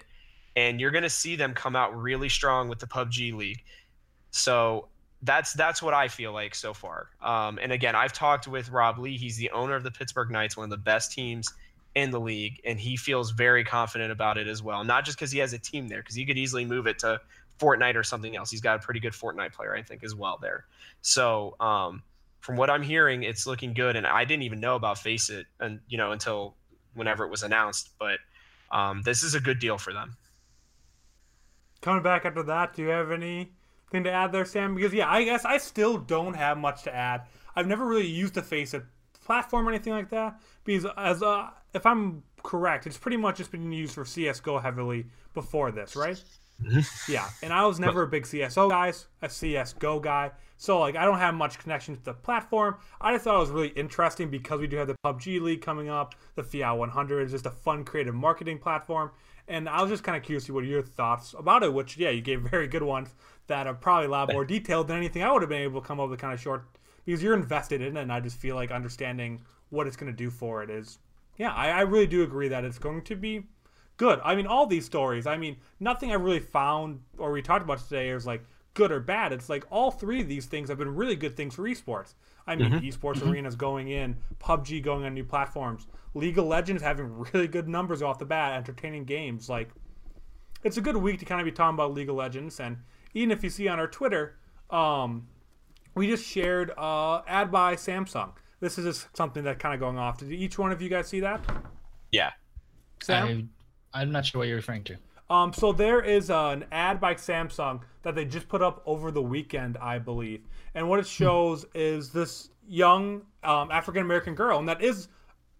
And 0.56 0.80
you're 0.80 0.90
to 1.02 1.10
see 1.10 1.36
them 1.36 1.52
come 1.52 1.74
out 1.74 1.96
really 1.96 2.28
strong 2.28 2.68
with 2.68 2.78
the 2.78 2.86
PUBG 2.86 3.34
League. 3.34 3.64
So 4.30 4.88
that's 5.24 5.54
that's 5.54 5.82
what 5.82 5.94
I 5.94 6.08
feel 6.08 6.32
like 6.32 6.54
so 6.54 6.74
far. 6.74 7.08
Um, 7.22 7.58
and 7.60 7.72
again, 7.72 7.96
I've 7.96 8.12
talked 8.12 8.46
with 8.46 8.70
Rob 8.70 8.98
Lee. 8.98 9.16
He's 9.16 9.36
the 9.36 9.50
owner 9.50 9.74
of 9.74 9.82
the 9.82 9.90
Pittsburgh 9.90 10.30
Knights, 10.30 10.56
one 10.56 10.64
of 10.64 10.70
the 10.70 10.76
best 10.76 11.12
teams 11.12 11.52
in 11.94 12.10
the 12.10 12.20
league, 12.20 12.60
and 12.64 12.78
he 12.78 12.96
feels 12.96 13.30
very 13.30 13.64
confident 13.64 14.12
about 14.12 14.36
it 14.36 14.46
as 14.48 14.62
well. 14.62 14.84
Not 14.84 15.04
just 15.04 15.16
because 15.16 15.32
he 15.32 15.38
has 15.38 15.52
a 15.52 15.58
team 15.58 15.88
there, 15.88 16.00
because 16.00 16.14
he 16.14 16.26
could 16.26 16.36
easily 16.36 16.64
move 16.64 16.86
it 16.86 16.98
to 17.00 17.20
Fortnite 17.58 17.94
or 17.94 18.02
something 18.02 18.36
else. 18.36 18.50
He's 18.50 18.60
got 18.60 18.76
a 18.76 18.78
pretty 18.80 19.00
good 19.00 19.12
Fortnite 19.12 19.52
player, 19.52 19.74
I 19.74 19.82
think, 19.82 20.04
as 20.04 20.14
well 20.14 20.38
there. 20.40 20.66
So 21.02 21.56
um, 21.60 22.02
from 22.40 22.56
what 22.56 22.68
I'm 22.68 22.82
hearing, 22.82 23.22
it's 23.22 23.46
looking 23.46 23.72
good. 23.72 23.96
And 23.96 24.06
I 24.06 24.24
didn't 24.24 24.42
even 24.42 24.60
know 24.60 24.74
about 24.74 24.98
FACEIT, 24.98 25.44
and 25.60 25.80
you 25.88 25.96
know, 25.96 26.12
until 26.12 26.54
whenever 26.94 27.24
it 27.24 27.30
was 27.30 27.42
announced. 27.42 27.90
But 27.98 28.18
um, 28.70 29.02
this 29.02 29.22
is 29.22 29.34
a 29.34 29.40
good 29.40 29.58
deal 29.58 29.78
for 29.78 29.92
them. 29.92 30.16
Coming 31.80 32.02
back 32.02 32.24
after 32.24 32.42
that, 32.42 32.74
do 32.74 32.82
you 32.82 32.88
have 32.88 33.10
anything 33.94 34.04
to 34.04 34.16
add 34.16 34.32
there, 34.32 34.44
Sam? 34.44 34.74
Because 34.74 34.92
yeah, 34.92 35.10
I 35.10 35.24
guess 35.24 35.44
I 35.44 35.58
still 35.58 35.98
don't 35.98 36.34
have 36.34 36.58
much 36.58 36.82
to 36.84 36.94
add. 36.94 37.22
I've 37.56 37.66
never 37.66 37.86
really 37.86 38.06
used 38.06 38.34
the 38.34 38.42
FACEIT 38.42 38.84
platform 39.24 39.66
or 39.66 39.70
anything 39.70 39.92
like 39.92 40.10
that. 40.10 40.40
Because 40.64 40.86
as 40.96 41.22
uh, 41.22 41.50
if 41.72 41.86
I'm 41.86 42.22
correct, 42.42 42.86
it's 42.86 42.98
pretty 42.98 43.16
much 43.16 43.38
just 43.38 43.50
been 43.50 43.72
used 43.72 43.94
for 43.94 44.04
CS:GO 44.04 44.58
heavily 44.58 45.06
before 45.32 45.72
this, 45.72 45.96
right? 45.96 46.22
Mm-hmm. 46.62 47.12
yeah, 47.12 47.28
and 47.42 47.52
I 47.52 47.66
was 47.66 47.80
never 47.80 48.02
a 48.02 48.06
big 48.06 48.26
CS:GO 48.26 48.70
guy, 48.70 48.92
a 49.22 49.28
CS:GO 49.28 50.00
guy. 50.00 50.30
So 50.56 50.78
like 50.78 50.96
I 50.96 51.04
don't 51.04 51.18
have 51.18 51.34
much 51.34 51.58
connection 51.58 51.96
to 51.96 52.04
the 52.04 52.14
platform. 52.14 52.76
I 53.00 53.12
just 53.12 53.24
thought 53.24 53.36
it 53.36 53.40
was 53.40 53.50
really 53.50 53.68
interesting 53.68 54.30
because 54.30 54.60
we 54.60 54.66
do 54.66 54.76
have 54.76 54.86
the 54.86 54.96
PUBG 55.04 55.40
League 55.40 55.62
coming 55.62 55.88
up. 55.88 56.14
The 56.36 56.44
Fiat 56.44 56.78
100 56.78 57.22
is 57.22 57.32
just 57.32 57.46
a 57.46 57.50
fun 57.50 57.84
creative 57.84 58.14
marketing 58.14 58.58
platform. 58.58 59.10
And 59.46 59.68
I 59.68 59.82
was 59.82 59.90
just 59.90 60.02
kind 60.02 60.16
of 60.16 60.22
curious 60.22 60.48
what 60.48 60.64
your 60.64 60.82
thoughts 60.82 61.34
about 61.38 61.62
it, 61.62 61.72
which 61.72 61.96
yeah, 61.96 62.10
you 62.10 62.22
gave 62.22 62.40
very 62.50 62.66
good 62.66 62.82
ones 62.82 63.14
that 63.46 63.66
are 63.66 63.74
probably 63.74 64.06
a 64.06 64.10
lot 64.10 64.32
more 64.32 64.44
detailed 64.44 64.88
than 64.88 64.96
anything 64.96 65.22
I 65.22 65.32
would 65.32 65.42
have 65.42 65.48
been 65.48 65.62
able 65.62 65.80
to 65.80 65.86
come 65.86 66.00
up 66.00 66.08
with 66.08 66.18
kind 66.18 66.32
of 66.32 66.40
short 66.40 66.66
because 67.04 67.22
you're 67.22 67.34
invested 67.34 67.82
in 67.82 67.96
it 67.96 68.00
and 68.00 68.12
I 68.12 68.20
just 68.20 68.38
feel 68.38 68.54
like 68.54 68.70
understanding 68.70 69.42
what 69.70 69.86
it's 69.86 69.96
going 69.96 70.10
to 70.10 70.16
do 70.16 70.30
for 70.30 70.62
it 70.62 70.70
is 70.70 70.98
yeah, 71.36 71.52
I, 71.52 71.68
I 71.70 71.80
really 71.80 72.06
do 72.06 72.22
agree 72.22 72.48
that 72.48 72.64
it's 72.64 72.78
going 72.78 73.02
to 73.02 73.16
be 73.16 73.42
good. 73.96 74.20
I 74.24 74.34
mean, 74.34 74.46
all 74.46 74.66
these 74.66 74.86
stories. 74.86 75.26
I 75.26 75.36
mean, 75.36 75.56
nothing 75.80 76.10
I 76.10 76.14
really 76.14 76.40
found 76.40 77.00
or 77.18 77.32
we 77.32 77.42
talked 77.42 77.64
about 77.64 77.80
today 77.80 78.10
is 78.10 78.26
like 78.26 78.44
good 78.74 78.92
or 78.92 79.00
bad. 79.00 79.32
It's 79.32 79.48
like 79.48 79.64
all 79.70 79.90
three 79.90 80.20
of 80.20 80.28
these 80.28 80.46
things 80.46 80.68
have 80.68 80.78
been 80.78 80.94
really 80.94 81.16
good 81.16 81.36
things 81.36 81.54
for 81.54 81.62
esports. 81.62 82.14
I 82.46 82.56
mean, 82.56 82.70
mm-hmm. 82.70 82.86
esports 82.86 83.16
mm-hmm. 83.16 83.30
arenas 83.30 83.56
going 83.56 83.88
in, 83.88 84.16
PUBG 84.38 84.82
going 84.82 85.04
on 85.04 85.14
new 85.14 85.24
platforms, 85.24 85.86
League 86.12 86.38
of 86.38 86.44
Legends 86.44 86.82
having 86.82 87.24
really 87.32 87.48
good 87.48 87.68
numbers 87.68 88.02
off 88.02 88.18
the 88.18 88.24
bat, 88.24 88.52
entertaining 88.52 89.04
games. 89.04 89.48
Like, 89.48 89.70
it's 90.62 90.76
a 90.76 90.80
good 90.80 90.96
week 90.96 91.20
to 91.20 91.24
kind 91.24 91.40
of 91.40 91.44
be 91.44 91.52
talking 91.52 91.74
about 91.74 91.94
League 91.94 92.08
of 92.08 92.16
Legends. 92.16 92.60
And 92.60 92.78
even 93.14 93.30
if 93.30 93.42
you 93.42 93.50
see 93.50 93.68
on 93.68 93.78
our 93.78 93.86
Twitter, 93.86 94.36
um, 94.70 95.26
we 95.94 96.06
just 96.06 96.26
shared 96.26 96.72
uh, 96.76 97.22
ad 97.26 97.50
by 97.50 97.76
Samsung. 97.76 98.32
This 98.60 98.78
is 98.78 98.84
just 98.84 99.16
something 99.16 99.44
that 99.44 99.58
kind 99.58 99.74
of 99.74 99.80
going 99.80 99.98
off. 99.98 100.18
Did 100.18 100.32
each 100.32 100.58
one 100.58 100.72
of 100.72 100.82
you 100.82 100.88
guys 100.88 101.08
see 101.08 101.20
that? 101.20 101.40
Yeah. 102.10 102.30
Sam? 103.02 103.50
I, 103.92 104.02
I'm 104.02 104.10
not 104.10 104.26
sure 104.26 104.40
what 104.40 104.48
you're 104.48 104.56
referring 104.56 104.84
to. 104.84 104.96
Um, 105.30 105.52
so 105.52 105.72
there 105.72 106.00
is 106.00 106.30
uh, 106.30 106.48
an 106.48 106.64
ad 106.70 107.00
by 107.00 107.14
Samsung 107.14 107.80
that 108.02 108.14
they 108.14 108.24
just 108.24 108.48
put 108.48 108.62
up 108.62 108.82
over 108.84 109.10
the 109.10 109.22
weekend, 109.22 109.76
I 109.78 109.98
believe, 109.98 110.46
and 110.74 110.88
what 110.88 110.98
it 110.98 111.06
hmm. 111.06 111.24
shows 111.24 111.66
is 111.74 112.10
this 112.10 112.50
young 112.66 113.22
um, 113.42 113.70
African 113.70 114.02
American 114.02 114.34
girl, 114.34 114.58
and 114.58 114.68
that 114.68 114.82
is 114.82 115.08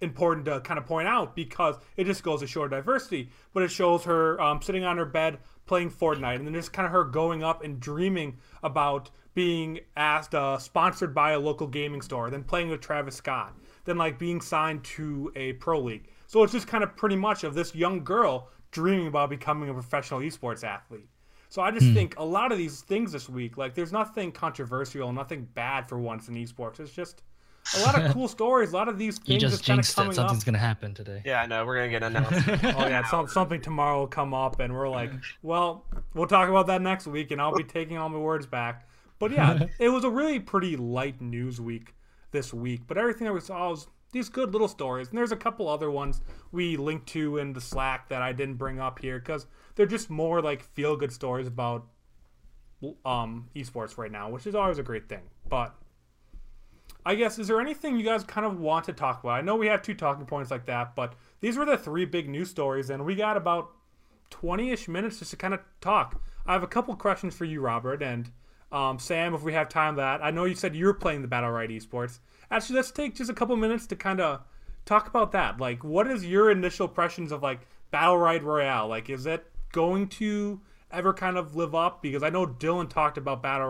important 0.00 0.44
to 0.46 0.60
kind 0.60 0.78
of 0.78 0.84
point 0.84 1.08
out 1.08 1.34
because 1.34 1.76
it 1.96 2.04
just 2.04 2.22
goes 2.22 2.40
to 2.40 2.46
show 2.46 2.68
diversity. 2.68 3.30
But 3.52 3.62
it 3.62 3.70
shows 3.70 4.04
her 4.04 4.40
um, 4.40 4.60
sitting 4.60 4.84
on 4.84 4.98
her 4.98 5.06
bed 5.06 5.38
playing 5.66 5.90
Fortnite, 5.90 6.36
and 6.36 6.46
then 6.46 6.54
just 6.54 6.72
kind 6.72 6.86
of 6.86 6.92
her 6.92 7.04
going 7.04 7.42
up 7.42 7.64
and 7.64 7.80
dreaming 7.80 8.38
about 8.62 9.10
being 9.34 9.80
asked, 9.96 10.34
uh, 10.34 10.58
sponsored 10.58 11.14
by 11.14 11.32
a 11.32 11.38
local 11.38 11.66
gaming 11.66 12.02
store, 12.02 12.30
then 12.30 12.44
playing 12.44 12.68
with 12.68 12.80
Travis 12.80 13.16
Scott, 13.16 13.54
then 13.84 13.96
like 13.96 14.18
being 14.18 14.40
signed 14.40 14.84
to 14.84 15.32
a 15.34 15.54
pro 15.54 15.80
league. 15.80 16.08
So 16.26 16.42
it's 16.42 16.52
just 16.52 16.68
kind 16.68 16.84
of 16.84 16.96
pretty 16.96 17.16
much 17.16 17.44
of 17.44 17.54
this 17.54 17.74
young 17.74 18.04
girl 18.04 18.48
dreaming 18.74 19.06
about 19.06 19.30
becoming 19.30 19.70
a 19.70 19.72
professional 19.72 20.20
esports 20.20 20.64
athlete. 20.64 21.08
So 21.48 21.62
I 21.62 21.70
just 21.70 21.86
mm. 21.86 21.94
think 21.94 22.18
a 22.18 22.24
lot 22.24 22.50
of 22.50 22.58
these 22.58 22.80
things 22.80 23.12
this 23.12 23.28
week, 23.28 23.56
like 23.56 23.74
there's 23.74 23.92
nothing 23.92 24.32
controversial, 24.32 25.12
nothing 25.12 25.48
bad 25.54 25.88
for 25.88 25.98
once 25.98 26.26
in 26.28 26.34
esports. 26.34 26.80
It's 26.80 26.90
just 26.90 27.22
a 27.76 27.80
lot 27.82 27.96
of 27.96 28.10
cool 28.12 28.26
stories. 28.26 28.72
A 28.72 28.76
lot 28.76 28.88
of 28.88 28.98
these 28.98 29.18
things 29.18 29.28
you 29.28 29.38
just 29.38 29.62
jinxed 29.62 29.94
that 29.94 30.12
something's 30.14 30.42
up. 30.42 30.44
gonna 30.44 30.58
happen 30.58 30.92
today. 30.94 31.22
Yeah, 31.24 31.40
I 31.40 31.46
know. 31.46 31.64
We're 31.64 31.76
gonna 31.76 31.90
get 31.90 32.02
announced. 32.02 32.48
oh 32.76 32.88
yeah, 32.88 33.04
some, 33.04 33.28
something 33.28 33.60
tomorrow 33.60 34.00
will 34.00 34.06
come 34.08 34.34
up, 34.34 34.58
and 34.58 34.74
we're 34.74 34.88
like, 34.88 35.12
well, 35.42 35.86
we'll 36.12 36.26
talk 36.26 36.48
about 36.48 36.66
that 36.66 36.82
next 36.82 37.06
week, 37.06 37.30
and 37.30 37.40
I'll 37.40 37.54
be 37.54 37.62
taking 37.62 37.96
all 37.98 38.08
my 38.08 38.18
words 38.18 38.46
back. 38.46 38.88
But 39.20 39.30
yeah, 39.30 39.66
it 39.78 39.90
was 39.90 40.02
a 40.02 40.10
really 40.10 40.40
pretty 40.40 40.76
light 40.76 41.20
news 41.20 41.60
week 41.60 41.94
this 42.32 42.52
week. 42.52 42.82
But 42.88 42.98
everything 42.98 43.26
that 43.26 43.32
we 43.32 43.40
saw 43.40 43.70
was 43.70 43.86
these 44.14 44.30
good 44.30 44.52
little 44.52 44.68
stories. 44.68 45.08
And 45.08 45.18
there's 45.18 45.32
a 45.32 45.36
couple 45.36 45.68
other 45.68 45.90
ones 45.90 46.22
we 46.50 46.78
linked 46.78 47.06
to 47.08 47.36
in 47.36 47.52
the 47.52 47.60
Slack 47.60 48.08
that 48.08 48.22
I 48.22 48.32
didn't 48.32 48.54
bring 48.54 48.80
up 48.80 49.00
here 49.00 49.18
because 49.18 49.46
they're 49.74 49.84
just 49.84 50.08
more 50.08 50.40
like 50.40 50.62
feel 50.62 50.96
good 50.96 51.12
stories 51.12 51.46
about 51.46 51.86
um, 53.04 53.50
esports 53.54 53.98
right 53.98 54.10
now, 54.10 54.30
which 54.30 54.46
is 54.46 54.54
always 54.54 54.78
a 54.78 54.82
great 54.82 55.08
thing. 55.08 55.22
But 55.48 55.74
I 57.04 57.14
guess 57.14 57.38
is 57.38 57.48
there 57.48 57.60
anything 57.60 57.98
you 57.98 58.04
guys 58.04 58.24
kind 58.24 58.46
of 58.46 58.58
want 58.58 58.86
to 58.86 58.92
talk 58.92 59.22
about? 59.22 59.32
I 59.32 59.40
know 59.42 59.56
we 59.56 59.66
have 59.66 59.82
two 59.82 59.94
talking 59.94 60.24
points 60.24 60.50
like 60.50 60.66
that, 60.66 60.94
but 60.96 61.14
these 61.40 61.56
were 61.56 61.66
the 61.66 61.76
three 61.76 62.06
big 62.06 62.28
news 62.28 62.48
stories, 62.48 62.88
and 62.88 63.04
we 63.04 63.14
got 63.14 63.36
about 63.36 63.72
20-ish 64.30 64.88
minutes 64.88 65.18
just 65.18 65.30
to 65.32 65.36
kind 65.36 65.52
of 65.52 65.60
talk. 65.80 66.22
I 66.46 66.52
have 66.52 66.62
a 66.62 66.68
couple 66.68 66.94
questions 66.96 67.34
for 67.34 67.44
you, 67.44 67.60
Robert, 67.60 68.02
and 68.02 68.30
um, 68.72 68.98
Sam, 68.98 69.34
if 69.34 69.42
we 69.42 69.52
have 69.52 69.68
time 69.68 69.96
that. 69.96 70.22
I 70.22 70.30
know 70.30 70.44
you 70.44 70.54
said 70.54 70.74
you're 70.74 70.94
playing 70.94 71.22
the 71.22 71.28
Battlerite 71.28 71.70
Esports. 71.70 72.18
Actually, 72.50 72.76
let's 72.76 72.90
take 72.90 73.14
just 73.14 73.30
a 73.30 73.34
couple 73.34 73.56
minutes 73.56 73.86
to 73.88 73.96
kind 73.96 74.20
of 74.20 74.42
talk 74.84 75.08
about 75.08 75.32
that. 75.32 75.60
Like, 75.60 75.82
what 75.84 76.06
is 76.10 76.24
your 76.24 76.50
initial 76.50 76.88
impressions 76.88 77.32
of 77.32 77.42
like 77.42 77.60
Battle 77.94 78.18
Royale. 78.18 78.88
Like, 78.88 79.08
is 79.08 79.24
it 79.24 79.46
going 79.70 80.08
to 80.08 80.60
ever 80.90 81.14
kind 81.14 81.36
of 81.36 81.54
live 81.54 81.76
up? 81.76 82.02
Because 82.02 82.24
I 82.24 82.28
know 82.28 82.44
Dylan 82.44 82.90
talked 82.90 83.18
about 83.18 83.40
Battle 83.40 83.68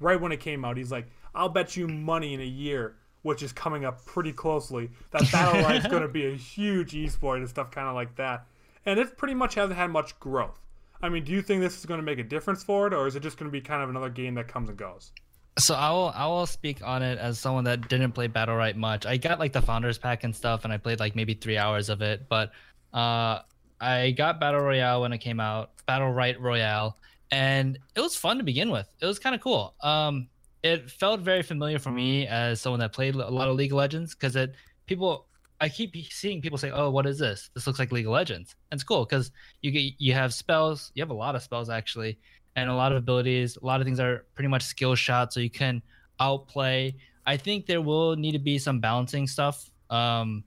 right 0.00 0.20
when 0.20 0.32
it 0.32 0.40
came 0.40 0.64
out. 0.64 0.76
He's 0.76 0.90
like, 0.90 1.06
I'll 1.36 1.48
bet 1.48 1.76
you 1.76 1.86
money 1.86 2.34
in 2.34 2.40
a 2.40 2.44
year, 2.44 2.96
which 3.22 3.44
is 3.44 3.52
coming 3.52 3.84
up 3.84 4.04
pretty 4.06 4.32
closely, 4.32 4.90
that 5.12 5.30
Battle 5.30 5.70
is 5.70 5.86
going 5.86 6.02
to 6.02 6.08
be 6.08 6.26
a 6.26 6.34
huge 6.34 6.94
esport 6.94 7.36
and 7.36 7.48
stuff 7.48 7.70
kind 7.70 7.86
of 7.86 7.94
like 7.94 8.16
that. 8.16 8.44
And 8.84 8.98
it 8.98 9.16
pretty 9.16 9.34
much 9.34 9.54
hasn't 9.54 9.78
had 9.78 9.92
much 9.92 10.18
growth. 10.18 10.58
I 11.00 11.08
mean, 11.08 11.22
do 11.22 11.30
you 11.30 11.40
think 11.40 11.60
this 11.60 11.78
is 11.78 11.86
going 11.86 12.00
to 12.00 12.04
make 12.04 12.18
a 12.18 12.24
difference 12.24 12.64
for 12.64 12.88
it, 12.88 12.92
or 12.92 13.06
is 13.06 13.14
it 13.14 13.22
just 13.22 13.38
going 13.38 13.48
to 13.48 13.52
be 13.52 13.60
kind 13.60 13.84
of 13.84 13.88
another 13.88 14.10
game 14.10 14.34
that 14.34 14.48
comes 14.48 14.68
and 14.68 14.76
goes? 14.76 15.12
So 15.58 15.74
I 15.74 15.90
will 15.90 16.12
I 16.14 16.26
will 16.26 16.46
speak 16.46 16.82
on 16.82 17.02
it 17.02 17.18
as 17.18 17.38
someone 17.38 17.64
that 17.64 17.88
didn't 17.88 18.12
play 18.12 18.28
Battlerite 18.28 18.76
much. 18.76 19.04
I 19.04 19.16
got 19.16 19.38
like 19.38 19.52
the 19.52 19.60
founders 19.60 19.98
pack 19.98 20.24
and 20.24 20.34
stuff, 20.34 20.64
and 20.64 20.72
I 20.72 20.78
played 20.78 21.00
like 21.00 21.16
maybe 21.16 21.34
three 21.34 21.58
hours 21.58 21.88
of 21.88 22.02
it. 22.02 22.28
But 22.28 22.52
uh, 22.94 23.40
I 23.80 24.12
got 24.12 24.40
Battle 24.40 24.60
Royale 24.60 25.02
when 25.02 25.12
it 25.12 25.18
came 25.18 25.40
out, 25.40 25.70
Battlerite 25.88 26.40
Royale, 26.40 26.96
and 27.30 27.78
it 27.94 28.00
was 28.00 28.16
fun 28.16 28.38
to 28.38 28.44
begin 28.44 28.70
with. 28.70 28.88
It 29.00 29.06
was 29.06 29.18
kind 29.18 29.34
of 29.34 29.40
cool. 29.40 29.74
Um, 29.80 30.28
it 30.62 30.90
felt 30.90 31.20
very 31.20 31.42
familiar 31.42 31.78
for 31.78 31.90
me 31.90 32.26
as 32.26 32.60
someone 32.60 32.80
that 32.80 32.92
played 32.92 33.14
a 33.14 33.28
lot 33.28 33.48
of 33.48 33.56
League 33.56 33.72
of 33.72 33.78
Legends 33.78 34.14
because 34.14 34.36
it 34.36 34.54
people 34.86 35.26
I 35.60 35.68
keep 35.68 35.94
seeing 36.10 36.40
people 36.40 36.58
say, 36.58 36.70
"Oh, 36.70 36.90
what 36.90 37.06
is 37.06 37.18
this? 37.18 37.50
This 37.54 37.66
looks 37.66 37.78
like 37.78 37.92
League 37.92 38.06
of 38.06 38.12
Legends." 38.12 38.56
And 38.70 38.78
it's 38.78 38.84
cool 38.84 39.04
because 39.04 39.30
you 39.62 39.70
get 39.70 39.94
you 39.98 40.14
have 40.14 40.32
spells. 40.32 40.90
You 40.94 41.02
have 41.02 41.10
a 41.10 41.14
lot 41.14 41.34
of 41.34 41.42
spells 41.42 41.68
actually, 41.68 42.18
and 42.60 42.68
a 42.70 42.74
lot 42.74 42.92
of 42.92 42.98
abilities. 42.98 43.56
A 43.56 43.64
lot 43.64 43.80
of 43.80 43.86
things 43.86 43.98
are 43.98 44.26
pretty 44.34 44.48
much 44.48 44.62
skill 44.62 44.94
shots, 44.94 45.34
so 45.34 45.40
you 45.40 45.50
can 45.50 45.82
outplay. 46.20 46.94
I 47.26 47.36
think 47.36 47.66
there 47.66 47.80
will 47.80 48.16
need 48.16 48.32
to 48.32 48.38
be 48.38 48.58
some 48.58 48.80
balancing 48.80 49.26
stuff. 49.26 49.70
Um, 49.88 50.44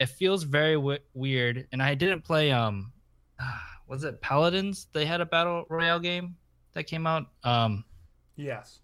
it 0.00 0.06
feels 0.06 0.42
very 0.44 0.74
w- 0.74 0.98
weird, 1.14 1.68
and 1.72 1.82
I 1.82 1.94
didn't 1.94 2.22
play. 2.22 2.50
Um, 2.50 2.92
was 3.86 4.04
it 4.04 4.20
Paladins? 4.20 4.86
They 4.92 5.04
had 5.04 5.20
a 5.20 5.26
battle 5.26 5.66
royale 5.68 6.00
game 6.00 6.36
that 6.72 6.84
came 6.84 7.06
out. 7.06 7.26
Um, 7.44 7.84
yes, 8.36 8.80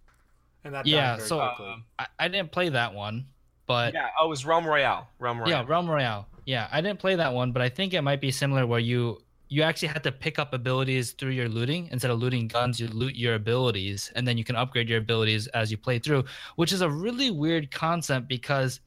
and 0.65 0.75
that 0.75 0.87
yeah. 0.87 1.17
So 1.17 1.41
um, 1.41 1.85
I, 1.99 2.07
I 2.19 2.29
didn't 2.29 2.53
play 2.53 2.69
that 2.69 2.93
one, 2.93 3.27
but 3.67 3.95
yeah, 3.95 4.09
oh, 4.21 4.27
it 4.27 4.29
was 4.29 4.45
Realm 4.45 4.67
Royale. 4.67 5.09
Realm 5.19 5.39
Royale. 5.39 5.51
Yeah, 5.51 5.65
Realm 5.67 5.89
Royale. 5.89 6.29
Yeah, 6.45 6.69
I 6.71 6.81
didn't 6.83 6.99
play 6.99 7.15
that 7.15 7.33
one, 7.33 7.53
but 7.53 7.63
I 7.63 7.69
think 7.69 7.95
it 7.95 8.03
might 8.03 8.21
be 8.21 8.31
similar 8.31 8.67
where 8.67 8.81
you 8.81 9.23
you 9.49 9.63
actually 9.63 9.89
had 9.89 10.03
to 10.05 10.13
pick 10.13 10.39
up 10.39 10.53
abilities 10.53 11.13
through 11.13 11.31
your 11.31 11.49
looting. 11.49 11.89
Instead 11.91 12.11
of 12.11 12.19
looting 12.19 12.49
guns 12.49 12.79
you 12.79 12.89
loot 12.89 13.17
your 13.17 13.35
abilities 13.35 14.13
and 14.15 14.27
then 14.27 14.37
you 14.39 14.45
can 14.45 14.57
upgrade 14.57 14.89
your 14.89 14.99
abilities 14.99 15.47
as 15.49 15.71
you 15.71 15.77
play 15.77 15.99
through 15.99 16.25
which 16.57 16.73
is 16.73 16.81
a 16.81 16.91
really 16.91 17.31
weird 17.31 17.71
concept 17.71 18.29
because 18.29 18.81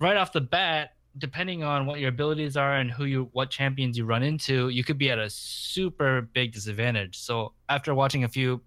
right 0.00 0.16
off 0.16 0.32
the 0.32 0.40
bat 0.40 0.94
depending 1.18 1.62
on 1.64 1.86
what 1.86 1.98
your 1.98 2.08
abilities 2.08 2.56
are 2.56 2.76
and 2.76 2.90
who 2.90 3.04
you 3.04 3.28
what 3.32 3.50
champions 3.50 3.98
you 3.98 4.04
run 4.04 4.22
into 4.22 4.68
you 4.68 4.84
could 4.84 4.98
be 4.98 5.10
at 5.10 5.18
a 5.18 5.28
super 5.30 6.22
big 6.32 6.52
disadvantage. 6.52 7.18
So 7.18 7.52
after 7.68 7.94
watching 7.94 8.24
a 8.24 8.28
few 8.28 8.60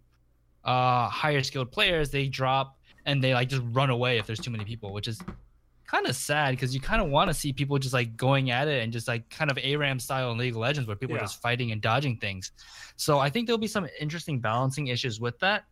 uh 0.64 1.10
higher 1.10 1.44
skilled 1.44 1.72
players 1.72 2.10
they 2.10 2.28
drop 2.28 2.78
and 3.06 3.22
they 3.22 3.34
like 3.34 3.50
just 3.50 3.64
run 3.72 3.90
away 3.90 4.18
if 4.18 4.26
there's 4.26 4.40
too 4.40 4.52
many 4.52 4.64
people 4.64 4.94
which 4.94 5.08
is 5.08 5.20
kind 5.94 6.08
of 6.08 6.16
sad 6.16 6.52
because 6.52 6.74
you 6.74 6.82
kind 6.82 7.02
of 7.02 7.10
want 7.10 7.30
to 7.30 7.34
see 7.34 7.54
people 7.54 7.78
just 7.78 7.94
like 7.94 8.18
going 8.18 8.50
at 8.50 8.68
it 8.68 8.84
and 8.84 8.92
just 8.92 9.08
like 9.08 9.30
kind 9.30 9.52
of 9.52 9.60
ARAM 9.60 10.00
style 10.00 10.32
in 10.32 10.40
League 10.40 10.54
of 10.54 10.58
Legends 10.58 10.88
where 10.88 10.96
people 10.96 11.16
yeah. 11.16 11.22
are 11.22 11.26
just 11.26 11.40
fighting 11.40 11.72
and 11.72 11.82
dodging 11.82 12.18
things. 12.18 12.52
So 12.96 13.20
I 13.20 13.30
think 13.30 13.46
there'll 13.46 13.60
be 13.60 13.68
some 13.68 13.88
interesting 14.00 14.40
balancing 14.40 14.88
issues 14.88 15.20
with 15.20 15.38
that. 15.40 15.66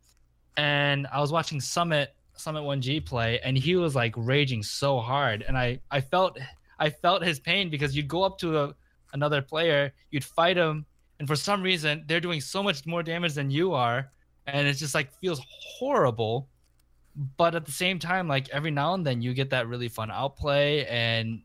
And 0.57 1.07
I 1.11 1.19
was 1.19 1.32
watching 1.32 1.59
Summit 1.59 2.13
Summit1G 2.38 3.05
play 3.05 3.39
and 3.43 3.57
he 3.57 3.76
was 3.76 3.95
like 3.95 4.13
raging 4.15 4.61
so 4.63 4.99
hard 4.99 5.43
and 5.47 5.57
I 5.57 5.80
I 5.89 6.01
felt 6.01 6.38
I 6.80 6.89
felt 6.89 7.24
his 7.24 7.39
pain 7.39 7.69
because 7.69 7.95
you'd 7.95 8.07
go 8.07 8.24
up 8.24 8.38
to 8.39 8.59
a, 8.59 8.76
another 9.13 9.41
player, 9.41 9.91
you'd 10.11 10.24
fight 10.24 10.57
him 10.57 10.86
and 11.19 11.28
for 11.28 11.36
some 11.36 11.63
reason 11.63 12.03
they're 12.07 12.19
doing 12.19 12.41
so 12.41 12.61
much 12.61 12.86
more 12.86 13.01
damage 13.03 13.34
than 13.34 13.49
you 13.49 13.74
are 13.74 14.11
and 14.47 14.67
it 14.67 14.74
just 14.74 14.93
like 14.93 15.11
feels 15.19 15.41
horrible 15.49 16.47
but 17.38 17.55
at 17.55 17.66
the 17.66 17.72
same 17.72 17.99
time 17.99 18.28
like 18.28 18.49
every 18.49 18.72
now 18.72 18.93
and 18.93 19.05
then 19.05 19.22
you 19.22 19.34
get 19.34 19.49
that 19.49 19.68
really 19.68 19.89
fun 19.89 20.09
outplay 20.12 20.86
and 20.86 21.41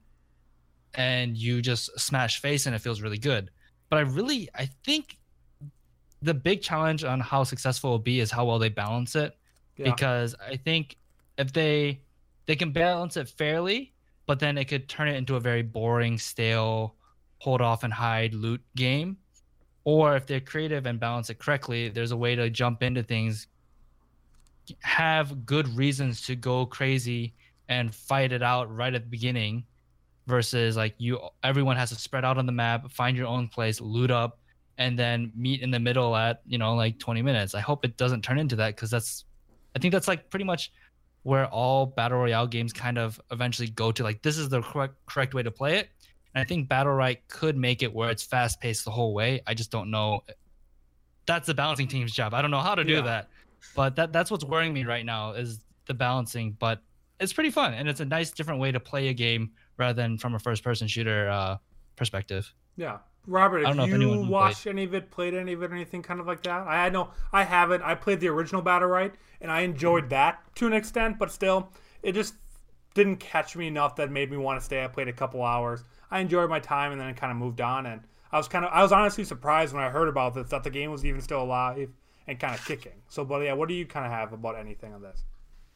and 0.95 1.37
you 1.37 1.61
just 1.61 1.99
smash 1.99 2.41
face 2.41 2.67
and 2.67 2.75
it 2.75 2.81
feels 2.81 3.01
really 3.01 3.19
good. 3.19 3.51
But 3.89 3.99
i 3.99 4.03
really 4.03 4.49
i 4.55 4.67
think 4.85 5.19
the 6.23 6.35
big 6.35 6.63
challenge 6.63 7.05
on 7.05 7.21
how 7.21 7.45
successful 7.45 7.91
it 7.91 7.93
will 7.93 7.99
be 7.99 8.21
is 8.21 8.31
how 8.31 8.45
well 8.45 8.59
they 8.59 8.69
balance 8.69 9.15
it. 9.15 9.37
Yeah. 9.77 9.91
because 9.91 10.35
i 10.41 10.57
think 10.57 10.97
if 11.37 11.53
they 11.53 12.01
they 12.47 12.57
can 12.57 12.73
balance 12.73 13.19
it 13.19 13.29
fairly 13.29 13.93
but 14.27 14.41
then 14.41 14.57
it 14.59 14.65
could 14.67 14.89
turn 14.89 15.09
it 15.09 15.17
into 15.17 15.37
a 15.37 15.41
very 15.41 15.63
boring 15.63 16.19
stale 16.19 16.97
hold 17.39 17.61
off 17.61 17.85
and 17.85 17.93
hide 17.93 18.35
loot 18.35 18.61
game. 18.75 19.17
Or 19.85 20.17
if 20.17 20.27
they're 20.27 20.41
creative 20.41 20.87
and 20.87 20.99
balance 20.99 21.31
it 21.31 21.39
correctly 21.39 21.89
there's 21.89 22.11
a 22.11 22.17
way 22.17 22.35
to 22.35 22.51
jump 22.51 22.83
into 22.83 23.03
things 23.03 23.47
have 24.81 25.47
good 25.47 25.69
reasons 25.77 26.23
to 26.27 26.37
go 26.37 26.67
crazy 26.67 27.35
and 27.69 27.95
fight 27.95 28.33
it 28.33 28.43
out 28.43 28.75
right 28.75 28.95
at 28.95 29.03
the 29.03 29.09
beginning 29.09 29.65
versus 30.27 30.77
like 30.77 30.95
you 30.99 31.19
everyone 31.43 31.77
has 31.77 31.91
to 31.91 31.97
spread 31.97 32.25
out 32.25 32.39
on 32.39 32.47
the 32.47 32.53
map 32.53 32.91
find 32.91 33.17
your 33.17 33.27
own 33.27 33.47
place 33.49 33.81
loot 33.81 34.11
up 34.11 34.39
and 34.79 34.99
then 34.99 35.33
meet 35.35 35.63
in 35.63 35.71
the 35.71 35.79
middle 35.79 36.15
at 36.17 36.43
you 36.47 36.59
know 36.59 36.75
like 36.75 36.99
20 36.99 37.23
minutes. 37.23 37.55
I 37.55 37.61
hope 37.61 37.85
it 37.85 37.97
doesn't 37.97 38.23
turn 38.23 38.39
into 38.39 38.57
that 38.57 38.77
because 38.77 38.91
that's 38.91 39.25
i 39.75 39.79
think 39.79 39.93
that's 39.93 40.09
like 40.09 40.31
pretty 40.31 40.45
much 40.45 40.73
where 41.23 41.47
all 41.47 41.87
battle 41.87 42.19
royale 42.19 42.47
games 42.47 42.73
kind 42.73 42.99
of 42.99 43.21
eventually 43.31 43.69
go 43.69 43.91
to. 43.93 44.03
Like 44.03 44.23
this 44.23 44.39
is 44.39 44.49
the 44.49 44.63
correct 44.63 44.95
correct 45.07 45.35
way 45.35 45.43
to 45.43 45.51
play 45.51 45.79
it. 45.79 45.89
And 46.35 46.43
i 46.43 46.45
think 46.45 46.69
Battlerite 46.69 47.19
could 47.29 47.57
make 47.57 47.83
it 47.83 47.93
where 47.93 48.11
it's 48.11 48.23
fast 48.23 48.61
paced 48.61 48.85
the 48.85 48.91
whole 48.91 49.15
way. 49.15 49.41
I 49.47 49.55
just 49.55 49.71
don't 49.71 49.91
know. 49.91 50.23
That's 51.27 51.47
the 51.47 51.55
balancing 51.55 51.89
team's 51.89 52.13
job. 52.13 52.35
I 52.35 52.43
don't 52.43 52.51
know 52.51 52.61
how 52.61 52.75
to 52.75 52.85
do 52.85 52.95
yeah. 52.95 53.01
that 53.03 53.29
but 53.75 53.97
that 53.97 54.13
that's 54.13 54.31
what's 54.31 54.45
worrying 54.45 54.73
me 54.73 54.85
right 54.85 55.05
now 55.05 55.33
is 55.33 55.61
the 55.87 55.95
balancing. 55.95 56.57
But 56.59 56.81
it's 57.21 57.33
pretty 57.33 57.51
fun 57.51 57.75
and 57.75 57.89
it's 57.89 58.01
a 58.01 58.05
nice 58.05 58.31
different 58.31 58.61
way 58.61 58.73
to 58.73 58.81
play 58.81 59.09
a 59.09 59.15
game 59.15 59.53
rather 59.79 59.95
than 59.95 60.19
from 60.19 60.35
a 60.35 60.39
first 60.39 60.63
person 60.63 60.87
shooter 60.89 61.29
uh, 61.29 61.57
perspective. 61.97 62.53
Yeah. 62.77 62.99
Robert, 63.29 63.67
have 63.67 63.89
you 63.89 64.21
watched 64.21 64.63
played. 64.63 64.73
any 64.73 64.85
of 64.85 64.95
it, 64.95 65.11
played 65.11 65.35
any 65.35 65.53
of 65.53 65.63
it, 65.63 65.73
anything 65.73 66.01
kind 66.01 66.21
of 66.21 66.29
like 66.29 66.45
that? 66.45 66.67
I 66.67 66.89
know 66.91 67.11
I 67.33 67.43
haven't. 67.43 67.83
I 67.83 67.97
played 67.97 68.21
the 68.21 68.29
original 68.29 68.63
Battlerite 68.63 69.15
and 69.41 69.51
I 69.51 69.63
enjoyed 69.63 70.11
that 70.11 70.43
to 70.57 70.67
an 70.69 70.73
extent, 70.73 71.19
but 71.19 71.33
still, 71.33 71.73
it 72.05 72.13
just 72.13 72.35
didn't 72.95 73.17
catch 73.17 73.57
me 73.57 73.67
enough 73.67 73.97
that 73.97 74.13
made 74.13 74.31
me 74.31 74.37
want 74.37 74.61
to 74.61 74.65
stay. 74.65 74.85
I 74.85 74.87
played 74.87 75.09
a 75.09 75.13
couple 75.13 75.43
hours. 75.43 75.83
I 76.09 76.21
enjoyed 76.21 76.49
my 76.49 76.61
time 76.61 76.93
and 76.93 77.01
then 77.01 77.09
it 77.09 77.17
kind 77.17 77.33
of 77.33 77.37
moved 77.37 77.61
on. 77.61 77.87
And 77.87 78.03
I 78.31 78.37
was 78.37 78.47
kind 78.47 78.65
of, 78.65 78.71
I 78.73 78.83
was 78.83 78.93
honestly 78.93 79.25
surprised 79.25 79.75
when 79.75 79.83
I 79.83 79.91
heard 79.91 80.09
about 80.09 80.35
this 80.35 80.51
that 80.51 80.63
the 80.63 80.71
game 80.71 80.93
was 80.93 81.05
even 81.05 81.21
still 81.21 81.43
alive 81.43 81.89
and 82.27 82.39
kind 82.39 82.55
of 82.55 82.65
kicking. 82.65 82.93
So, 83.09 83.25
but 83.25 83.41
yeah, 83.41 83.53
what 83.53 83.69
do 83.69 83.75
you 83.75 83.87
kind 83.87 84.07
of 84.07 84.13
have 84.13 84.33
about 84.33 84.57
anything 84.57 84.93
on 84.93 85.03
this? 85.03 85.23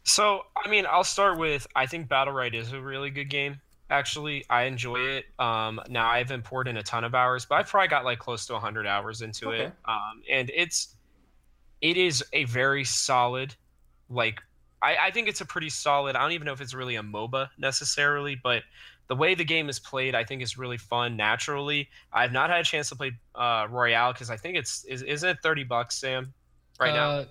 So, 0.05 0.43
I 0.57 0.69
mean, 0.69 0.87
I'll 0.91 1.05
start 1.05 1.39
with 1.39 1.67
I 1.77 1.87
think 1.87 2.09
Battlerite 2.09 2.55
is 2.55 2.73
a 2.73 2.81
really 2.81 3.11
good 3.11 3.31
game. 3.31 3.61
Actually, 3.91 4.45
I 4.49 4.63
enjoy 4.65 5.01
it. 5.01 5.25
Um, 5.39 5.81
now 5.89 6.09
I 6.09 6.19
haven't 6.19 6.45
poured 6.45 6.69
in 6.69 6.77
a 6.77 6.83
ton 6.83 7.03
of 7.05 7.15
hours, 7.15 7.45
but 7.45 7.57
I've 7.57 7.69
probably 7.69 7.89
got 7.89 8.05
like 8.05 8.19
close 8.19 8.47
to 8.47 8.53
100 8.55 8.87
hours 8.87 9.21
into 9.21 9.49
okay. 9.49 9.65
it. 9.65 9.73
Um, 9.85 10.23
and 10.31 10.51
it's 10.55 10.95
it 11.81 11.97
is 11.97 12.25
a 12.33 12.45
very 12.45 12.85
solid, 12.85 13.55
like 14.09 14.41
I, 14.83 14.97
I 14.97 15.11
think 15.11 15.29
it's 15.29 15.41
a 15.41 15.47
pretty 15.47 15.71
solid. 15.71 16.17
I 16.17 16.23
don't 16.23 16.33
even 16.33 16.47
know 16.47 16.53
if 16.53 16.61
it's 16.61 16.75
really 16.75 16.97
a 16.97 17.03
MOBA 17.03 17.49
necessarily, 17.59 18.37
but 18.43 18.63
the 19.09 19.17
way 19.17 19.35
the 19.35 19.45
game 19.45 19.69
is 19.69 19.81
played, 19.81 20.15
I 20.15 20.25
think 20.25 20.41
is 20.41 20.57
really 20.57 20.79
fun 20.79 21.17
naturally. 21.17 21.89
I've 22.13 22.33
not 22.33 22.49
had 22.49 22.61
a 22.61 22.65
chance 22.65 22.91
to 22.91 22.97
play 22.97 23.13
uh, 23.35 23.67
Royale 23.69 24.13
because 24.13 24.31
I 24.31 24.37
think 24.37 24.57
it's 24.57 24.85
is 24.85 25.03
isn't 25.03 25.29
it 25.29 25.39
thirty 25.43 25.65
bucks, 25.65 25.97
Sam? 25.97 26.33
Right 26.81 26.91
uh, 26.91 27.23
now? 27.23 27.27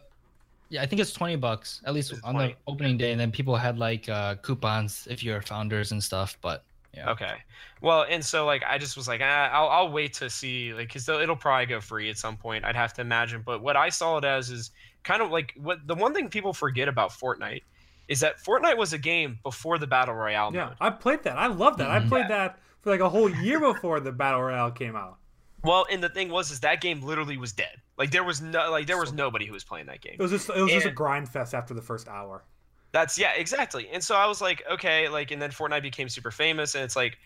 Yeah, 0.70 0.84
I 0.84 0.86
think 0.86 1.02
it's 1.02 1.14
twenty 1.14 1.36
bucks 1.36 1.82
at 1.86 1.94
least 1.94 2.14
on 2.24 2.36
20. 2.36 2.48
the 2.50 2.56
opening 2.68 2.98
day, 2.98 3.12
and 3.12 3.20
then 3.20 3.32
people 3.32 3.56
had 3.56 3.78
like 3.78 4.08
uh, 4.08 4.36
coupons 4.36 5.08
if 5.10 5.24
you're 5.24 5.42
founders 5.42 5.92
and 5.92 6.04
stuff. 6.04 6.38
But 6.42 6.64
yeah. 6.94 7.12
Okay. 7.12 7.36
Well, 7.82 8.06
and 8.10 8.24
so 8.24 8.46
like 8.46 8.64
I 8.68 8.78
just 8.78 8.98
was 8.98 9.08
like, 9.08 9.22
ah, 9.24 9.50
I'll 9.52 9.70
I'll 9.70 9.92
wait 9.92 10.14
to 10.16 10.30
see 10.30 10.74
like 10.74 10.88
because 10.88 11.08
it'll 11.08 11.36
probably 11.36 11.66
go 11.66 11.80
free 11.80 12.10
at 12.10 12.18
some 12.18 12.38
point. 12.38 12.66
I'd 12.66 12.76
have 12.76 12.94
to 12.96 13.02
imagine. 13.02 13.42
But 13.46 13.62
what 13.62 13.76
I 13.78 13.90
saw 13.90 14.18
it 14.18 14.26
as 14.26 14.50
is 14.50 14.72
kind 15.04 15.22
of 15.22 15.32
like 15.32 15.54
what 15.58 15.86
the 15.88 15.96
one 15.96 16.14
thing 16.14 16.30
people 16.30 16.54
forget 16.54 16.88
about 16.88 17.12
Fortnite 17.12 17.64
is 18.08 18.20
that 18.20 18.44
Fortnite 18.44 18.78
was 18.78 18.92
a 18.94 18.98
game 18.98 19.40
before 19.44 19.78
the 19.78 19.88
battle 19.88 20.16
royale 20.16 20.52
yeah, 20.54 20.66
mode. 20.66 20.76
I 20.82 20.90
played 20.90 21.24
that. 21.24 21.38
I 21.38 21.48
love 21.48 21.78
that. 21.78 21.90
Mm-hmm. 21.90 22.06
I 22.06 22.10
played 22.10 22.26
yeah. 22.30 22.48
that 22.48 22.60
for 22.82 22.90
like 22.90 23.00
a 23.00 23.10
whole 23.10 23.30
year 23.30 23.60
before 23.60 24.00
the 24.00 24.12
battle 24.12 24.42
royale 24.42 24.72
came 24.72 24.96
out. 24.96 25.19
Well, 25.64 25.86
and 25.92 26.02
the 26.02 26.10
thing 26.10 26.30
was, 26.30 26.52
is 26.52 26.60
that 26.62 26.82
game 26.82 27.02
literally 27.02 27.38
was 27.38 27.52
dead. 27.52 27.78
Like 27.98 28.12
there 28.12 28.24
was 28.24 28.42
no, 28.42 28.72
like 28.72 28.88
there 28.88 28.98
was 28.98 29.12
nobody 29.12 29.46
who 29.46 29.54
was 29.54 29.64
playing 29.64 29.88
that 29.88 30.02
game. 30.02 30.16
It 30.18 30.22
was 30.22 30.32
just, 30.32 30.50
it 30.50 30.62
was 30.62 30.72
and 30.72 30.82
just 30.82 30.86
a 30.86 30.92
grind 30.92 31.28
fest 31.28 31.54
after 31.54 31.74
the 31.74 31.82
first 31.82 32.08
hour. 32.08 32.44
That's 32.92 33.20
yeah, 33.20 33.34
exactly. 33.36 33.90
And 33.90 34.04
so 34.04 34.16
I 34.16 34.26
was 34.26 34.42
like, 34.42 34.64
okay, 34.72 35.10
like, 35.10 35.32
and 35.32 35.42
then 35.42 35.52
Fortnite 35.52 35.84
became 35.84 36.10
super 36.10 36.32
famous, 36.32 36.76
and 36.76 36.84
it's 36.84 36.96
like, 36.96 37.18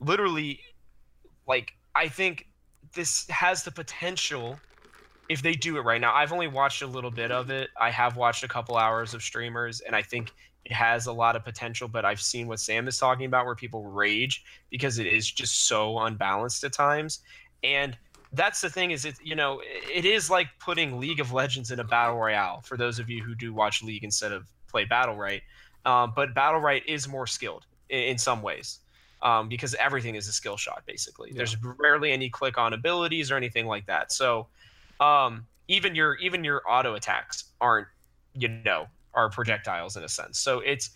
literally, 0.00 0.60
like 1.46 1.72
I 1.94 2.08
think 2.08 2.48
this 2.92 3.26
has 3.28 3.62
the 3.62 3.70
potential 3.70 4.58
if 5.28 5.42
they 5.42 5.54
do 5.54 5.76
it 5.76 5.80
right 5.80 6.00
now. 6.00 6.14
I've 6.14 6.32
only 6.32 6.48
watched 6.48 6.82
a 6.82 6.86
little 6.86 7.10
bit 7.10 7.30
of 7.30 7.50
it. 7.50 7.70
I 7.80 7.90
have 7.90 8.16
watched 8.16 8.44
a 8.44 8.48
couple 8.48 8.76
hours 8.76 9.14
of 9.14 9.22
streamers, 9.22 9.80
and 9.80 9.96
I 9.96 10.02
think 10.02 10.32
it 10.64 10.72
has 10.72 11.06
a 11.06 11.12
lot 11.12 11.36
of 11.36 11.44
potential. 11.44 11.88
But 11.88 12.04
I've 12.04 12.20
seen 12.20 12.46
what 12.48 12.60
Sam 12.60 12.86
is 12.88 12.98
talking 12.98 13.26
about, 13.26 13.46
where 13.46 13.54
people 13.54 13.84
rage 13.84 14.44
because 14.70 14.98
it 14.98 15.06
is 15.06 15.30
just 15.30 15.66
so 15.66 15.98
unbalanced 16.00 16.64
at 16.64 16.72
times 16.72 17.20
And 17.74 17.96
that's 18.32 18.60
the 18.60 18.68
thing 18.68 18.90
is 18.90 19.04
it 19.04 19.14
you 19.22 19.34
know 19.34 19.62
it 19.64 20.04
is 20.04 20.28
like 20.30 20.48
putting 20.58 21.00
League 21.00 21.20
of 21.20 21.32
Legends 21.32 21.70
in 21.70 21.80
a 21.80 21.84
battle 21.84 22.16
royale 22.16 22.60
for 22.62 22.76
those 22.76 22.98
of 22.98 23.08
you 23.08 23.22
who 23.22 23.34
do 23.34 23.52
watch 23.54 23.82
League 23.82 24.04
instead 24.04 24.32
of 24.32 24.46
play 24.68 24.84
Battlerite. 24.84 25.42
Um, 25.84 26.12
but 26.14 26.34
Battlerite 26.34 26.84
is 26.86 27.08
more 27.08 27.26
skilled 27.26 27.64
in, 27.88 28.00
in 28.00 28.18
some 28.18 28.42
ways 28.42 28.80
um, 29.22 29.48
because 29.48 29.74
everything 29.76 30.16
is 30.16 30.28
a 30.28 30.32
skill 30.32 30.56
shot 30.56 30.82
basically. 30.86 31.30
Yeah. 31.30 31.38
There's 31.38 31.56
rarely 31.62 32.12
any 32.12 32.28
click 32.28 32.58
on 32.58 32.72
abilities 32.72 33.30
or 33.30 33.36
anything 33.36 33.66
like 33.66 33.86
that. 33.86 34.12
So 34.12 34.48
um, 35.00 35.46
even 35.68 35.94
your 35.94 36.14
even 36.16 36.44
your 36.44 36.62
auto 36.68 36.94
attacks 36.94 37.44
aren't 37.60 37.88
you 38.34 38.48
know 38.48 38.86
are 39.14 39.30
projectiles 39.30 39.96
in 39.96 40.04
a 40.04 40.08
sense. 40.08 40.38
So 40.38 40.60
it's 40.60 40.90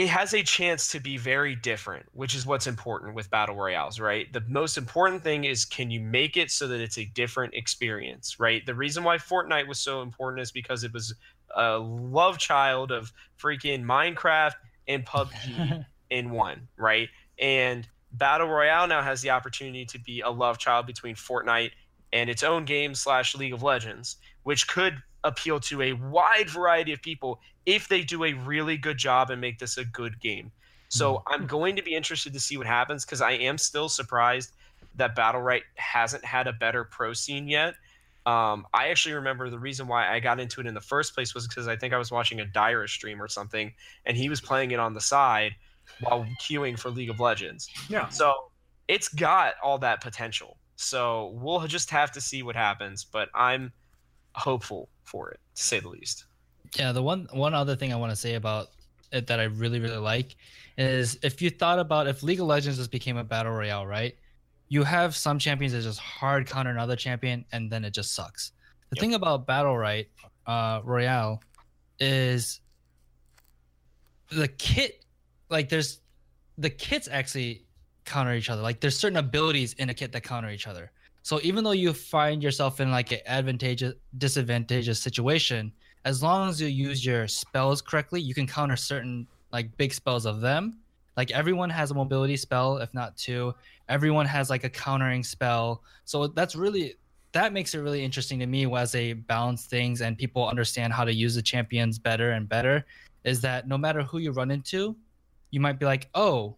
it 0.00 0.08
has 0.08 0.32
a 0.32 0.42
chance 0.42 0.88
to 0.88 0.98
be 0.98 1.18
very 1.18 1.54
different, 1.54 2.06
which 2.14 2.34
is 2.34 2.46
what's 2.46 2.66
important 2.66 3.14
with 3.14 3.28
battle 3.28 3.54
royales, 3.54 4.00
right? 4.00 4.32
The 4.32 4.40
most 4.48 4.78
important 4.78 5.22
thing 5.22 5.44
is 5.44 5.66
can 5.66 5.90
you 5.90 6.00
make 6.00 6.38
it 6.38 6.50
so 6.50 6.66
that 6.68 6.80
it's 6.80 6.96
a 6.96 7.04
different 7.04 7.52
experience, 7.52 8.40
right? 8.40 8.64
The 8.64 8.74
reason 8.74 9.04
why 9.04 9.18
Fortnite 9.18 9.68
was 9.68 9.78
so 9.78 10.00
important 10.00 10.40
is 10.40 10.52
because 10.52 10.84
it 10.84 10.94
was 10.94 11.12
a 11.54 11.76
love 11.76 12.38
child 12.38 12.92
of 12.92 13.12
freaking 13.38 13.84
Minecraft 13.84 14.54
and 14.88 15.04
PUBG 15.06 15.84
in 16.08 16.30
one, 16.30 16.66
right? 16.78 17.10
And 17.38 17.86
Battle 18.12 18.48
Royale 18.48 18.86
now 18.86 19.02
has 19.02 19.20
the 19.20 19.28
opportunity 19.28 19.84
to 19.84 19.98
be 19.98 20.22
a 20.22 20.30
love 20.30 20.56
child 20.56 20.86
between 20.86 21.14
Fortnite 21.14 21.72
and 22.10 22.30
its 22.30 22.42
own 22.42 22.64
game 22.64 22.94
slash 22.94 23.34
League 23.34 23.52
of 23.52 23.62
Legends, 23.62 24.16
which 24.44 24.66
could 24.66 25.02
appeal 25.24 25.60
to 25.60 25.82
a 25.82 25.92
wide 25.92 26.48
variety 26.48 26.92
of 26.92 27.02
people 27.02 27.40
if 27.66 27.88
they 27.88 28.02
do 28.02 28.24
a 28.24 28.32
really 28.32 28.76
good 28.76 28.96
job 28.96 29.30
and 29.30 29.40
make 29.40 29.58
this 29.58 29.76
a 29.76 29.84
good 29.84 30.20
game. 30.20 30.50
So 30.88 31.14
mm-hmm. 31.14 31.34
I'm 31.34 31.46
going 31.46 31.76
to 31.76 31.82
be 31.82 31.94
interested 31.94 32.32
to 32.32 32.40
see 32.40 32.56
what 32.56 32.66
happens 32.66 33.04
because 33.04 33.20
I 33.20 33.32
am 33.32 33.58
still 33.58 33.88
surprised 33.88 34.52
that 34.96 35.16
Battlerite 35.16 35.62
hasn't 35.76 36.24
had 36.24 36.46
a 36.46 36.52
better 36.52 36.84
pro 36.84 37.12
scene 37.12 37.48
yet. 37.48 37.74
Um, 38.26 38.66
I 38.74 38.88
actually 38.88 39.14
remember 39.14 39.48
the 39.48 39.58
reason 39.58 39.86
why 39.86 40.12
I 40.12 40.20
got 40.20 40.40
into 40.40 40.60
it 40.60 40.66
in 40.66 40.74
the 40.74 40.80
first 40.80 41.14
place 41.14 41.34
was 41.34 41.46
because 41.46 41.68
I 41.68 41.76
think 41.76 41.94
I 41.94 41.98
was 41.98 42.10
watching 42.10 42.40
a 42.40 42.44
Dire 42.44 42.86
stream 42.86 43.22
or 43.22 43.28
something, 43.28 43.72
and 44.04 44.16
he 44.16 44.28
was 44.28 44.40
playing 44.40 44.72
it 44.72 44.80
on 44.80 44.92
the 44.92 45.00
side 45.00 45.54
while 46.00 46.26
queuing 46.40 46.78
for 46.78 46.90
League 46.90 47.10
of 47.10 47.18
Legends. 47.18 47.68
Yeah. 47.88 48.08
So 48.08 48.34
it's 48.88 49.08
got 49.08 49.54
all 49.62 49.78
that 49.78 50.02
potential. 50.02 50.58
So 50.76 51.32
we'll 51.34 51.66
just 51.66 51.90
have 51.90 52.12
to 52.12 52.20
see 52.20 52.42
what 52.42 52.56
happens, 52.56 53.04
but 53.04 53.28
I'm 53.34 53.72
hopeful 54.34 54.88
for 55.10 55.30
it 55.30 55.40
to 55.56 55.62
say 55.62 55.80
the 55.80 55.88
least. 55.88 56.24
Yeah, 56.78 56.92
the 56.92 57.02
one 57.02 57.26
one 57.32 57.52
other 57.52 57.74
thing 57.74 57.92
I 57.92 57.96
want 57.96 58.12
to 58.12 58.16
say 58.16 58.34
about 58.34 58.68
it 59.12 59.26
that 59.26 59.40
I 59.40 59.44
really 59.44 59.80
really 59.80 59.96
like 59.96 60.36
is 60.78 61.18
if 61.22 61.42
you 61.42 61.50
thought 61.50 61.78
about 61.78 62.06
if 62.06 62.22
League 62.22 62.40
of 62.40 62.46
Legends 62.46 62.78
just 62.78 62.92
became 62.92 63.16
a 63.16 63.24
battle 63.24 63.52
royale, 63.52 63.86
right? 63.86 64.16
You 64.68 64.84
have 64.84 65.16
some 65.16 65.40
champions 65.40 65.72
that 65.72 65.82
just 65.82 65.98
hard 65.98 66.46
counter 66.46 66.70
another 66.70 66.94
champion 66.94 67.44
and 67.50 67.70
then 67.70 67.84
it 67.84 67.92
just 67.92 68.14
sucks. 68.14 68.52
The 68.90 68.96
yep. 68.96 69.00
thing 69.00 69.14
about 69.14 69.46
Battlerite 69.46 70.06
uh, 70.46 70.80
royale 70.84 71.42
is 71.98 72.60
the 74.30 74.46
kit 74.46 75.04
like 75.48 75.68
there's 75.68 76.00
the 76.56 76.70
kits 76.70 77.08
actually 77.10 77.64
counter 78.04 78.34
each 78.34 78.48
other. 78.48 78.62
Like 78.62 78.80
there's 78.80 78.96
certain 78.96 79.16
abilities 79.16 79.72
in 79.74 79.90
a 79.90 79.94
kit 79.94 80.12
that 80.12 80.22
counter 80.22 80.50
each 80.50 80.68
other. 80.68 80.92
So 81.22 81.40
even 81.42 81.64
though 81.64 81.72
you 81.72 81.92
find 81.92 82.42
yourself 82.42 82.80
in 82.80 82.90
like 82.90 83.12
an 83.12 83.20
advantageous 83.26 83.94
disadvantageous 84.16 85.00
situation, 85.00 85.72
as 86.04 86.22
long 86.22 86.48
as 86.48 86.60
you 86.60 86.68
use 86.68 87.04
your 87.04 87.28
spells 87.28 87.82
correctly, 87.82 88.20
you 88.20 88.34
can 88.34 88.46
counter 88.46 88.76
certain 88.76 89.26
like 89.52 89.76
big 89.76 89.92
spells 89.92 90.26
of 90.26 90.40
them. 90.40 90.78
Like 91.16 91.30
everyone 91.32 91.70
has 91.70 91.90
a 91.90 91.94
mobility 91.94 92.36
spell, 92.36 92.78
if 92.78 92.92
not 92.94 93.16
two. 93.16 93.54
Everyone 93.88 94.26
has 94.26 94.48
like 94.48 94.64
a 94.64 94.70
countering 94.70 95.22
spell. 95.22 95.82
So 96.04 96.28
that's 96.28 96.56
really 96.56 96.94
that 97.32 97.52
makes 97.52 97.74
it 97.74 97.78
really 97.78 98.04
interesting 98.04 98.38
to 98.40 98.46
me 98.46 98.66
as 98.74 98.92
they 98.92 99.12
balance 99.12 99.66
things 99.66 100.00
and 100.00 100.18
people 100.18 100.48
understand 100.48 100.92
how 100.92 101.04
to 101.04 101.12
use 101.12 101.34
the 101.34 101.42
champions 101.42 101.98
better 101.98 102.32
and 102.32 102.48
better. 102.48 102.84
Is 103.24 103.40
that 103.42 103.68
no 103.68 103.76
matter 103.76 104.02
who 104.02 104.18
you 104.18 104.32
run 104.32 104.50
into, 104.50 104.96
you 105.50 105.60
might 105.60 105.78
be 105.78 105.86
like, 105.86 106.08
oh, 106.14 106.56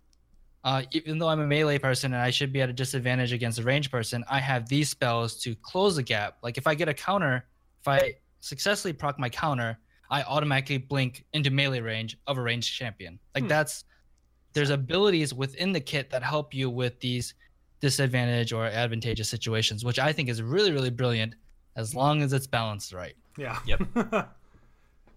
uh, 0.64 0.82
even 0.92 1.18
though 1.18 1.28
I'm 1.28 1.40
a 1.40 1.46
melee 1.46 1.78
person 1.78 2.12
and 2.12 2.22
I 2.22 2.30
should 2.30 2.52
be 2.52 2.60
at 2.60 2.70
a 2.70 2.72
disadvantage 2.72 3.32
against 3.32 3.58
a 3.58 3.62
range 3.62 3.90
person, 3.90 4.24
I 4.30 4.38
have 4.38 4.68
these 4.68 4.88
spells 4.90 5.36
to 5.40 5.54
close 5.56 5.96
the 5.96 6.02
gap. 6.02 6.38
Like 6.42 6.56
if 6.56 6.66
I 6.66 6.74
get 6.74 6.88
a 6.88 6.94
counter, 6.94 7.44
if 7.80 7.88
I 7.88 8.14
successfully 8.40 8.92
proc 8.92 9.18
my 9.18 9.28
counter, 9.28 9.78
I 10.10 10.22
automatically 10.22 10.78
blink 10.78 11.24
into 11.32 11.50
melee 11.50 11.80
range 11.80 12.16
of 12.26 12.38
a 12.38 12.42
ranged 12.42 12.72
champion. 12.74 13.18
Like 13.34 13.44
hmm. 13.44 13.48
that's 13.48 13.84
there's 14.52 14.70
abilities 14.70 15.32
within 15.32 15.72
the 15.72 15.80
kit 15.80 16.10
that 16.10 16.22
help 16.22 16.52
you 16.54 16.68
with 16.68 17.00
these 17.00 17.34
disadvantage 17.80 18.52
or 18.52 18.66
advantageous 18.66 19.28
situations, 19.28 19.84
which 19.84 19.98
I 19.98 20.12
think 20.12 20.28
is 20.28 20.42
really, 20.42 20.70
really 20.70 20.90
brilliant 20.90 21.34
as 21.76 21.94
long 21.94 22.22
as 22.22 22.32
it's 22.32 22.46
balanced 22.46 22.92
right. 22.92 23.14
Yeah. 23.38 23.58
Yep. 23.66 24.28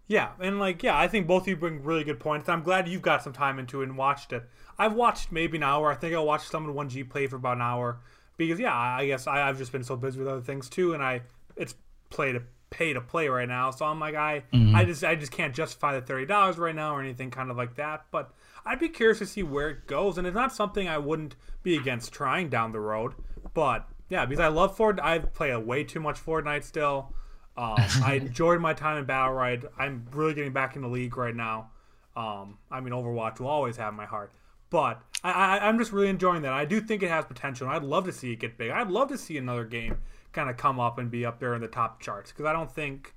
yeah, 0.07 0.31
and 0.39 0.59
like 0.59 0.83
yeah, 0.83 0.97
I 0.97 1.07
think 1.07 1.27
both 1.27 1.43
of 1.43 1.47
you 1.47 1.55
bring 1.55 1.83
really 1.83 2.03
good 2.03 2.19
points. 2.19 2.47
I'm 2.47 2.63
glad 2.63 2.87
you've 2.87 3.01
got 3.01 3.23
some 3.23 3.33
time 3.33 3.57
into 3.57 3.81
it 3.81 3.85
and 3.85 3.97
watched 3.97 4.33
it. 4.33 4.43
I've 4.77 4.93
watched 4.93 5.31
maybe 5.31 5.57
an 5.57 5.63
hour. 5.63 5.91
I 5.91 5.95
think 5.95 6.13
I 6.13 6.19
watched 6.19 6.51
Summit1G 6.51 7.09
play 7.09 7.27
for 7.27 7.37
about 7.37 7.57
an 7.57 7.63
hour 7.63 7.99
because 8.37 8.59
yeah, 8.59 8.75
I 8.75 9.07
guess 9.07 9.25
I, 9.25 9.37
have 9.39 9.57
just 9.57 9.71
been 9.71 9.83
so 9.83 9.95
busy 9.95 10.19
with 10.19 10.27
other 10.27 10.41
things 10.41 10.69
too, 10.69 10.93
and 10.93 11.01
I 11.01 11.21
it's 11.55 11.75
play 12.09 12.33
to 12.33 12.41
pay 12.69 12.93
to 12.93 13.01
play 13.01 13.27
right 13.29 13.47
now. 13.47 13.71
So 13.71 13.85
I'm 13.85 13.99
like 13.99 14.15
I 14.15 14.43
mm-hmm. 14.53 14.75
I 14.75 14.85
just 14.85 15.03
I 15.03 15.15
just 15.15 15.31
can't 15.31 15.55
justify 15.55 15.99
the 15.99 16.05
thirty 16.05 16.25
dollars 16.25 16.57
right 16.57 16.75
now 16.75 16.95
or 16.95 17.01
anything 17.01 17.31
kind 17.31 17.49
of 17.49 17.57
like 17.57 17.75
that. 17.75 18.05
But 18.11 18.31
I'd 18.65 18.79
be 18.79 18.89
curious 18.89 19.19
to 19.19 19.25
see 19.25 19.43
where 19.43 19.69
it 19.69 19.87
goes, 19.87 20.17
and 20.17 20.27
it's 20.27 20.35
not 20.35 20.53
something 20.53 20.87
I 20.87 20.97
wouldn't 20.97 21.35
be 21.63 21.75
against 21.75 22.11
trying 22.11 22.49
down 22.49 22.71
the 22.73 22.79
road. 22.79 23.13
But 23.53 23.87
yeah, 24.09 24.25
because 24.25 24.39
I 24.41 24.49
love 24.49 24.75
Ford. 24.75 24.99
I 24.99 25.19
play 25.19 25.51
a 25.51 25.59
way 25.59 25.83
too 25.83 25.99
much 25.99 26.23
Fortnite 26.23 26.63
still. 26.63 27.13
Um, 27.57 27.77
I 28.03 28.19
enjoyed 28.21 28.59
my 28.59 28.73
time 28.73 28.97
in 28.97 29.05
Battlerite. 29.05 29.65
I'm 29.77 30.05
really 30.11 30.33
getting 30.33 30.53
back 30.53 30.75
in 30.75 30.81
the 30.81 30.87
league 30.87 31.15
right 31.15 31.35
now. 31.35 31.71
Um, 32.15 32.57
I 32.71 32.79
mean, 32.81 32.93
Overwatch 32.93 33.39
will 33.39 33.47
always 33.47 33.77
have 33.77 33.93
my 33.93 34.05
heart. 34.05 34.33
But 34.69 35.01
I, 35.23 35.31
I, 35.31 35.67
I'm 35.67 35.77
just 35.77 35.91
really 35.91 36.09
enjoying 36.09 36.41
that. 36.41 36.53
I 36.53 36.65
do 36.65 36.81
think 36.81 37.03
it 37.03 37.09
has 37.09 37.25
potential, 37.25 37.67
and 37.67 37.75
I'd 37.75 37.83
love 37.83 38.05
to 38.05 38.11
see 38.11 38.31
it 38.31 38.39
get 38.39 38.57
big. 38.57 38.71
I'd 38.71 38.89
love 38.89 39.09
to 39.09 39.17
see 39.17 39.37
another 39.37 39.63
game 39.63 39.97
kind 40.33 40.49
of 40.49 40.57
come 40.57 40.79
up 40.79 40.97
and 40.97 41.09
be 41.09 41.25
up 41.25 41.39
there 41.39 41.55
in 41.55 41.61
the 41.61 41.67
top 41.67 42.01
charts 42.01 42.31
because 42.31 42.45
I 42.45 42.51
don't 42.51 42.69
think 42.69 43.15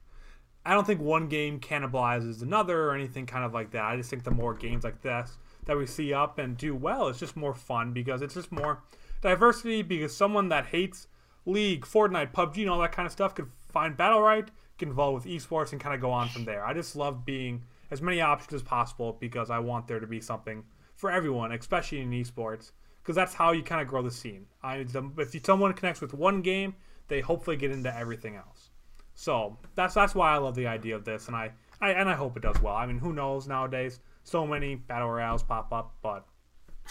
I 0.65 0.75
don't 0.75 0.87
think 0.87 1.01
one 1.01 1.29
game 1.29 1.59
cannibalizes 1.61 2.43
another 2.43 2.89
or 2.89 2.95
anything 2.95 3.27
kind 3.27 3.45
of 3.45 3.55
like 3.55 3.71
that. 3.73 3.85
I 3.85 3.97
just 3.97 4.11
think 4.11 4.25
the 4.25 4.31
more 4.31 4.55
games 4.55 4.85
like 4.85 5.03
this 5.03 5.39
that 5.65 5.77
we 5.77 5.87
see 5.87 6.13
up 6.13 6.39
and 6.39 6.57
do 6.57 6.75
well, 6.75 7.09
it's 7.09 7.19
just 7.19 7.37
more 7.37 7.55
fun 7.55 7.93
because 7.93 8.23
it's 8.23 8.35
just 8.35 8.53
more 8.53 8.83
diversity. 9.21 9.83
Because 9.83 10.15
someone 10.15 10.49
that 10.51 10.67
hates 10.67 11.09
League, 11.47 11.87
Fortnite, 11.87 12.33
PUBG, 12.33 12.61
and 12.63 12.71
all 12.71 12.81
that 12.81 12.93
kind 12.93 13.07
of 13.07 13.13
stuff 13.13 13.35
could 13.35 13.51
find 13.69 13.97
Battlerite, 13.97 14.49
get 14.79 14.89
involved 14.89 15.25
with 15.25 15.33
esports, 15.33 15.73
and 15.73 15.81
kind 15.81 15.95
of 15.95 16.01
go 16.01 16.11
on 16.11 16.29
from 16.29 16.45
there. 16.45 16.65
I 16.65 16.75
just 16.75 16.97
love 16.97 17.25
being 17.25 17.65
as 17.91 18.03
many 18.03 18.21
options 18.21 18.55
as 18.55 18.63
possible 18.63 19.17
because 19.21 19.51
I 19.51 19.59
want 19.59 19.89
there 19.89 20.01
to 20.01 20.07
be 20.07 20.21
something 20.21 20.65
for 20.95 21.11
everyone, 21.11 21.53
especially 21.53 22.01
in 22.01 22.11
esports, 22.11 22.73
because 23.03 23.17
that's 23.17 23.35
how 23.35 23.53
you 23.53 23.63
kind 23.63 23.81
of 23.81 23.89
grow 23.89 24.03
the 24.03 24.11
scene. 24.11 24.47
I, 24.63 24.85
if 25.17 25.47
someone 25.47 25.73
connects 25.73 26.01
with 26.01 26.13
one 26.13 26.43
game, 26.43 26.75
they 27.09 27.21
hopefully 27.21 27.57
get 27.57 27.71
into 27.71 27.95
everything 27.95 28.37
else. 28.37 28.71
So 29.15 29.57
that's 29.75 29.95
that's 29.95 30.15
why 30.15 30.33
I 30.33 30.37
love 30.37 30.55
the 30.55 30.67
idea 30.67 30.95
of 30.95 31.05
this, 31.05 31.27
and 31.27 31.35
I, 31.35 31.51
I 31.81 31.91
and 31.91 32.09
I 32.09 32.15
hope 32.15 32.37
it 32.37 32.43
does 32.43 32.61
well. 32.63 32.77
I 32.77 32.87
mean, 32.87 32.99
who 32.99 33.13
knows 33.13 33.49
nowadays? 33.49 33.99
So 34.23 34.47
many 34.47 34.77
battle 34.77 35.11
royales 35.11 35.43
pop 35.43 35.73
up, 35.73 35.97
but 36.03 36.25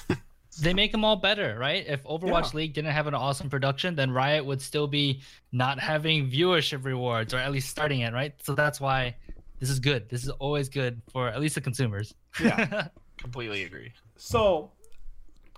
they 0.61 0.73
make 0.73 0.91
them 0.91 1.05
all 1.05 1.15
better, 1.15 1.57
right? 1.59 1.85
If 1.87 2.03
Overwatch 2.03 2.53
yeah. 2.53 2.57
League 2.57 2.73
didn't 2.73 2.91
have 2.91 3.07
an 3.07 3.13
awesome 3.13 3.49
production, 3.49 3.95
then 3.95 4.11
Riot 4.11 4.45
would 4.45 4.61
still 4.61 4.87
be 4.87 5.21
not 5.51 5.79
having 5.79 6.29
viewership 6.29 6.83
rewards, 6.83 7.33
or 7.33 7.37
at 7.37 7.51
least 7.51 7.69
starting 7.69 8.01
it, 8.01 8.13
right? 8.13 8.33
So 8.43 8.53
that's 8.53 8.79
why 8.81 9.15
this 9.59 9.69
is 9.69 9.79
good. 9.79 10.09
This 10.09 10.23
is 10.23 10.29
always 10.29 10.69
good 10.69 11.01
for 11.11 11.27
at 11.27 11.39
least 11.39 11.55
the 11.55 11.61
consumers. 11.61 12.13
Yeah. 12.41 12.87
Completely 13.17 13.63
agree. 13.63 13.93
So, 14.15 14.71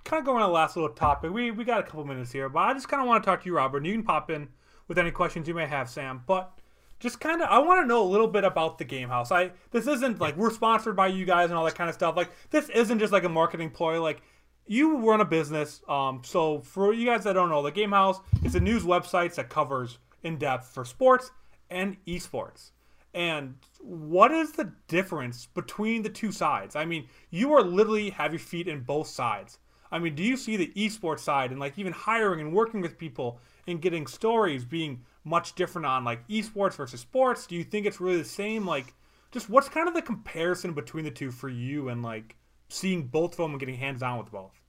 kind 0.04 0.20
of 0.20 0.24
going 0.24 0.42
on 0.42 0.48
the 0.48 0.54
last 0.54 0.76
little 0.76 0.90
topic. 0.90 1.30
We 1.30 1.50
we 1.50 1.64
got 1.64 1.80
a 1.80 1.82
couple 1.82 2.04
minutes 2.04 2.32
here, 2.32 2.48
but 2.48 2.60
I 2.60 2.72
just 2.72 2.88
kind 2.88 3.02
of 3.02 3.08
want 3.08 3.22
to 3.22 3.26
talk 3.28 3.42
to 3.42 3.46
you, 3.46 3.54
Robert. 3.54 3.78
And 3.78 3.86
you 3.86 3.92
can 3.92 4.02
pop 4.02 4.30
in 4.30 4.48
with 4.88 4.98
any 4.98 5.10
questions 5.10 5.46
you 5.46 5.54
may 5.54 5.66
have, 5.66 5.90
Sam. 5.90 6.22
But 6.26 6.52
just 7.00 7.20
kind 7.20 7.40
of, 7.42 7.48
I 7.48 7.58
want 7.58 7.82
to 7.82 7.86
know 7.86 8.02
a 8.02 8.08
little 8.08 8.26
bit 8.26 8.44
about 8.44 8.78
the 8.78 8.84
Gamehaus. 8.84 9.30
I 9.32 9.52
this 9.70 9.86
isn't 9.86 10.20
like 10.20 10.36
we're 10.36 10.50
sponsored 10.50 10.96
by 10.96 11.08
you 11.08 11.24
guys 11.26 11.50
and 11.50 11.58
all 11.58 11.64
that 11.64 11.74
kind 11.74 11.88
of 11.88 11.94
stuff. 11.94 12.16
Like 12.16 12.30
this 12.50 12.68
isn't 12.70 12.98
just 12.98 13.12
like 13.12 13.24
a 13.24 13.28
marketing 13.28 13.70
ploy. 13.70 14.00
Like 14.00 14.22
you 14.70 14.98
run 14.98 15.20
a 15.20 15.24
business. 15.24 15.82
Um, 15.88 16.22
so 16.24 16.60
for 16.60 16.92
you 16.92 17.04
guys 17.04 17.24
that 17.24 17.32
don't 17.32 17.48
know, 17.48 17.60
the 17.60 17.72
Gamehaus 17.72 18.20
is 18.44 18.54
a 18.54 18.60
news 18.60 18.84
website 18.84 19.34
that 19.34 19.48
covers 19.48 19.98
in 20.22 20.38
depth 20.38 20.68
for 20.68 20.84
sports 20.84 21.32
and 21.70 21.96
esports. 22.06 22.70
And 23.12 23.56
what 23.80 24.30
is 24.30 24.52
the 24.52 24.72
difference 24.86 25.46
between 25.46 26.02
the 26.02 26.08
two 26.08 26.30
sides? 26.30 26.76
I 26.76 26.84
mean, 26.84 27.08
you 27.30 27.52
are 27.52 27.62
literally 27.62 28.10
have 28.10 28.32
your 28.32 28.38
feet 28.38 28.68
in 28.68 28.82
both 28.82 29.08
sides. 29.08 29.58
I 29.90 29.98
mean, 29.98 30.14
do 30.14 30.22
you 30.22 30.36
see 30.36 30.56
the 30.56 30.72
esports 30.76 31.18
side 31.18 31.50
and 31.50 31.58
like 31.58 31.76
even 31.76 31.92
hiring 31.92 32.38
and 32.38 32.52
working 32.52 32.80
with 32.80 32.96
people 32.96 33.40
and 33.66 33.82
getting 33.82 34.06
stories 34.06 34.64
being 34.64 35.00
much 35.24 35.56
different 35.56 35.86
on 35.86 36.04
like 36.04 36.28
esports 36.28 36.74
versus 36.74 37.00
sports? 37.00 37.48
Do 37.48 37.56
you 37.56 37.64
think 37.64 37.86
it's 37.86 38.00
really 38.00 38.18
the 38.18 38.24
same? 38.24 38.64
Like, 38.64 38.94
just 39.32 39.50
what's 39.50 39.68
kind 39.68 39.88
of 39.88 39.94
the 39.94 40.02
comparison 40.02 40.74
between 40.74 41.04
the 41.04 41.10
two 41.10 41.32
for 41.32 41.48
you 41.48 41.88
and 41.88 42.04
like 42.04 42.36
seeing 42.68 43.08
both 43.08 43.32
of 43.32 43.38
them 43.38 43.50
and 43.50 43.58
getting 43.58 43.74
hands 43.74 44.04
on 44.04 44.16
with 44.16 44.30
both? 44.30 44.59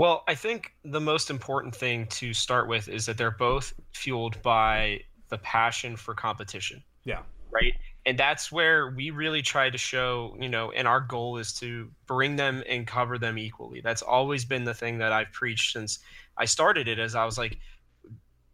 Well, 0.00 0.24
I 0.26 0.34
think 0.34 0.72
the 0.82 0.98
most 0.98 1.28
important 1.28 1.76
thing 1.76 2.06
to 2.06 2.32
start 2.32 2.68
with 2.68 2.88
is 2.88 3.04
that 3.04 3.18
they're 3.18 3.30
both 3.30 3.74
fueled 3.92 4.40
by 4.40 5.00
the 5.28 5.36
passion 5.36 5.94
for 5.94 6.14
competition. 6.14 6.82
Yeah. 7.04 7.20
Right. 7.50 7.74
And 8.06 8.18
that's 8.18 8.50
where 8.50 8.92
we 8.92 9.10
really 9.10 9.42
try 9.42 9.68
to 9.68 9.76
show, 9.76 10.34
you 10.40 10.48
know, 10.48 10.70
and 10.70 10.88
our 10.88 11.00
goal 11.00 11.36
is 11.36 11.52
to 11.60 11.90
bring 12.06 12.36
them 12.36 12.62
and 12.66 12.86
cover 12.86 13.18
them 13.18 13.36
equally. 13.36 13.82
That's 13.82 14.00
always 14.00 14.46
been 14.46 14.64
the 14.64 14.72
thing 14.72 14.96
that 15.00 15.12
I've 15.12 15.32
preached 15.32 15.74
since 15.74 15.98
I 16.38 16.46
started 16.46 16.88
it 16.88 16.98
as 16.98 17.14
I 17.14 17.26
was 17.26 17.36
like, 17.36 17.58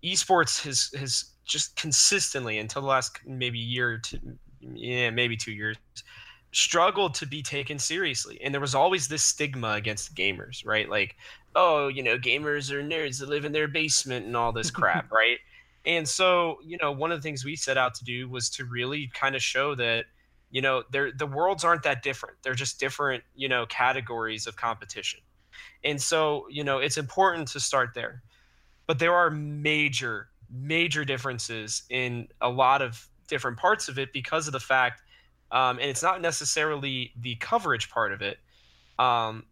esports 0.02 0.64
has 0.64 0.90
has 0.98 1.26
just 1.44 1.76
consistently 1.76 2.58
until 2.58 2.82
the 2.82 2.88
last 2.88 3.20
maybe 3.24 3.60
year 3.60 3.98
to 3.98 4.18
yeah, 4.60 5.10
maybe 5.10 5.36
two 5.36 5.52
years, 5.52 5.76
struggled 6.52 7.14
to 7.14 7.26
be 7.26 7.42
taken 7.42 7.78
seriously. 7.78 8.38
And 8.42 8.52
there 8.54 8.60
was 8.60 8.74
always 8.74 9.08
this 9.08 9.22
stigma 9.22 9.72
against 9.72 10.14
gamers, 10.14 10.64
right? 10.64 10.88
Like, 10.88 11.16
oh, 11.54 11.88
you 11.88 12.02
know, 12.02 12.18
gamers 12.18 12.70
are 12.70 12.82
nerds 12.82 13.20
that 13.20 13.28
live 13.28 13.44
in 13.44 13.52
their 13.52 13.68
basement 13.68 14.26
and 14.26 14.36
all 14.36 14.52
this 14.52 14.70
crap, 14.70 15.10
right? 15.12 15.38
And 15.84 16.08
so, 16.08 16.58
you 16.64 16.78
know, 16.80 16.90
one 16.90 17.12
of 17.12 17.18
the 17.18 17.22
things 17.22 17.44
we 17.44 17.56
set 17.56 17.78
out 17.78 17.94
to 17.94 18.04
do 18.04 18.28
was 18.28 18.50
to 18.50 18.64
really 18.64 19.10
kind 19.14 19.36
of 19.36 19.42
show 19.42 19.74
that, 19.76 20.06
you 20.50 20.60
know, 20.60 20.82
they're, 20.90 21.12
the 21.12 21.26
worlds 21.26 21.64
aren't 21.64 21.84
that 21.84 22.02
different. 22.02 22.36
They're 22.42 22.54
just 22.54 22.80
different, 22.80 23.22
you 23.34 23.48
know, 23.48 23.66
categories 23.66 24.46
of 24.46 24.56
competition. 24.56 25.20
And 25.84 26.00
so, 26.00 26.46
you 26.50 26.64
know, 26.64 26.78
it's 26.78 26.96
important 26.96 27.48
to 27.48 27.60
start 27.60 27.90
there. 27.94 28.22
But 28.86 28.98
there 28.98 29.14
are 29.14 29.30
major, 29.30 30.28
major 30.50 31.04
differences 31.04 31.82
in 31.90 32.28
a 32.40 32.48
lot 32.48 32.82
of 32.82 33.06
different 33.28 33.56
parts 33.56 33.88
of 33.88 33.98
it 33.98 34.12
because 34.12 34.46
of 34.46 34.52
the 34.52 34.60
fact, 34.60 35.02
um, 35.50 35.78
and 35.78 35.88
it's 35.88 36.02
not 36.02 36.20
necessarily 36.20 37.12
the 37.20 37.36
coverage 37.36 37.90
part 37.90 38.12
of 38.12 38.22
it. 38.22 38.38
Um, 38.98 39.44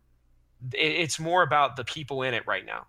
it, 0.73 0.79
it's 0.79 1.19
more 1.21 1.43
about 1.43 1.77
the 1.77 1.85
people 1.85 2.23
in 2.23 2.35
it 2.35 2.47
right 2.47 2.65
now, 2.65 2.87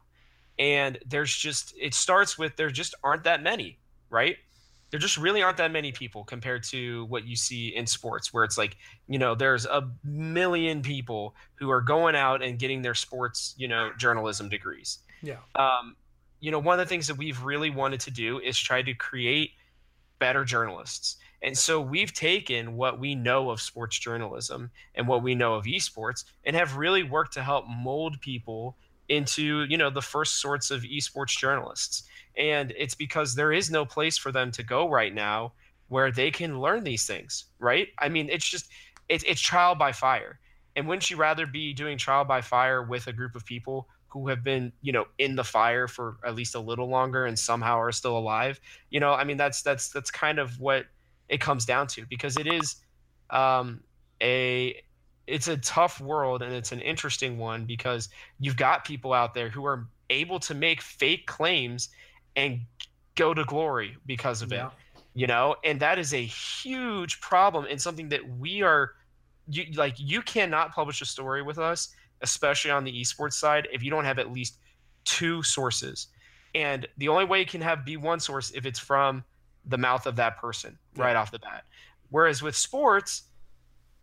and 0.58 0.98
there's 1.06 1.36
just 1.36 1.74
it 1.80 1.94
starts 1.94 2.38
with 2.38 2.56
there 2.56 2.70
just 2.70 2.96
aren't 3.04 3.24
that 3.24 3.44
many, 3.44 3.80
right? 4.10 4.38
There 4.92 5.00
just 5.00 5.18
really 5.18 5.42
aren't 5.42 5.58
that 5.58 5.72
many 5.72 5.92
people 5.92 6.24
compared 6.24 6.64
to 6.66 7.06
what 7.06 7.26
you 7.26 7.36
see 7.36 7.76
in 7.76 7.86
sports, 7.86 8.34
where 8.34 8.44
it's 8.44 8.58
like 8.58 8.78
you 9.08 9.20
know 9.20 9.36
there's 9.36 9.66
a 9.66 9.90
million 10.04 10.82
people 10.82 11.36
who 11.56 11.70
are 11.70 11.82
going 11.82 12.16
out 12.16 12.42
and 12.42 12.58
getting 12.58 12.82
their 12.82 12.96
sports 12.96 13.54
you 13.58 13.68
know 13.68 13.92
journalism 13.98 14.50
degrees. 14.50 15.00
Yeah. 15.22 15.38
Um, 15.56 15.96
you 16.40 16.52
know, 16.52 16.60
one 16.60 16.80
of 16.80 16.86
the 16.86 16.90
things 16.90 17.08
that 17.08 17.18
we've 17.18 17.42
really 17.44 17.70
wanted 17.70 18.00
to 18.02 18.12
do 18.12 18.40
is 18.40 18.58
try 18.58 18.82
to 18.82 18.94
create 18.94 19.52
better 20.20 20.46
journalists. 20.46 21.18
And 21.46 21.56
so 21.56 21.80
we've 21.80 22.12
taken 22.12 22.76
what 22.76 23.00
we 23.00 23.14
know 23.14 23.52
of 23.52 23.62
sports 23.62 24.00
journalism 24.00 24.72
and 24.96 25.08
what 25.08 25.22
we 25.22 25.36
know 25.36 25.54
of 25.54 25.66
esports 25.66 26.26
and 26.44 26.56
have 26.56 26.76
really 26.76 27.04
worked 27.04 27.34
to 27.34 27.44
help 27.44 27.66
mold 27.70 28.20
people 28.20 28.76
into, 29.10 29.64
you 29.70 29.78
know, 29.78 29.92
the 29.92 30.02
first 30.02 30.42
sorts 30.42 30.72
of 30.72 30.82
esports 30.82 31.38
journalists. 31.38 32.02
And 32.36 32.74
it's 32.76 32.96
because 32.96 33.36
there 33.36 33.54
is 33.54 33.70
no 33.70 33.86
place 33.86 34.18
for 34.18 34.32
them 34.32 34.50
to 34.54 34.64
go 34.64 34.90
right 34.90 35.14
now 35.14 35.54
where 35.88 36.12
they 36.12 36.32
can 36.32 36.60
learn 36.60 36.84
these 36.84 37.06
things, 37.06 37.46
right? 37.60 37.90
I 38.00 38.10
mean, 38.10 38.28
it's 38.28 38.50
just 38.50 38.68
it's 39.08 39.24
it's 39.28 39.40
trial 39.40 39.76
by 39.76 39.92
fire. 39.92 40.40
And 40.76 40.88
wouldn't 40.88 41.12
you 41.12 41.16
rather 41.16 41.46
be 41.46 41.74
doing 41.74 42.00
trial 42.00 42.26
by 42.26 42.42
fire 42.42 42.82
with 42.82 43.06
a 43.06 43.14
group 43.14 43.36
of 43.36 43.46
people 43.46 43.88
who 44.08 44.30
have 44.30 44.44
been 44.44 44.72
you 44.82 44.94
know 44.94 45.06
in 45.20 45.36
the 45.36 45.44
fire 45.44 45.88
for 45.88 46.18
at 46.26 46.34
least 46.34 46.56
a 46.56 46.60
little 46.60 46.88
longer 46.88 47.26
and 47.26 47.38
somehow 47.38 47.78
are 47.78 47.92
still 47.92 48.18
alive 48.18 48.62
you 48.90 48.98
know 48.98 49.12
i 49.12 49.26
mean 49.26 49.36
that's 49.36 49.62
that's 49.62 49.90
that's 49.90 50.10
kind 50.10 50.40
of 50.40 50.58
what 50.58 50.86
it 51.30 51.40
comes 51.40 51.66
down 51.66 51.88
to 51.88 52.06
because 52.08 52.38
it 52.38 52.48
is 52.48 52.76
um, 53.30 53.82
a 54.22 54.82
it's 55.28 55.48
a 55.48 55.58
tough 55.58 56.00
world 56.00 56.42
and 56.44 56.54
it's 56.54 56.72
an 56.72 56.82
interesting 56.82 57.38
one 57.38 57.66
because 57.66 58.10
you've 58.40 58.58
got 58.58 58.86
people 58.86 59.12
out 59.12 59.34
there 59.34 59.50
who 59.50 59.66
are 59.66 59.88
able 60.12 60.40
to 60.40 60.54
make 60.54 60.82
fake 60.82 61.26
claims 61.26 61.90
and 62.36 62.60
go 63.16 63.34
to 63.34 63.44
glory 63.46 63.98
because 64.06 64.42
of 64.42 64.52
yeah. 64.52 64.68
it 64.68 64.72
you 65.16 65.26
know 65.26 65.56
and 65.64 65.80
that 65.80 65.98
is 65.98 66.14
a 66.14 66.24
huge 66.24 67.20
problem 67.22 67.66
and 67.70 67.82
something 67.82 68.10
that 68.10 68.22
we 68.38 68.62
are 68.62 68.92
you 69.50 69.66
like 69.76 69.96
you 69.98 70.22
cannot 70.22 70.74
publish 70.74 71.02
a 71.02 71.06
story 71.06 71.42
with 71.42 71.58
us 71.58 71.96
especially 72.22 72.72
on 72.72 72.84
the 72.84 73.02
esports 73.02 73.34
side, 73.34 73.68
if 73.72 73.84
you 73.84 73.90
don't 73.90 74.06
have 74.06 74.20
at 74.20 74.32
least 74.32 74.58
two 75.04 75.44
sources. 75.44 76.08
And 76.54 76.88
the 76.98 77.08
only 77.08 77.26
way 77.26 77.40
you 77.40 77.46
can 77.46 77.62
have 77.62 77.86
be 77.86 77.98
one 77.98 78.20
source 78.20 78.52
if 78.52 78.66
it's 78.66 78.80
from 78.80 79.24
the 79.68 79.78
mouth 79.78 80.06
of 80.06 80.16
that 80.18 80.38
person 80.38 80.78
yeah. 80.96 81.04
right 81.04 81.16
off 81.16 81.32
the 81.32 81.40
bat. 81.40 81.64
Whereas 82.10 82.42
with 82.42 82.56
sports, 82.56 83.24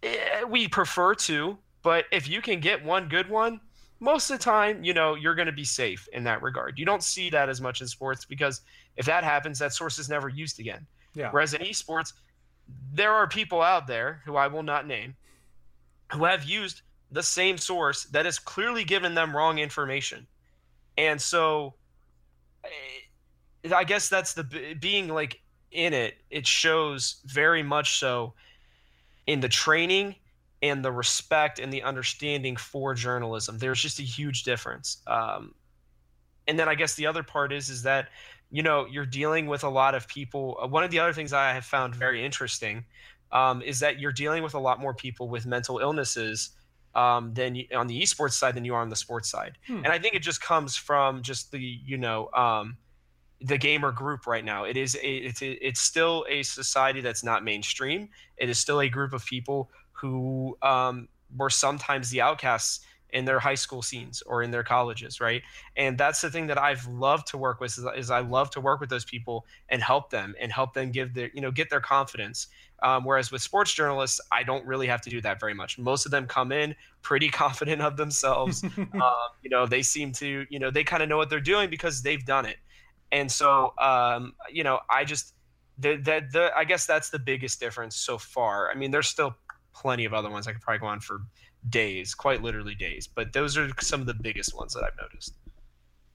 eh, 0.02 0.44
we 0.44 0.68
prefer 0.68 1.14
to, 1.14 1.58
but 1.82 2.06
if 2.12 2.28
you 2.28 2.40
can 2.40 2.60
get 2.60 2.84
one 2.84 3.08
good 3.08 3.28
one, 3.28 3.60
most 4.00 4.30
of 4.30 4.38
the 4.38 4.44
time, 4.44 4.82
you 4.82 4.92
know, 4.92 5.14
you're 5.14 5.34
going 5.36 5.46
to 5.46 5.52
be 5.52 5.64
safe 5.64 6.08
in 6.12 6.24
that 6.24 6.42
regard. 6.42 6.78
You 6.78 6.84
don't 6.84 7.02
see 7.02 7.30
that 7.30 7.48
as 7.48 7.60
much 7.60 7.80
in 7.80 7.86
sports 7.86 8.24
because 8.24 8.62
if 8.96 9.06
that 9.06 9.22
happens, 9.22 9.58
that 9.60 9.72
source 9.72 9.98
is 9.98 10.08
never 10.08 10.28
used 10.28 10.58
again. 10.58 10.86
Yeah. 11.14 11.30
Whereas 11.30 11.54
in 11.54 11.60
esports, 11.62 12.12
there 12.92 13.12
are 13.12 13.28
people 13.28 13.62
out 13.62 13.86
there 13.86 14.22
who 14.24 14.36
I 14.36 14.48
will 14.48 14.62
not 14.62 14.86
name 14.86 15.14
who 16.12 16.24
have 16.24 16.44
used 16.44 16.82
the 17.10 17.22
same 17.22 17.58
source 17.58 18.04
that 18.04 18.24
has 18.24 18.38
clearly 18.38 18.84
given 18.84 19.14
them 19.14 19.34
wrong 19.34 19.58
information. 19.58 20.26
And 20.98 21.20
so 21.20 21.74
eh, 22.64 23.74
I 23.74 23.84
guess 23.84 24.08
that's 24.08 24.34
the 24.34 24.76
being 24.80 25.08
like 25.08 25.40
in 25.72 25.92
it, 25.92 26.18
it 26.30 26.46
shows 26.46 27.16
very 27.24 27.62
much 27.62 27.98
so 27.98 28.34
in 29.26 29.40
the 29.40 29.48
training 29.48 30.16
and 30.62 30.84
the 30.84 30.92
respect 30.92 31.58
and 31.58 31.72
the 31.72 31.82
understanding 31.82 32.56
for 32.56 32.94
journalism. 32.94 33.58
There's 33.58 33.80
just 33.80 33.98
a 33.98 34.04
huge 34.04 34.44
difference. 34.44 34.98
Um, 35.06 35.54
and 36.46 36.58
then 36.58 36.68
I 36.68 36.74
guess 36.74 36.94
the 36.94 37.06
other 37.06 37.22
part 37.22 37.52
is 37.52 37.68
is 37.68 37.82
that 37.82 38.08
you 38.50 38.62
know 38.62 38.86
you're 38.86 39.06
dealing 39.06 39.46
with 39.46 39.64
a 39.64 39.68
lot 39.68 39.94
of 39.94 40.06
people. 40.08 40.58
Uh, 40.62 40.66
one 40.66 40.84
of 40.84 40.90
the 40.90 40.98
other 40.98 41.12
things 41.12 41.32
I 41.32 41.52
have 41.52 41.64
found 41.64 41.94
very 41.94 42.24
interesting 42.24 42.84
um, 43.30 43.62
is 43.62 43.80
that 43.80 43.98
you're 43.98 44.12
dealing 44.12 44.42
with 44.42 44.54
a 44.54 44.58
lot 44.58 44.80
more 44.80 44.94
people 44.94 45.28
with 45.28 45.46
mental 45.46 45.78
illnesses 45.78 46.50
um, 46.94 47.32
than 47.34 47.54
you, 47.54 47.66
on 47.74 47.86
the 47.86 48.00
esports 48.00 48.32
side 48.32 48.54
than 48.54 48.64
you 48.64 48.74
are 48.74 48.82
on 48.82 48.90
the 48.90 48.96
sports 48.96 49.30
side. 49.30 49.56
Hmm. 49.66 49.78
And 49.78 49.88
I 49.88 49.98
think 49.98 50.14
it 50.14 50.22
just 50.22 50.42
comes 50.42 50.76
from 50.76 51.22
just 51.22 51.50
the 51.50 51.58
you 51.60 51.96
know 51.96 52.28
um, 52.34 52.76
the 53.44 53.58
gamer 53.58 53.92
group 53.92 54.26
right 54.26 54.44
now. 54.44 54.64
It 54.64 54.76
is 54.76 54.94
a, 54.96 55.16
it's 55.16 55.42
a, 55.42 55.66
it's 55.66 55.80
still 55.80 56.24
a 56.28 56.42
society 56.42 57.00
that's 57.00 57.24
not 57.24 57.44
mainstream. 57.44 58.08
It 58.36 58.48
is 58.48 58.58
still 58.58 58.80
a 58.80 58.88
group 58.88 59.12
of 59.12 59.24
people 59.24 59.70
who 59.92 60.56
um, 60.62 61.08
were 61.36 61.50
sometimes 61.50 62.10
the 62.10 62.20
outcasts 62.20 62.80
in 63.10 63.26
their 63.26 63.38
high 63.38 63.54
school 63.54 63.82
scenes 63.82 64.22
or 64.22 64.42
in 64.42 64.50
their 64.50 64.62
colleges, 64.62 65.20
right? 65.20 65.42
And 65.76 65.98
that's 65.98 66.22
the 66.22 66.30
thing 66.30 66.46
that 66.46 66.56
I've 66.56 66.86
loved 66.86 67.26
to 67.28 67.36
work 67.36 67.60
with 67.60 67.76
is, 67.76 67.86
is 67.94 68.10
I 68.10 68.20
love 68.20 68.50
to 68.52 68.60
work 68.60 68.80
with 68.80 68.88
those 68.88 69.04
people 69.04 69.44
and 69.68 69.82
help 69.82 70.08
them 70.08 70.34
and 70.40 70.50
help 70.50 70.72
them 70.72 70.90
give 70.90 71.12
their 71.12 71.30
you 71.34 71.42
know 71.42 71.50
get 71.50 71.68
their 71.68 71.80
confidence 71.80 72.46
um, 72.82 73.04
whereas 73.04 73.30
with 73.30 73.40
sports 73.42 73.72
journalists, 73.72 74.20
I 74.30 74.42
don't 74.42 74.66
really 74.66 74.88
have 74.88 75.00
to 75.02 75.10
do 75.10 75.20
that 75.20 75.38
very 75.38 75.54
much. 75.54 75.78
Most 75.78 76.04
of 76.04 76.10
them 76.10 76.26
come 76.26 76.52
in 76.52 76.74
pretty 77.02 77.28
confident 77.30 77.80
of 77.80 77.96
themselves. 77.96 78.64
um, 78.76 79.30
you 79.42 79.50
know, 79.50 79.66
they 79.66 79.82
seem 79.82 80.12
to, 80.14 80.44
you 80.50 80.58
know, 80.58 80.70
they 80.70 80.84
kind 80.84 81.02
of 81.02 81.08
know 81.08 81.16
what 81.16 81.30
they're 81.30 81.40
doing 81.40 81.70
because 81.70 82.02
they've 82.02 82.24
done 82.24 82.44
it. 82.44 82.56
And 83.12 83.30
so, 83.30 83.74
um, 83.78 84.34
you 84.50 84.64
know, 84.64 84.80
I 84.90 85.04
just, 85.04 85.34
the, 85.78 85.96
the, 85.96 86.26
the, 86.32 86.50
I 86.56 86.64
guess 86.64 86.86
that's 86.86 87.10
the 87.10 87.18
biggest 87.18 87.60
difference 87.60 87.96
so 87.96 88.18
far. 88.18 88.70
I 88.70 88.74
mean, 88.74 88.90
there's 88.90 89.08
still 89.08 89.36
plenty 89.74 90.04
of 90.04 90.14
other 90.14 90.30
ones. 90.30 90.48
I 90.48 90.52
could 90.52 90.62
probably 90.62 90.80
go 90.80 90.86
on 90.86 91.00
for 91.00 91.20
days, 91.68 92.14
quite 92.14 92.42
literally 92.42 92.74
days, 92.74 93.06
but 93.06 93.32
those 93.32 93.56
are 93.56 93.70
some 93.80 94.00
of 94.00 94.06
the 94.06 94.14
biggest 94.14 94.56
ones 94.56 94.74
that 94.74 94.82
I've 94.82 94.96
noticed. 95.00 95.34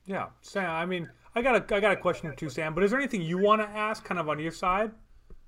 Yeah, 0.06 0.28
Sam. 0.42 0.70
I 0.70 0.86
mean, 0.86 1.10
I 1.36 1.42
got 1.42 1.56
a 1.56 1.76
I 1.76 1.80
got 1.80 1.92
a 1.92 1.98
question 1.98 2.30
or 2.30 2.34
two, 2.34 2.50
Sam. 2.50 2.74
But 2.74 2.84
is 2.84 2.92
there 2.92 3.00
anything 3.00 3.22
you 3.22 3.38
want 3.38 3.62
to 3.62 3.68
ask, 3.68 4.04
kind 4.04 4.20
of 4.20 4.30
on 4.30 4.40
your 4.40 4.52
side? 4.52 4.92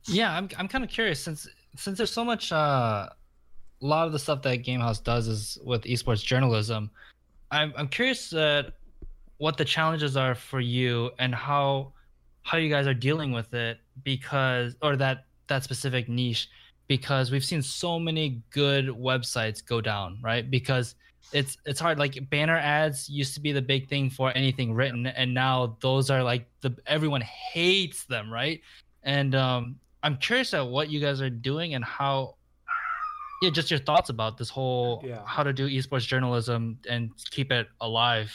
Yeah, 0.06 0.36
I'm 0.36 0.50
I'm 0.58 0.68
kind 0.68 0.84
of 0.84 0.90
curious 0.90 1.24
since 1.24 1.48
since 1.76 1.98
there's 1.98 2.12
so 2.12 2.26
much 2.26 2.52
uh 2.52 3.10
a 3.82 3.86
lot 3.86 4.06
of 4.06 4.12
the 4.12 4.20
stuff 4.20 4.42
that 4.42 4.64
Gamehaus 4.64 5.02
does 5.02 5.28
is 5.28 5.58
with 5.64 5.84
esports 5.84 6.24
journalism. 6.24 6.92
I'm 7.52 7.74
I'm 7.78 7.88
curious 7.88 8.34
uh, 8.34 8.70
what 9.40 9.58
the 9.58 9.66
challenges 9.66 10.16
are 10.16 10.36
for 10.36 10.60
you 10.60 11.10
and 11.18 11.34
how 11.34 11.94
how 12.44 12.58
you 12.58 12.70
guys 12.70 12.88
are 12.88 12.94
dealing 12.94 13.32
with 13.32 13.54
it 13.54 13.80
because 14.04 14.76
or 14.82 14.96
that 14.96 15.26
that 15.48 15.64
specific 15.64 16.08
niche 16.08 16.50
because 16.88 17.32
we've 17.32 17.46
seen 17.46 17.62
so 17.62 18.00
many 18.00 18.42
good 18.50 18.88
websites 18.88 19.64
go 19.66 19.80
down, 19.80 20.18
right? 20.22 20.50
Because 20.50 20.96
it's 21.32 21.58
it's 21.66 21.80
hard 21.80 22.00
like 22.00 22.18
banner 22.30 22.58
ads 22.58 23.10
used 23.10 23.34
to 23.36 23.40
be 23.40 23.52
the 23.52 23.62
big 23.62 23.88
thing 23.88 24.10
for 24.10 24.36
anything 24.36 24.74
written 24.74 25.06
and 25.06 25.34
now 25.34 25.78
those 25.82 26.10
are 26.10 26.24
like 26.24 26.48
the 26.62 26.76
everyone 26.86 27.22
hates 27.22 28.06
them, 28.06 28.32
right? 28.32 28.62
And 29.04 29.36
um 29.36 29.76
I'm 30.04 30.18
curious 30.18 30.54
at 30.54 30.66
what 30.68 30.90
you 30.90 31.00
guys 31.00 31.22
are 31.22 31.30
doing 31.30 31.76
and 31.76 31.84
how 31.84 32.36
yeah, 33.42 33.50
just 33.50 33.72
your 33.72 33.80
thoughts 33.80 34.10
about 34.10 34.38
this 34.38 34.50
whole 34.50 35.02
yeah. 35.06 35.22
how 35.26 35.44
to 35.44 35.54
do 35.54 35.70
esports 35.70 36.06
journalism 36.06 36.78
and 36.90 37.12
keep 37.32 37.52
it 37.52 37.68
alive. 37.80 38.32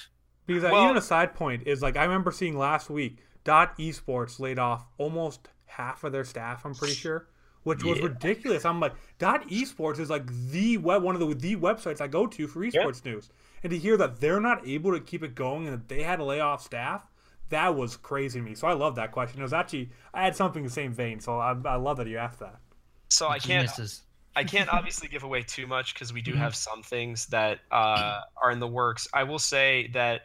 Because 0.46 0.64
uh, 0.64 0.70
well, 0.72 0.84
even 0.84 0.96
a 0.96 1.02
side 1.02 1.34
point 1.34 1.66
is 1.66 1.82
like 1.82 1.96
I 1.96 2.04
remember 2.04 2.30
seeing 2.30 2.58
last 2.58 2.90
week 2.90 3.18
Dot 3.44 3.76
Esports 3.78 4.40
laid 4.40 4.58
off 4.58 4.86
almost 4.98 5.48
half 5.66 6.04
of 6.04 6.12
their 6.12 6.24
staff. 6.24 6.64
I'm 6.64 6.74
pretty 6.74 6.94
sure, 6.94 7.28
which 7.62 7.82
was 7.84 7.98
yeah. 7.98 8.04
ridiculous. 8.04 8.64
I'm 8.64 8.80
like 8.80 8.94
Dot 9.18 9.48
Esports 9.48 9.98
is 9.98 10.10
like 10.10 10.26
the 10.50 10.78
web 10.78 11.02
one 11.02 11.14
of 11.14 11.20
the 11.20 11.34
the 11.34 11.56
websites 11.56 12.00
I 12.00 12.08
go 12.08 12.26
to 12.26 12.46
for 12.46 12.60
esports 12.60 13.04
yeah. 13.04 13.12
news, 13.12 13.30
and 13.62 13.70
to 13.70 13.78
hear 13.78 13.96
that 13.96 14.20
they're 14.20 14.40
not 14.40 14.66
able 14.66 14.92
to 14.92 15.00
keep 15.00 15.22
it 15.22 15.34
going 15.34 15.66
and 15.66 15.74
that 15.74 15.88
they 15.88 16.02
had 16.02 16.16
to 16.16 16.24
lay 16.24 16.40
off 16.40 16.62
staff, 16.62 17.06
that 17.50 17.74
was 17.74 17.96
crazy 17.96 18.40
to 18.40 18.44
me. 18.44 18.54
So 18.54 18.66
I 18.66 18.72
love 18.72 18.96
that 18.96 19.12
question. 19.12 19.40
It 19.40 19.42
was 19.42 19.52
actually 19.52 19.90
I 20.12 20.24
had 20.24 20.36
something 20.36 20.60
in 20.60 20.66
the 20.66 20.72
same 20.72 20.92
vein, 20.92 21.20
so 21.20 21.38
I, 21.38 21.56
I 21.64 21.76
love 21.76 21.96
that 21.98 22.06
you 22.06 22.18
asked 22.18 22.40
that. 22.40 22.56
So 23.08 23.28
I 23.28 23.38
can't 23.38 23.68
Geniuses. 23.68 24.02
I 24.36 24.44
can't 24.44 24.72
obviously 24.72 25.08
give 25.08 25.22
away 25.22 25.42
too 25.42 25.66
much 25.66 25.94
because 25.94 26.12
we 26.12 26.20
do 26.20 26.32
Mhm. 26.32 26.38
have 26.38 26.56
some 26.56 26.82
things 26.82 27.26
that 27.26 27.60
uh, 27.70 28.20
are 28.42 28.50
in 28.50 28.58
the 28.58 28.66
works. 28.66 29.06
I 29.14 29.22
will 29.22 29.38
say 29.38 29.88
that 29.92 30.22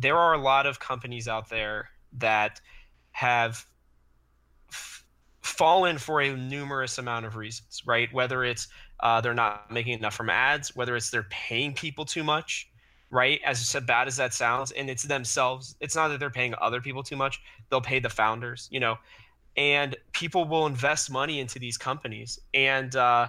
there 0.00 0.16
are 0.16 0.34
a 0.34 0.38
lot 0.38 0.66
of 0.66 0.80
companies 0.80 1.28
out 1.28 1.48
there 1.48 1.90
that 2.18 2.60
have 3.12 3.66
f- 4.70 5.04
fallen 5.42 5.98
for 5.98 6.20
a 6.20 6.34
numerous 6.34 6.98
amount 6.98 7.26
of 7.26 7.36
reasons, 7.36 7.82
right? 7.86 8.12
Whether 8.12 8.44
it's 8.44 8.68
uh, 9.00 9.20
they're 9.20 9.34
not 9.34 9.70
making 9.70 9.98
enough 9.98 10.14
from 10.14 10.30
ads, 10.30 10.74
whether 10.74 10.96
it's 10.96 11.10
they're 11.10 11.26
paying 11.30 11.74
people 11.74 12.04
too 12.04 12.24
much, 12.24 12.68
right? 13.10 13.40
As 13.44 13.76
bad 13.86 14.08
as 14.08 14.16
that 14.16 14.32
sounds, 14.32 14.72
and 14.72 14.88
it's 14.88 15.02
themselves. 15.02 15.76
It's 15.80 15.94
not 15.94 16.08
that 16.08 16.20
they're 16.20 16.30
paying 16.30 16.54
other 16.60 16.80
people 16.80 17.02
too 17.02 17.16
much; 17.16 17.40
they'll 17.68 17.80
pay 17.80 17.98
the 17.98 18.08
founders, 18.08 18.68
you 18.70 18.80
know. 18.80 18.96
And 19.56 19.96
people 20.12 20.46
will 20.46 20.66
invest 20.66 21.10
money 21.10 21.40
into 21.40 21.58
these 21.58 21.76
companies, 21.76 22.38
and 22.54 22.94
uh, 22.96 23.28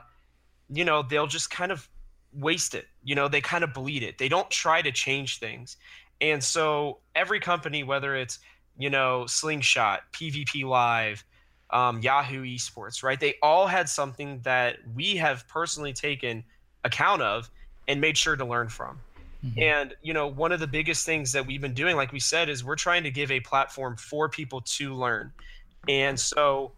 you 0.69 0.85
know 0.85 1.03
they'll 1.03 1.27
just 1.27 1.49
kind 1.49 1.71
of 1.71 1.89
waste 2.33 2.75
it. 2.75 2.87
You 3.03 3.15
know, 3.15 3.27
they 3.27 3.41
kind 3.41 3.63
of 3.63 3.73
bleed 3.73 4.03
it. 4.03 4.17
They 4.17 4.29
don't 4.29 4.49
try 4.49 4.81
to 4.81 4.91
change 4.91 5.39
things, 5.39 5.77
and 6.21 6.43
so 6.43 6.99
every 7.15 7.39
company, 7.39 7.83
whether 7.83 8.15
it's 8.15 8.39
you 8.77 8.89
know 8.89 9.25
Slingshot, 9.25 10.01
PvP 10.13 10.63
Live, 10.63 11.25
um, 11.71 12.01
Yahoo 12.01 12.43
Esports, 12.43 13.03
right? 13.03 13.19
They 13.19 13.35
all 13.41 13.67
had 13.67 13.89
something 13.89 14.39
that 14.43 14.77
we 14.95 15.17
have 15.17 15.47
personally 15.47 15.93
taken 15.93 16.43
account 16.83 17.21
of 17.21 17.49
and 17.87 17.99
made 17.99 18.17
sure 18.17 18.35
to 18.35 18.45
learn 18.45 18.69
from. 18.69 18.99
Mhm. 19.43 19.61
And 19.61 19.95
you 20.01 20.13
know, 20.13 20.27
one 20.27 20.51
of 20.51 20.59
the 20.59 20.67
biggest 20.67 21.05
things 21.05 21.31
that 21.31 21.45
we've 21.45 21.61
been 21.61 21.73
doing, 21.73 21.95
like 21.95 22.11
we 22.11 22.19
said, 22.19 22.47
is 22.49 22.63
we're 22.63 22.75
trying 22.75 23.03
to 23.03 23.11
give 23.11 23.31
a 23.31 23.39
platform 23.39 23.97
for 23.97 24.29
people 24.29 24.61
to 24.61 24.93
learn. 24.93 25.33
And 25.87 26.19
so 26.19 26.73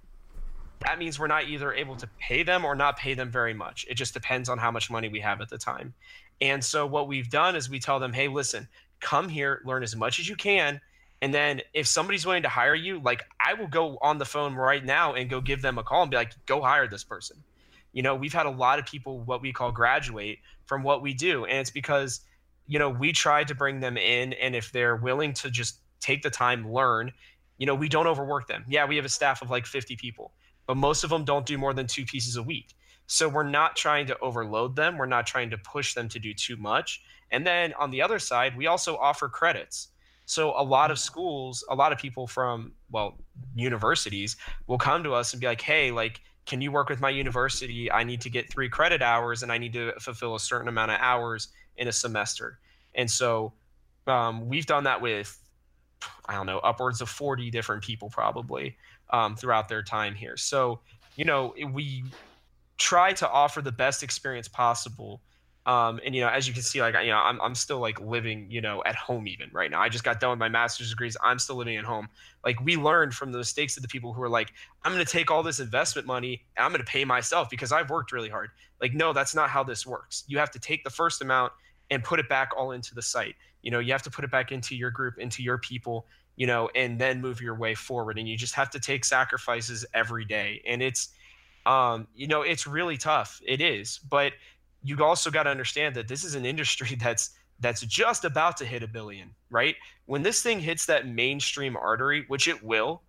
that 0.80 0.98
means 0.98 1.20
we're 1.20 1.28
not 1.28 1.48
either 1.48 1.74
able 1.74 1.96
to 1.98 2.08
pay 2.20 2.44
them 2.44 2.66
or 2.66 2.76
not 2.76 2.98
pay 2.98 3.14
them 3.14 3.30
very 3.30 3.54
much. 3.54 3.86
It 3.90 3.96
just 3.96 4.14
depends 4.14 4.50
on 4.50 4.58
how 4.58 4.72
much 4.72 4.90
money 4.90 5.10
we 5.10 5.20
have 5.20 5.42
at 5.42 5.50
the 5.50 5.58
time. 5.58 5.94
And 6.42 6.64
so 6.64 6.86
what 6.86 7.08
we've 7.08 7.30
done 7.30 7.56
is 7.56 7.70
we 7.70 7.80
tell 7.80 8.00
them, 8.00 8.12
hey, 8.12 8.28
listen, 8.28 8.68
come 9.04 9.30
here, 9.30 9.62
learn 9.66 9.84
as 9.84 9.96
much 9.96 10.20
as 10.20 10.28
you 10.28 10.36
can. 10.36 10.82
And 11.22 11.34
then 11.34 11.62
if 11.74 11.88
somebody's 11.88 12.26
willing 12.26 12.44
to 12.44 12.50
hire 12.50 12.76
you, 12.76 13.00
like 13.00 13.24
I 13.40 13.54
will 13.54 13.68
go 13.68 13.98
on 14.02 14.18
the 14.18 14.26
phone 14.26 14.56
right 14.56 14.84
now 14.84 15.14
and 15.14 15.30
go 15.30 15.40
give 15.40 15.62
them 15.62 15.78
a 15.78 15.84
call 15.84 16.02
and 16.02 16.12
be 16.12 16.18
like, 16.18 16.34
go 16.46 16.62
hire 16.62 16.88
this 16.88 17.04
person. 17.04 17.38
You 17.92 18.02
know, 18.02 18.16
we've 18.16 18.34
had 18.34 18.46
a 18.46 18.52
lot 18.52 18.80
of 18.80 18.86
people 18.86 19.20
what 19.20 19.42
we 19.42 19.54
call 19.54 19.72
graduate 19.72 20.40
from 20.66 20.84
what 20.84 21.02
we 21.02 21.14
do. 21.14 21.46
And 21.46 21.60
it's 21.60 21.70
because, 21.70 22.22
you 22.68 22.80
know, 22.80 22.90
we 22.90 23.12
try 23.12 23.44
to 23.44 23.54
bring 23.54 23.80
them 23.80 23.98
in. 23.98 24.34
And 24.34 24.56
if 24.56 24.72
they're 24.72 24.96
willing 24.96 25.34
to 25.36 25.52
just 25.52 25.80
take 26.02 26.24
the 26.24 26.30
time, 26.30 26.72
learn, 26.74 27.12
you 27.58 27.68
know, 27.68 27.76
we 27.76 27.88
don't 27.88 28.08
overwork 28.08 28.48
them. 28.48 28.66
Yeah, 28.68 28.86
we 28.86 28.96
have 28.96 29.06
a 29.06 29.10
staff 29.10 29.42
of 29.42 29.50
like 29.50 29.66
50 29.66 29.96
people, 29.96 30.34
but 30.68 30.76
most 30.76 31.04
of 31.04 31.10
them 31.10 31.24
don't 31.24 31.46
do 31.46 31.58
more 31.58 31.74
than 31.74 31.88
two 31.88 32.04
pieces 32.04 32.36
a 32.36 32.44
week. 32.44 32.74
So 33.08 33.30
we're 33.30 33.44
not 33.44 33.76
trying 33.76 34.08
to 34.08 34.20
overload 34.20 34.76
them. 34.76 34.98
We're 34.98 35.06
not 35.06 35.28
trying 35.28 35.50
to 35.52 35.58
push 35.58 35.94
them 35.94 36.10
to 36.10 36.20
do 36.20 36.34
too 36.34 36.58
much. 36.58 37.02
And 37.34 37.46
then 37.46 37.74
on 37.74 37.92
the 37.92 38.02
other 38.02 38.20
side, 38.20 38.56
we 38.56 38.68
also 38.68 38.96
offer 38.96 39.28
credits. 39.28 39.90
So 40.26 40.54
a 40.58 40.64
lot 40.64 40.92
of 40.92 41.00
schools, 41.00 41.66
a 41.70 41.76
lot 41.76 41.92
of 41.92 41.98
people 41.98 42.28
from, 42.28 42.72
well, 42.92 43.18
universities 43.56 44.38
will 44.68 44.78
come 44.78 45.04
to 45.04 45.14
us 45.14 45.34
and 45.34 45.42
be 45.42 45.48
like, 45.48 45.62
hey, 45.62 45.92
like, 45.92 46.22
can 46.46 46.62
you 46.62 46.72
work 46.72 46.90
with 46.90 47.02
my 47.02 47.10
university? 47.10 47.92
I 47.92 48.04
need 48.04 48.22
to 48.22 48.30
get 48.30 48.50
three 48.50 48.70
credit 48.70 49.02
hours 49.02 49.44
and 49.44 49.52
I 49.52 49.58
need 49.58 49.74
to 49.74 49.94
fulfill 50.00 50.36
a 50.36 50.40
certain 50.40 50.68
amount 50.68 50.92
of 50.92 50.98
hours 51.00 51.50
in 51.76 51.88
a 51.88 51.92
semester. 51.92 52.60
And 52.96 53.10
so 53.10 53.54
um, 54.08 54.48
we've 54.48 54.66
done 54.66 54.84
that 54.84 55.02
with, 55.02 55.38
I 56.26 56.36
don't 56.36 56.46
know, 56.46 56.60
upwards 56.60 57.02
of 57.02 57.10
40 57.10 57.50
different 57.50 57.84
people 57.84 58.10
probably 58.10 58.78
um, 59.10 59.36
throughout 59.36 59.70
their 59.70 59.84
time 59.84 60.16
here. 60.16 60.38
So, 60.38 60.80
you 61.16 61.26
know, 61.26 61.54
we 61.72 62.04
try 62.78 63.14
to 63.14 63.30
offer 63.30 63.62
the 63.62 63.72
best 63.72 64.04
experience 64.04 64.48
possible. 64.48 65.22
Um, 65.66 66.02
and 66.06 66.14
you 66.14 66.22
know, 66.22 66.28
as 66.28 66.46
you 66.48 66.54
can 66.54 66.62
see, 66.62 66.82
like 66.82 66.94
you 66.96 67.12
know, 67.12 67.18
I'm 67.18 67.40
I'm 67.42 67.56
still 67.56 67.80
like 67.80 68.02
living, 68.02 68.48
you 68.50 68.60
know, 68.60 68.84
at 68.86 68.96
home 68.96 69.28
even 69.28 69.50
right 69.54 69.72
now. 69.72 69.82
I 69.82 69.88
just 69.88 70.04
got 70.04 70.20
done 70.20 70.32
with 70.32 70.40
my 70.40 70.50
master's 70.50 70.90
degrees. 70.90 71.16
I'm 71.24 71.40
still 71.40 71.56
living 71.56 71.78
at 71.78 71.86
home. 71.86 72.10
Like 72.44 72.60
we 72.60 72.76
learned 72.76 73.14
from 73.14 73.32
the 73.32 73.38
mistakes 73.38 73.78
of 73.78 73.82
the 73.82 73.88
people 73.88 74.12
who 74.12 74.22
are 74.22 74.30
like, 74.30 74.52
I'm 74.84 74.92
going 74.92 75.06
to 75.06 75.10
take 75.12 75.32
all 75.32 75.42
this 75.42 75.62
investment 75.62 76.06
money 76.06 76.44
and 76.58 76.66
I'm 76.66 76.72
going 76.72 76.84
to 76.84 76.92
pay 76.92 77.06
myself 77.06 77.50
because 77.50 77.72
I've 77.72 77.90
worked 77.90 78.12
really 78.12 78.30
hard. 78.30 78.50
Like, 78.82 78.94
no, 78.94 79.14
that's 79.14 79.34
not 79.34 79.50
how 79.50 79.64
this 79.64 79.88
works. 79.88 80.26
You 80.28 80.38
have 80.38 80.52
to 80.52 80.60
take 80.60 80.84
the 80.84 80.90
first 80.90 81.22
amount 81.22 81.54
and 81.90 82.04
put 82.04 82.20
it 82.20 82.28
back 82.28 82.52
all 82.58 82.72
into 82.72 82.94
the 82.94 83.02
site. 83.02 83.36
You 83.62 83.72
know, 83.72 83.80
you 83.80 83.94
have 83.94 84.04
to 84.04 84.12
put 84.12 84.26
it 84.26 84.32
back 84.32 84.52
into 84.52 84.76
your 84.76 84.92
group, 84.92 85.18
into 85.18 85.42
your 85.42 85.58
people, 85.58 86.08
you 86.36 86.48
know, 86.48 86.70
and 86.76 87.00
then 87.00 87.22
move 87.22 87.40
your 87.42 87.56
way 87.56 87.76
forward. 87.76 88.20
And 88.20 88.28
you 88.28 88.36
just 88.36 88.56
have 88.56 88.70
to 88.72 88.80
take 88.80 89.06
sacrifices 89.06 89.86
every 89.94 90.26
day. 90.26 90.62
And 90.68 90.82
it's, 90.82 91.10
um, 91.66 92.08
you 92.14 92.28
know, 92.28 92.42
it's 92.42 92.68
really 92.68 92.98
tough. 92.98 93.40
It 93.46 93.62
is, 93.62 94.00
but 94.10 94.34
you 94.84 95.04
also 95.04 95.32
got 95.32 95.44
to 95.44 95.50
understand 95.50 95.96
that 95.96 96.08
this 96.08 96.24
is 96.24 96.36
an 96.36 96.46
industry 96.46 96.96
that's 97.02 97.32
that's 97.60 97.82
just 97.82 98.26
about 98.26 98.58
to 98.58 98.66
hit 98.66 98.84
a 98.84 98.88
billion, 98.88 99.30
right? 99.50 99.76
When 100.06 100.22
this 100.24 100.42
thing 100.44 100.60
hits 100.60 100.86
that 100.88 101.08
mainstream 101.08 101.78
artery, 101.78 102.26
which 102.28 102.48
it 102.48 102.62
will, 102.64 103.02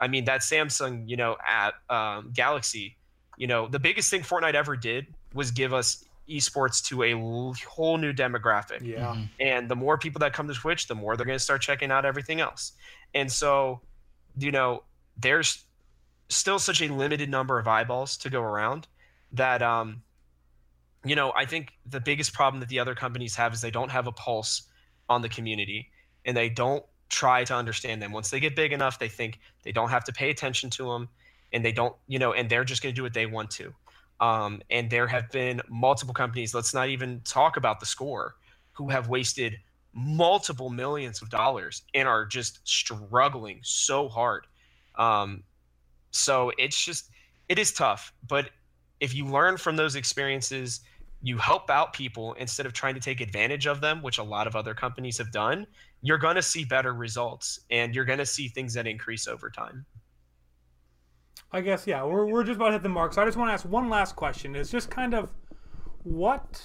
I 0.00 0.08
mean, 0.08 0.24
that 0.24 0.40
Samsung, 0.40 1.08
you 1.08 1.16
know, 1.16 1.36
at 1.46 1.74
um, 1.88 2.30
Galaxy, 2.34 2.96
you 3.36 3.46
know, 3.46 3.68
the 3.68 3.78
biggest 3.78 4.10
thing 4.10 4.22
Fortnite 4.22 4.54
ever 4.54 4.74
did 4.76 5.06
was 5.34 5.50
give 5.50 5.72
us 5.72 6.04
esports 6.28 6.82
to 6.88 7.02
a 7.04 7.12
l- 7.12 7.54
whole 7.68 7.98
new 7.98 8.12
demographic. 8.12 8.80
Yeah. 8.82 9.14
Mhm. 9.14 9.28
And 9.38 9.68
the 9.68 9.76
more 9.76 9.98
people 9.98 10.18
that 10.20 10.32
come 10.32 10.48
to 10.48 10.54
Twitch, 10.54 10.88
the 10.88 10.94
more 10.94 11.16
they're 11.16 11.26
going 11.26 11.38
to 11.38 11.44
start 11.44 11.60
checking 11.62 11.90
out 11.92 12.04
everything 12.04 12.40
else. 12.40 12.72
And 13.14 13.30
so, 13.30 13.80
you 14.38 14.50
know, 14.50 14.82
there's 15.16 15.64
still 16.28 16.58
such 16.58 16.80
a 16.82 16.88
limited 16.88 17.28
number 17.28 17.58
of 17.58 17.68
eyeballs 17.68 18.16
to 18.18 18.30
go 18.30 18.40
around 18.42 18.88
that, 19.32 19.62
um, 19.62 20.02
you 21.04 21.16
know, 21.16 21.32
I 21.34 21.46
think 21.46 21.72
the 21.86 22.00
biggest 22.00 22.32
problem 22.32 22.60
that 22.60 22.68
the 22.68 22.78
other 22.78 22.94
companies 22.94 23.34
have 23.36 23.52
is 23.54 23.60
they 23.60 23.70
don't 23.70 23.90
have 23.90 24.06
a 24.06 24.12
pulse 24.12 24.62
on 25.08 25.22
the 25.22 25.28
community 25.28 25.90
and 26.24 26.36
they 26.36 26.48
don't 26.48 26.84
try 27.08 27.44
to 27.44 27.54
understand 27.54 28.02
them. 28.02 28.12
Once 28.12 28.30
they 28.30 28.40
get 28.40 28.54
big 28.54 28.72
enough, 28.72 28.98
they 28.98 29.08
think 29.08 29.40
they 29.62 29.72
don't 29.72 29.90
have 29.90 30.04
to 30.04 30.12
pay 30.12 30.30
attention 30.30 30.70
to 30.70 30.84
them 30.84 31.08
and 31.52 31.64
they 31.64 31.72
don't, 31.72 31.96
you 32.06 32.18
know, 32.18 32.32
and 32.32 32.48
they're 32.48 32.64
just 32.64 32.82
going 32.82 32.94
to 32.94 32.96
do 32.96 33.02
what 33.02 33.14
they 33.14 33.26
want 33.26 33.50
to. 33.50 33.72
Um, 34.20 34.60
and 34.70 34.90
there 34.90 35.06
have 35.06 35.30
been 35.30 35.62
multiple 35.68 36.14
companies, 36.14 36.54
let's 36.54 36.74
not 36.74 36.88
even 36.88 37.22
talk 37.24 37.56
about 37.56 37.80
theScore, 37.80 38.32
who 38.72 38.88
have 38.90 39.08
wasted 39.08 39.56
multiple 39.92 40.70
millions 40.70 41.22
of 41.22 41.30
dollars 41.30 41.82
and 41.94 42.06
are 42.06 42.24
just 42.26 42.60
struggling 42.68 43.60
so 43.62 44.08
hard. 44.08 44.46
Um, 44.96 45.42
so 46.10 46.52
it's 46.58 46.84
just, 46.84 47.10
it 47.48 47.58
is 47.58 47.72
tough. 47.72 48.12
But 48.28 48.50
if 49.00 49.14
you 49.14 49.26
learn 49.26 49.56
from 49.56 49.76
those 49.76 49.96
experiences, 49.96 50.80
you 51.22 51.36
help 51.36 51.70
out 51.70 51.92
people 51.92 52.32
instead 52.34 52.66
of 52.66 52.72
trying 52.72 52.94
to 52.94 53.00
take 53.00 53.20
advantage 53.20 53.66
of 53.66 53.80
them, 53.80 54.02
which 54.02 54.18
a 54.18 54.22
lot 54.22 54.46
of 54.46 54.56
other 54.56 54.74
companies 54.74 55.18
have 55.18 55.30
done, 55.30 55.66
you're 56.00 56.18
going 56.18 56.36
to 56.36 56.42
see 56.42 56.64
better 56.64 56.94
results 56.94 57.60
and 57.70 57.94
you're 57.94 58.04
going 58.04 58.18
to 58.18 58.26
see 58.26 58.48
things 58.48 58.74
that 58.74 58.86
increase 58.86 59.28
over 59.28 59.50
time. 59.50 59.84
I 61.52 61.60
guess 61.60 61.86
yeah, 61.86 62.04
we're 62.04 62.26
we're 62.26 62.44
just 62.44 62.56
about 62.56 62.66
to 62.66 62.72
hit 62.72 62.82
the 62.82 62.88
mark. 62.88 63.12
So 63.12 63.22
I 63.22 63.24
just 63.24 63.36
want 63.36 63.48
to 63.48 63.52
ask 63.52 63.64
one 63.64 63.88
last 63.88 64.14
question. 64.14 64.54
It's 64.54 64.70
just 64.70 64.88
kind 64.88 65.14
of 65.14 65.32
what 66.04 66.62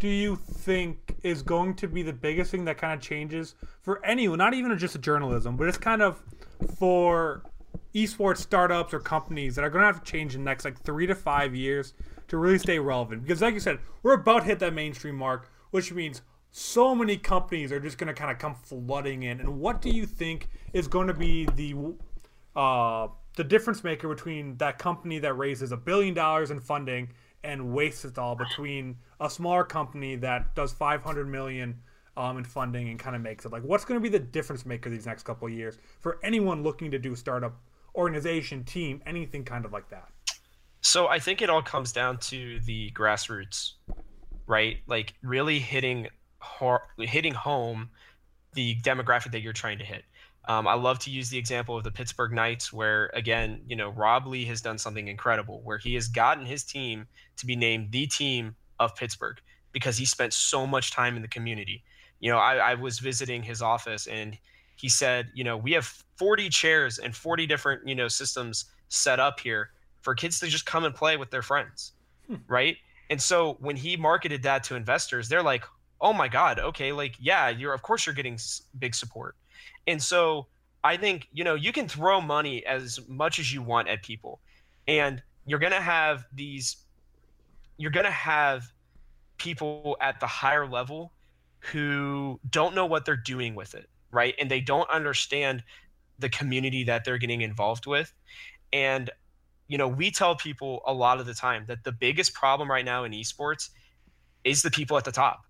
do 0.00 0.08
you 0.08 0.36
think 0.36 1.16
is 1.22 1.42
going 1.42 1.74
to 1.74 1.86
be 1.86 2.02
the 2.02 2.12
biggest 2.12 2.50
thing 2.50 2.64
that 2.64 2.78
kind 2.78 2.92
of 2.92 3.00
changes 3.00 3.54
for 3.82 4.04
anyone, 4.04 4.38
not 4.38 4.54
even 4.54 4.76
just 4.78 4.98
journalism, 5.00 5.56
but 5.56 5.68
it's 5.68 5.78
kind 5.78 6.02
of 6.02 6.22
for 6.78 7.42
esports 7.94 8.38
startups 8.38 8.92
or 8.92 9.00
companies 9.00 9.54
that 9.54 9.64
are 9.64 9.70
going 9.70 9.82
to 9.82 9.86
have 9.86 10.02
to 10.02 10.10
change 10.10 10.34
in 10.34 10.42
the 10.42 10.50
next 10.50 10.64
like 10.64 10.80
three 10.82 11.06
to 11.06 11.14
five 11.14 11.54
years 11.54 11.94
to 12.28 12.36
really 12.36 12.58
stay 12.58 12.78
relevant? 12.78 13.22
Because 13.22 13.42
like 13.42 13.54
you 13.54 13.60
said, 13.60 13.78
we're 14.02 14.14
about 14.14 14.40
to 14.40 14.46
hit 14.46 14.58
that 14.58 14.74
mainstream 14.74 15.16
mark, 15.16 15.50
which 15.70 15.92
means 15.92 16.22
so 16.50 16.94
many 16.94 17.16
companies 17.16 17.72
are 17.72 17.80
just 17.80 17.98
going 17.98 18.08
to 18.08 18.14
kind 18.14 18.30
of 18.30 18.38
come 18.38 18.54
flooding 18.54 19.24
in. 19.24 19.40
And 19.40 19.58
what 19.58 19.82
do 19.82 19.90
you 19.90 20.06
think 20.06 20.48
is 20.72 20.86
going 20.86 21.08
to 21.08 21.14
be 21.14 21.46
the 21.56 21.94
uh, 22.54 23.08
the 23.36 23.44
difference 23.44 23.82
maker 23.82 24.08
between 24.08 24.56
that 24.58 24.78
company 24.78 25.18
that 25.18 25.34
raises 25.34 25.72
a 25.72 25.76
billion 25.76 26.14
dollars 26.14 26.50
in 26.50 26.60
funding 26.60 27.08
and 27.42 27.72
wastes 27.72 28.04
it 28.04 28.16
all 28.18 28.36
between 28.36 28.96
a 29.20 29.28
smaller 29.28 29.64
company 29.64 30.16
that 30.16 30.54
does 30.54 30.72
500 30.72 31.28
million 31.28 31.80
um, 32.16 32.38
in 32.38 32.44
funding 32.44 32.88
and 32.88 32.98
kind 32.98 33.16
of 33.16 33.22
makes 33.22 33.44
it 33.44 33.52
like 33.52 33.64
what's 33.64 33.84
going 33.84 34.00
to 34.00 34.02
be 34.02 34.08
the 34.08 34.22
difference 34.24 34.64
maker 34.64 34.88
these 34.88 35.06
next 35.06 35.24
couple 35.24 35.48
of 35.48 35.52
years 35.52 35.78
for 36.00 36.18
anyone 36.22 36.62
looking 36.62 36.90
to 36.92 36.98
do 36.98 37.16
startup 37.16 37.60
organization 37.94 38.64
team 38.64 39.02
anything 39.06 39.44
kind 39.44 39.64
of 39.64 39.72
like 39.72 39.88
that 39.90 40.08
So 40.82 41.08
I 41.08 41.18
think 41.18 41.42
it 41.42 41.50
all 41.50 41.62
comes 41.62 41.92
down 41.92 42.18
to 42.18 42.60
the 42.60 42.90
grassroots, 42.92 43.72
right? 44.46 44.78
Like 44.86 45.14
really 45.22 45.58
hitting 45.60 46.08
hitting 46.98 47.34
home 47.34 47.90
the 48.54 48.76
demographic 48.82 49.32
that 49.32 49.40
you're 49.40 49.52
trying 49.52 49.78
to 49.78 49.84
hit. 49.84 50.04
Um, 50.46 50.68
I 50.68 50.74
love 50.74 50.98
to 51.00 51.10
use 51.10 51.30
the 51.30 51.38
example 51.38 51.76
of 51.76 51.84
the 51.84 51.90
Pittsburgh 51.90 52.32
Knights, 52.32 52.72
where 52.72 53.10
again, 53.14 53.62
you 53.66 53.76
know, 53.76 53.88
Rob 53.90 54.26
Lee 54.26 54.44
has 54.46 54.60
done 54.60 54.78
something 54.78 55.08
incredible, 55.08 55.62
where 55.64 55.78
he 55.78 55.94
has 55.94 56.08
gotten 56.08 56.46
his 56.46 56.64
team 56.64 57.06
to 57.36 57.46
be 57.46 57.56
named 57.56 57.92
the 57.92 58.06
team 58.06 58.56
of 58.78 58.94
Pittsburgh. 58.96 59.40
because 59.72 59.96
he 59.98 60.04
spent 60.06 60.32
so 60.32 60.66
much 60.66 60.92
time 60.92 61.16
in 61.16 61.22
the 61.22 61.28
community. 61.28 61.82
You 62.20 62.30
know, 62.30 62.38
I, 62.38 62.56
I 62.56 62.74
was 62.74 63.00
visiting 63.00 63.42
his 63.42 63.62
office 63.62 64.06
and 64.06 64.38
he 64.76 64.88
said, 64.88 65.30
you 65.34 65.44
know, 65.44 65.56
we 65.56 65.72
have 65.72 66.03
40 66.16 66.48
chairs 66.48 66.98
and 66.98 67.14
40 67.14 67.46
different, 67.46 67.86
you 67.86 67.94
know, 67.94 68.08
systems 68.08 68.66
set 68.88 69.20
up 69.20 69.40
here 69.40 69.70
for 70.02 70.14
kids 70.14 70.38
to 70.40 70.46
just 70.46 70.66
come 70.66 70.84
and 70.84 70.94
play 70.94 71.16
with 71.16 71.30
their 71.30 71.42
friends. 71.42 71.92
Hmm. 72.26 72.36
Right. 72.46 72.76
And 73.10 73.20
so 73.20 73.56
when 73.60 73.76
he 73.76 73.96
marketed 73.96 74.42
that 74.44 74.64
to 74.64 74.76
investors, 74.76 75.28
they're 75.28 75.42
like, 75.42 75.64
oh 76.00 76.12
my 76.12 76.28
God, 76.28 76.58
okay, 76.58 76.92
like, 76.92 77.16
yeah, 77.18 77.48
you're, 77.48 77.72
of 77.72 77.82
course, 77.82 78.06
you're 78.06 78.14
getting 78.14 78.38
big 78.78 78.94
support. 78.94 79.36
And 79.86 80.02
so 80.02 80.46
I 80.82 80.96
think, 80.96 81.28
you 81.32 81.44
know, 81.44 81.54
you 81.54 81.72
can 81.72 81.88
throw 81.88 82.20
money 82.20 82.64
as 82.66 83.00
much 83.08 83.38
as 83.38 83.52
you 83.52 83.62
want 83.62 83.88
at 83.88 84.02
people. 84.02 84.40
And 84.86 85.22
you're 85.46 85.58
going 85.58 85.72
to 85.72 85.80
have 85.80 86.24
these, 86.32 86.76
you're 87.76 87.90
going 87.90 88.06
to 88.06 88.10
have 88.10 88.64
people 89.38 89.96
at 90.00 90.20
the 90.20 90.26
higher 90.26 90.66
level 90.66 91.12
who 91.60 92.38
don't 92.50 92.74
know 92.74 92.86
what 92.86 93.04
they're 93.04 93.16
doing 93.16 93.54
with 93.54 93.74
it 93.74 93.88
right? 94.14 94.34
And 94.38 94.50
they 94.50 94.60
don't 94.60 94.88
understand 94.88 95.62
the 96.18 96.28
community 96.28 96.84
that 96.84 97.04
they're 97.04 97.18
getting 97.18 97.42
involved 97.42 97.86
with. 97.86 98.12
And, 98.72 99.10
you 99.68 99.78
know, 99.78 99.88
we 99.88 100.10
tell 100.10 100.36
people 100.36 100.82
a 100.86 100.92
lot 100.92 101.20
of 101.20 101.26
the 101.26 101.34
time 101.34 101.64
that 101.66 101.84
the 101.84 101.92
biggest 101.92 102.34
problem 102.34 102.70
right 102.70 102.84
now 102.84 103.04
in 103.04 103.12
esports 103.12 103.70
is 104.44 104.62
the 104.62 104.70
people 104.70 104.96
at 104.96 105.04
the 105.04 105.12
top. 105.12 105.44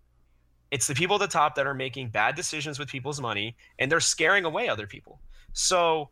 It's 0.71 0.87
the 0.87 0.95
people 0.95 1.17
at 1.17 1.21
the 1.21 1.33
top 1.33 1.55
that 1.55 1.67
are 1.67 1.75
making 1.75 2.09
bad 2.09 2.35
decisions 2.35 2.79
with 2.79 2.89
people's 2.89 3.21
money 3.21 3.57
and 3.79 3.91
they're 3.91 4.01
scaring 4.01 4.45
away 4.45 4.69
other 4.69 4.87
people. 4.87 5.21
So 5.53 6.11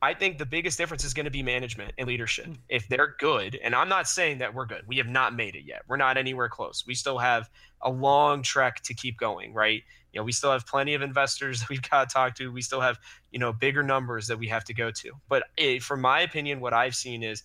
I 0.00 0.14
think 0.14 0.38
the 0.38 0.46
biggest 0.46 0.78
difference 0.78 1.04
is 1.04 1.12
going 1.12 1.24
to 1.24 1.30
be 1.30 1.42
management 1.42 1.92
and 1.98 2.06
leadership. 2.06 2.46
Hmm. 2.46 2.52
If 2.68 2.88
they're 2.88 3.16
good, 3.18 3.58
and 3.62 3.74
I'm 3.74 3.88
not 3.88 4.08
saying 4.08 4.38
that 4.38 4.54
we're 4.54 4.66
good, 4.66 4.82
we 4.86 4.96
have 4.98 5.08
not 5.08 5.34
made 5.34 5.56
it 5.56 5.64
yet. 5.64 5.82
We're 5.88 5.96
not 5.96 6.16
anywhere 6.16 6.48
close. 6.48 6.84
We 6.86 6.94
still 6.94 7.18
have 7.18 7.50
a 7.82 7.90
long 7.90 8.42
trek 8.42 8.82
to 8.82 8.94
keep 8.94 9.18
going, 9.18 9.52
right? 9.52 9.82
You 10.12 10.20
know, 10.20 10.24
we 10.24 10.32
still 10.32 10.52
have 10.52 10.66
plenty 10.66 10.94
of 10.94 11.02
investors 11.02 11.60
that 11.60 11.68
we've 11.68 11.88
got 11.88 12.08
to 12.08 12.12
talk 12.12 12.36
to. 12.36 12.52
We 12.52 12.62
still 12.62 12.80
have, 12.80 12.98
you 13.32 13.38
know, 13.38 13.52
bigger 13.52 13.82
numbers 13.82 14.26
that 14.28 14.38
we 14.38 14.46
have 14.48 14.64
to 14.64 14.74
go 14.74 14.90
to. 14.90 15.12
But 15.28 15.44
it, 15.56 15.82
from 15.82 16.00
my 16.00 16.20
opinion, 16.20 16.60
what 16.60 16.72
I've 16.72 16.94
seen 16.94 17.22
is 17.22 17.42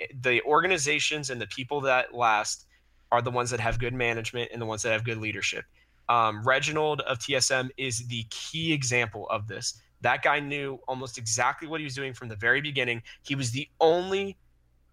eh, 0.00 0.06
the 0.22 0.42
organizations 0.42 1.30
and 1.30 1.40
the 1.40 1.46
people 1.48 1.80
that 1.82 2.14
last 2.14 2.66
are 3.10 3.22
the 3.22 3.30
ones 3.30 3.50
that 3.50 3.60
have 3.60 3.78
good 3.78 3.94
management 3.94 4.50
and 4.52 4.60
the 4.60 4.66
ones 4.66 4.82
that 4.82 4.92
have 4.92 5.04
good 5.04 5.18
leadership. 5.18 5.64
Um, 6.08 6.44
Reginald 6.44 7.00
of 7.00 7.18
TSM 7.18 7.70
is 7.76 8.06
the 8.06 8.24
key 8.30 8.72
example 8.72 9.28
of 9.28 9.48
this 9.48 9.80
that 10.02 10.22
guy 10.22 10.40
knew 10.40 10.78
almost 10.86 11.18
exactly 11.18 11.68
what 11.68 11.80
he 11.80 11.84
was 11.84 11.94
doing 11.94 12.12
from 12.12 12.28
the 12.28 12.36
very 12.36 12.60
beginning. 12.60 13.02
He 13.22 13.34
was 13.34 13.50
the 13.50 13.68
only 13.80 14.36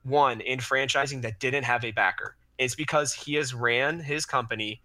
one 0.04 0.41
in 0.41 0.60
franchising 0.60 1.22
that 1.22 1.39
didn't 1.39 1.64
have 1.64 1.84
a 1.84 1.91
backer. 1.91 2.36
It's 2.58 2.76
because 2.76 3.14
he 3.14 3.36
has 3.36 3.54
ran 3.54 3.99
his 3.99 4.26
company 4.26 4.82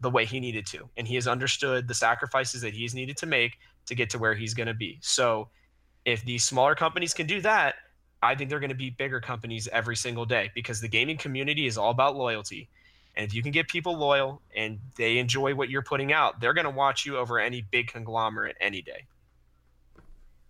the 0.00 0.10
way 0.10 0.24
he 0.24 0.40
needed 0.40 0.66
to, 0.66 0.88
and 0.96 1.06
he 1.06 1.14
has 1.14 1.28
understood 1.28 1.86
the 1.86 1.94
sacrifices 1.94 2.60
that 2.62 2.74
he's 2.74 2.94
needed 2.94 3.16
to 3.18 3.26
make 3.26 3.58
to 3.86 3.94
get 3.94 4.10
to 4.10 4.18
where 4.18 4.34
he's 4.34 4.54
going 4.54 4.66
to 4.66 4.74
be. 4.74 4.98
So, 5.00 5.48
if 6.04 6.24
these 6.24 6.42
smaller 6.42 6.74
companies 6.74 7.14
can 7.14 7.28
do 7.28 7.40
that, 7.42 7.76
I 8.22 8.34
think 8.34 8.50
they're 8.50 8.60
going 8.60 8.70
to 8.70 8.76
be 8.76 8.90
bigger 8.90 9.20
companies 9.20 9.68
every 9.72 9.94
single 9.94 10.24
day 10.24 10.50
because 10.54 10.80
the 10.80 10.88
gaming 10.88 11.16
community 11.16 11.66
is 11.66 11.78
all 11.78 11.90
about 11.90 12.16
loyalty. 12.16 12.68
And 13.14 13.26
if 13.26 13.34
you 13.34 13.42
can 13.42 13.52
get 13.52 13.68
people 13.68 13.96
loyal 13.96 14.40
and 14.56 14.78
they 14.96 15.18
enjoy 15.18 15.54
what 15.54 15.70
you're 15.70 15.82
putting 15.82 16.12
out, 16.12 16.40
they're 16.40 16.54
going 16.54 16.64
to 16.64 16.70
watch 16.70 17.04
you 17.04 17.18
over 17.18 17.38
any 17.38 17.62
big 17.62 17.88
conglomerate 17.88 18.56
any 18.60 18.82
day. 18.82 19.06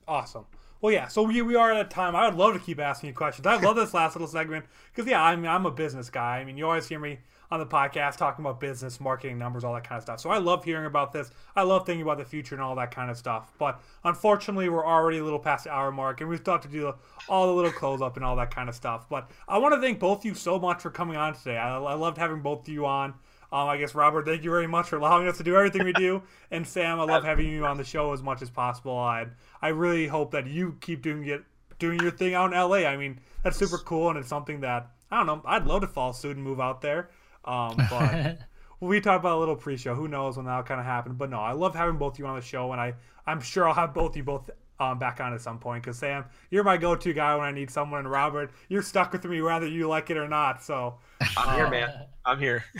Awesome. 0.06 0.46
Well, 0.80 0.92
yeah. 0.92 1.06
So 1.06 1.22
we, 1.22 1.40
we 1.42 1.54
are 1.54 1.72
at 1.72 1.86
a 1.86 1.88
time. 1.88 2.16
I 2.16 2.26
would 2.26 2.36
love 2.36 2.54
to 2.54 2.58
keep 2.58 2.80
asking 2.80 3.08
you 3.08 3.14
questions. 3.14 3.46
I 3.46 3.56
love 3.60 3.76
this 3.76 3.94
last 3.94 4.16
little 4.16 4.26
segment 4.26 4.64
because 4.92 5.08
yeah, 5.08 5.22
I 5.22 5.36
mean 5.36 5.46
I'm 5.46 5.64
a 5.64 5.70
business 5.70 6.10
guy. 6.10 6.38
I 6.38 6.44
mean 6.44 6.56
you 6.56 6.66
always 6.66 6.88
hear 6.88 6.98
me 6.98 7.18
on 7.52 7.60
the 7.60 7.66
podcast 7.66 8.16
talking 8.16 8.42
about 8.42 8.58
business, 8.58 8.98
marketing, 8.98 9.38
numbers, 9.38 9.62
all 9.62 9.74
that 9.74 9.86
kind 9.86 9.98
of 9.98 10.02
stuff. 10.02 10.18
So 10.18 10.30
I 10.30 10.38
love 10.38 10.64
hearing 10.64 10.86
about 10.86 11.12
this. 11.12 11.30
I 11.54 11.62
love 11.62 11.84
thinking 11.84 12.00
about 12.00 12.16
the 12.16 12.24
future 12.24 12.54
and 12.54 12.64
all 12.64 12.74
that 12.76 12.90
kind 12.90 13.10
of 13.10 13.16
stuff. 13.18 13.52
But 13.58 13.80
unfortunately, 14.04 14.70
we're 14.70 14.86
already 14.86 15.18
a 15.18 15.24
little 15.24 15.38
past 15.38 15.64
the 15.64 15.70
hour 15.70 15.92
mark, 15.92 16.22
and 16.22 16.30
we 16.30 16.38
still 16.38 16.54
have 16.54 16.62
to 16.62 16.68
do 16.68 16.94
all 17.28 17.46
the 17.46 17.52
little 17.52 17.70
close 17.70 18.00
up 18.00 18.16
and 18.16 18.24
all 18.24 18.36
that 18.36 18.54
kind 18.54 18.70
of 18.70 18.74
stuff. 18.74 19.06
But 19.06 19.30
I 19.46 19.58
want 19.58 19.74
to 19.74 19.82
thank 19.82 20.00
both 20.00 20.20
of 20.20 20.24
you 20.24 20.34
so 20.34 20.58
much 20.58 20.80
for 20.80 20.90
coming 20.90 21.16
on 21.16 21.34
today. 21.34 21.58
I, 21.58 21.76
I 21.76 21.94
loved 21.94 22.16
having 22.16 22.40
both 22.40 22.62
of 22.62 22.68
you 22.72 22.86
on. 22.86 23.12
Um, 23.52 23.68
I 23.68 23.76
guess 23.76 23.94
Robert, 23.94 24.24
thank 24.24 24.42
you 24.44 24.50
very 24.50 24.66
much 24.66 24.88
for 24.88 24.96
allowing 24.96 25.28
us 25.28 25.36
to 25.36 25.44
do 25.44 25.54
everything 25.54 25.84
we 25.84 25.92
do, 25.92 26.22
and 26.50 26.66
Sam, 26.66 26.98
I 26.98 27.04
love 27.04 27.22
having 27.22 27.48
you 27.48 27.66
on 27.66 27.76
the 27.76 27.84
show 27.84 28.12
as 28.14 28.22
much 28.22 28.40
as 28.40 28.48
possible. 28.48 28.96
I 28.96 29.26
I 29.60 29.68
really 29.68 30.06
hope 30.06 30.30
that 30.30 30.46
you 30.46 30.78
keep 30.80 31.02
doing 31.02 31.26
it, 31.26 31.44
doing 31.78 32.00
your 32.00 32.10
thing 32.10 32.32
out 32.34 32.52
in 32.52 32.58
LA. 32.58 32.88
I 32.88 32.96
mean, 32.96 33.20
that's 33.44 33.58
super 33.58 33.78
cool, 33.78 34.08
and 34.08 34.18
it's 34.18 34.28
something 34.28 34.60
that 34.60 34.90
I 35.10 35.18
don't 35.18 35.26
know. 35.26 35.42
I'd 35.44 35.66
love 35.66 35.82
to 35.82 35.86
fall 35.86 36.14
soon 36.14 36.32
and 36.32 36.42
move 36.42 36.60
out 36.60 36.80
there. 36.80 37.10
Um, 37.44 37.76
but 37.90 38.38
we 38.80 39.00
talked 39.00 39.20
about 39.20 39.36
a 39.36 39.40
little 39.40 39.56
pre-show. 39.56 39.94
Who 39.94 40.08
knows 40.08 40.38
when 40.38 40.46
that'll 40.46 40.62
kind 40.62 40.80
of 40.80 40.86
happen? 40.86 41.14
But 41.14 41.28
no, 41.28 41.38
I 41.38 41.52
love 41.52 41.74
having 41.74 41.98
both 41.98 42.14
of 42.14 42.18
you 42.18 42.26
on 42.26 42.36
the 42.36 42.42
show, 42.42 42.72
and 42.72 42.80
I 42.80 42.94
I'm 43.26 43.40
sure 43.40 43.68
I'll 43.68 43.74
have 43.74 43.92
both 43.92 44.16
you 44.16 44.24
both 44.24 44.48
um, 44.80 44.98
back 44.98 45.20
on 45.20 45.32
at 45.32 45.40
some 45.40 45.58
point. 45.58 45.82
Because 45.82 45.98
Sam, 45.98 46.24
you're 46.50 46.64
my 46.64 46.76
go-to 46.76 47.12
guy 47.12 47.34
when 47.36 47.44
I 47.44 47.52
need 47.52 47.70
someone, 47.70 48.00
and 48.00 48.10
Robert, 48.10 48.50
you're 48.68 48.82
stuck 48.82 49.12
with 49.12 49.24
me 49.24 49.40
whether 49.42 49.68
you 49.68 49.88
like 49.88 50.10
it 50.10 50.16
or 50.16 50.28
not. 50.28 50.62
So 50.62 50.98
I'm 51.36 51.56
here, 51.56 51.70
man. 51.70 51.90
I'm 52.24 52.38
here. 52.38 52.64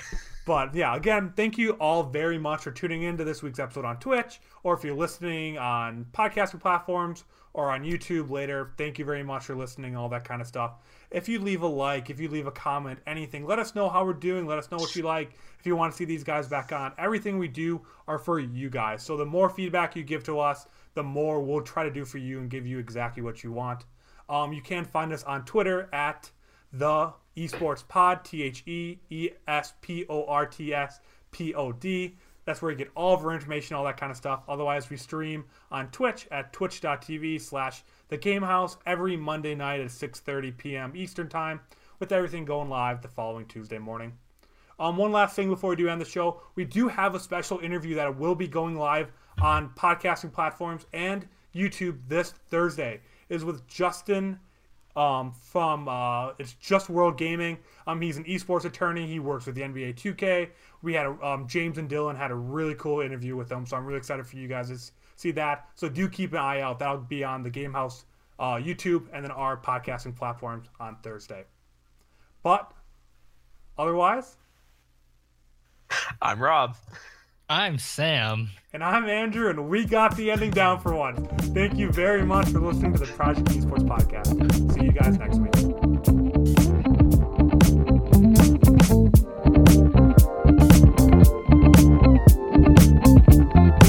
But 0.44 0.74
yeah, 0.74 0.96
again, 0.96 1.32
thank 1.36 1.56
you 1.56 1.72
all 1.74 2.02
very 2.02 2.38
much 2.38 2.62
for 2.62 2.72
tuning 2.72 3.04
in 3.04 3.16
to 3.18 3.24
this 3.24 3.42
week's 3.42 3.60
episode 3.60 3.84
on 3.84 3.98
Twitch, 3.98 4.40
or 4.64 4.74
if 4.74 4.82
you're 4.82 4.96
listening 4.96 5.56
on 5.56 6.06
podcasting 6.12 6.60
platforms 6.60 7.24
or 7.54 7.70
on 7.70 7.84
YouTube 7.84 8.28
later, 8.28 8.72
thank 8.76 8.98
you 8.98 9.04
very 9.04 9.22
much 9.22 9.44
for 9.44 9.54
listening, 9.54 9.94
all 9.94 10.08
that 10.08 10.24
kind 10.24 10.40
of 10.40 10.48
stuff. 10.48 10.72
If 11.12 11.28
you 11.28 11.38
leave 11.38 11.62
a 11.62 11.66
like, 11.66 12.10
if 12.10 12.18
you 12.18 12.28
leave 12.28 12.46
a 12.48 12.52
comment, 12.52 12.98
anything, 13.06 13.46
let 13.46 13.60
us 13.60 13.74
know 13.76 13.88
how 13.88 14.04
we're 14.04 14.14
doing. 14.14 14.46
Let 14.46 14.58
us 14.58 14.70
know 14.70 14.78
what 14.78 14.96
you 14.96 15.02
like. 15.02 15.34
If 15.60 15.66
you 15.66 15.76
want 15.76 15.92
to 15.92 15.96
see 15.96 16.06
these 16.06 16.24
guys 16.24 16.48
back 16.48 16.72
on, 16.72 16.92
everything 16.98 17.38
we 17.38 17.48
do 17.48 17.80
are 18.08 18.18
for 18.18 18.40
you 18.40 18.68
guys. 18.68 19.02
So 19.02 19.16
the 19.16 19.26
more 19.26 19.48
feedback 19.48 19.94
you 19.94 20.02
give 20.02 20.24
to 20.24 20.40
us, 20.40 20.66
the 20.94 21.02
more 21.02 21.40
we'll 21.40 21.62
try 21.62 21.84
to 21.84 21.90
do 21.90 22.04
for 22.04 22.18
you 22.18 22.40
and 22.40 22.50
give 22.50 22.66
you 22.66 22.78
exactly 22.78 23.22
what 23.22 23.42
you 23.42 23.52
want. 23.52 23.84
Um, 24.28 24.52
you 24.52 24.62
can 24.62 24.84
find 24.84 25.12
us 25.12 25.22
on 25.24 25.44
Twitter 25.44 25.88
at 25.92 26.30
the 26.72 27.12
Esports 27.36 27.86
Pod, 27.86 28.24
T 28.24 28.42
H 28.42 28.62
E 28.66 28.98
E 29.10 29.30
S 29.46 29.74
P 29.80 30.06
O 30.08 30.24
R 30.26 30.46
T 30.46 30.72
S 30.72 31.00
P 31.30 31.54
O 31.54 31.72
D. 31.72 32.16
That's 32.44 32.60
where 32.60 32.70
you 32.72 32.76
get 32.76 32.90
all 32.96 33.14
of 33.14 33.24
our 33.24 33.32
information, 33.32 33.76
all 33.76 33.84
that 33.84 33.96
kind 33.96 34.10
of 34.10 34.16
stuff. 34.16 34.42
Otherwise, 34.48 34.90
we 34.90 34.96
stream 34.96 35.44
on 35.70 35.88
Twitch 35.90 36.26
at 36.30 36.52
twitch.tv 36.52 37.40
slash 37.40 37.84
the 38.08 38.18
Gamehaus 38.18 38.78
every 38.84 39.16
Monday 39.16 39.54
night 39.54 39.80
at 39.80 39.86
6.30 39.88 40.56
p.m. 40.56 40.92
Eastern 40.96 41.28
Time, 41.28 41.60
with 42.00 42.10
everything 42.10 42.44
going 42.44 42.68
live 42.68 43.00
the 43.00 43.08
following 43.08 43.46
Tuesday 43.46 43.78
morning. 43.78 44.12
Um, 44.80 44.96
one 44.96 45.12
last 45.12 45.36
thing 45.36 45.48
before 45.48 45.70
we 45.70 45.76
do 45.76 45.88
end 45.88 46.00
the 46.00 46.04
show, 46.04 46.40
we 46.56 46.64
do 46.64 46.88
have 46.88 47.14
a 47.14 47.20
special 47.20 47.60
interview 47.60 47.94
that 47.94 48.18
will 48.18 48.34
be 48.34 48.48
going 48.48 48.76
live 48.76 49.12
on 49.42 49.70
podcasting 49.70 50.32
platforms 50.32 50.86
and 50.92 51.26
YouTube 51.54 51.98
this 52.08 52.30
Thursday. 52.48 53.00
Is 53.28 53.44
with 53.44 53.66
Justin 53.66 54.38
um, 54.94 55.32
from 55.32 55.88
uh, 55.88 56.32
it's 56.38 56.52
just 56.54 56.88
World 56.88 57.18
Gaming. 57.18 57.58
Um, 57.86 58.00
he's 58.00 58.18
an 58.18 58.24
esports 58.24 58.64
attorney. 58.64 59.06
He 59.06 59.18
works 59.18 59.46
with 59.46 59.54
the 59.54 59.62
NBA 59.62 59.94
2K. 59.96 60.50
We 60.82 60.94
had 60.94 61.06
a, 61.06 61.26
um, 61.26 61.48
James 61.48 61.78
and 61.78 61.88
Dylan 61.88 62.16
had 62.16 62.30
a 62.30 62.34
really 62.34 62.74
cool 62.74 63.00
interview 63.00 63.36
with 63.36 63.48
them, 63.48 63.66
so 63.66 63.76
I'm 63.76 63.84
really 63.84 63.98
excited 63.98 64.26
for 64.26 64.36
you 64.36 64.48
guys 64.48 64.68
to 64.68 64.78
see 65.16 65.30
that. 65.32 65.68
So 65.74 65.88
do 65.88 66.08
keep 66.08 66.32
an 66.32 66.38
eye 66.38 66.60
out. 66.60 66.78
That'll 66.78 66.98
be 66.98 67.24
on 67.24 67.42
the 67.42 67.50
Gamehaus 67.50 68.04
uh, 68.38 68.54
YouTube 68.54 69.06
and 69.12 69.24
then 69.24 69.32
our 69.32 69.56
podcasting 69.56 70.14
platforms 70.14 70.68
on 70.78 70.96
Thursday. 71.02 71.44
But 72.42 72.70
otherwise, 73.78 74.36
I'm 76.20 76.40
Rob. 76.40 76.76
I'm 77.52 77.76
Sam. 77.76 78.48
And 78.72 78.82
I'm 78.82 79.04
Andrew, 79.10 79.50
and 79.50 79.68
we 79.68 79.84
got 79.84 80.16
the 80.16 80.30
ending 80.30 80.52
down 80.52 80.80
for 80.80 80.94
one. 80.94 81.26
Thank 81.52 81.76
you 81.76 81.92
very 81.92 82.24
much 82.24 82.48
for 82.48 82.60
listening 82.60 82.94
to 82.94 82.98
the 82.98 83.04
Project 83.04 83.46
Esports 83.48 83.86
Podcast. 83.86 84.72
See 84.72 84.86
you 84.86 84.92
guys 84.92 85.18
next 85.18 85.36
week. 85.36 85.71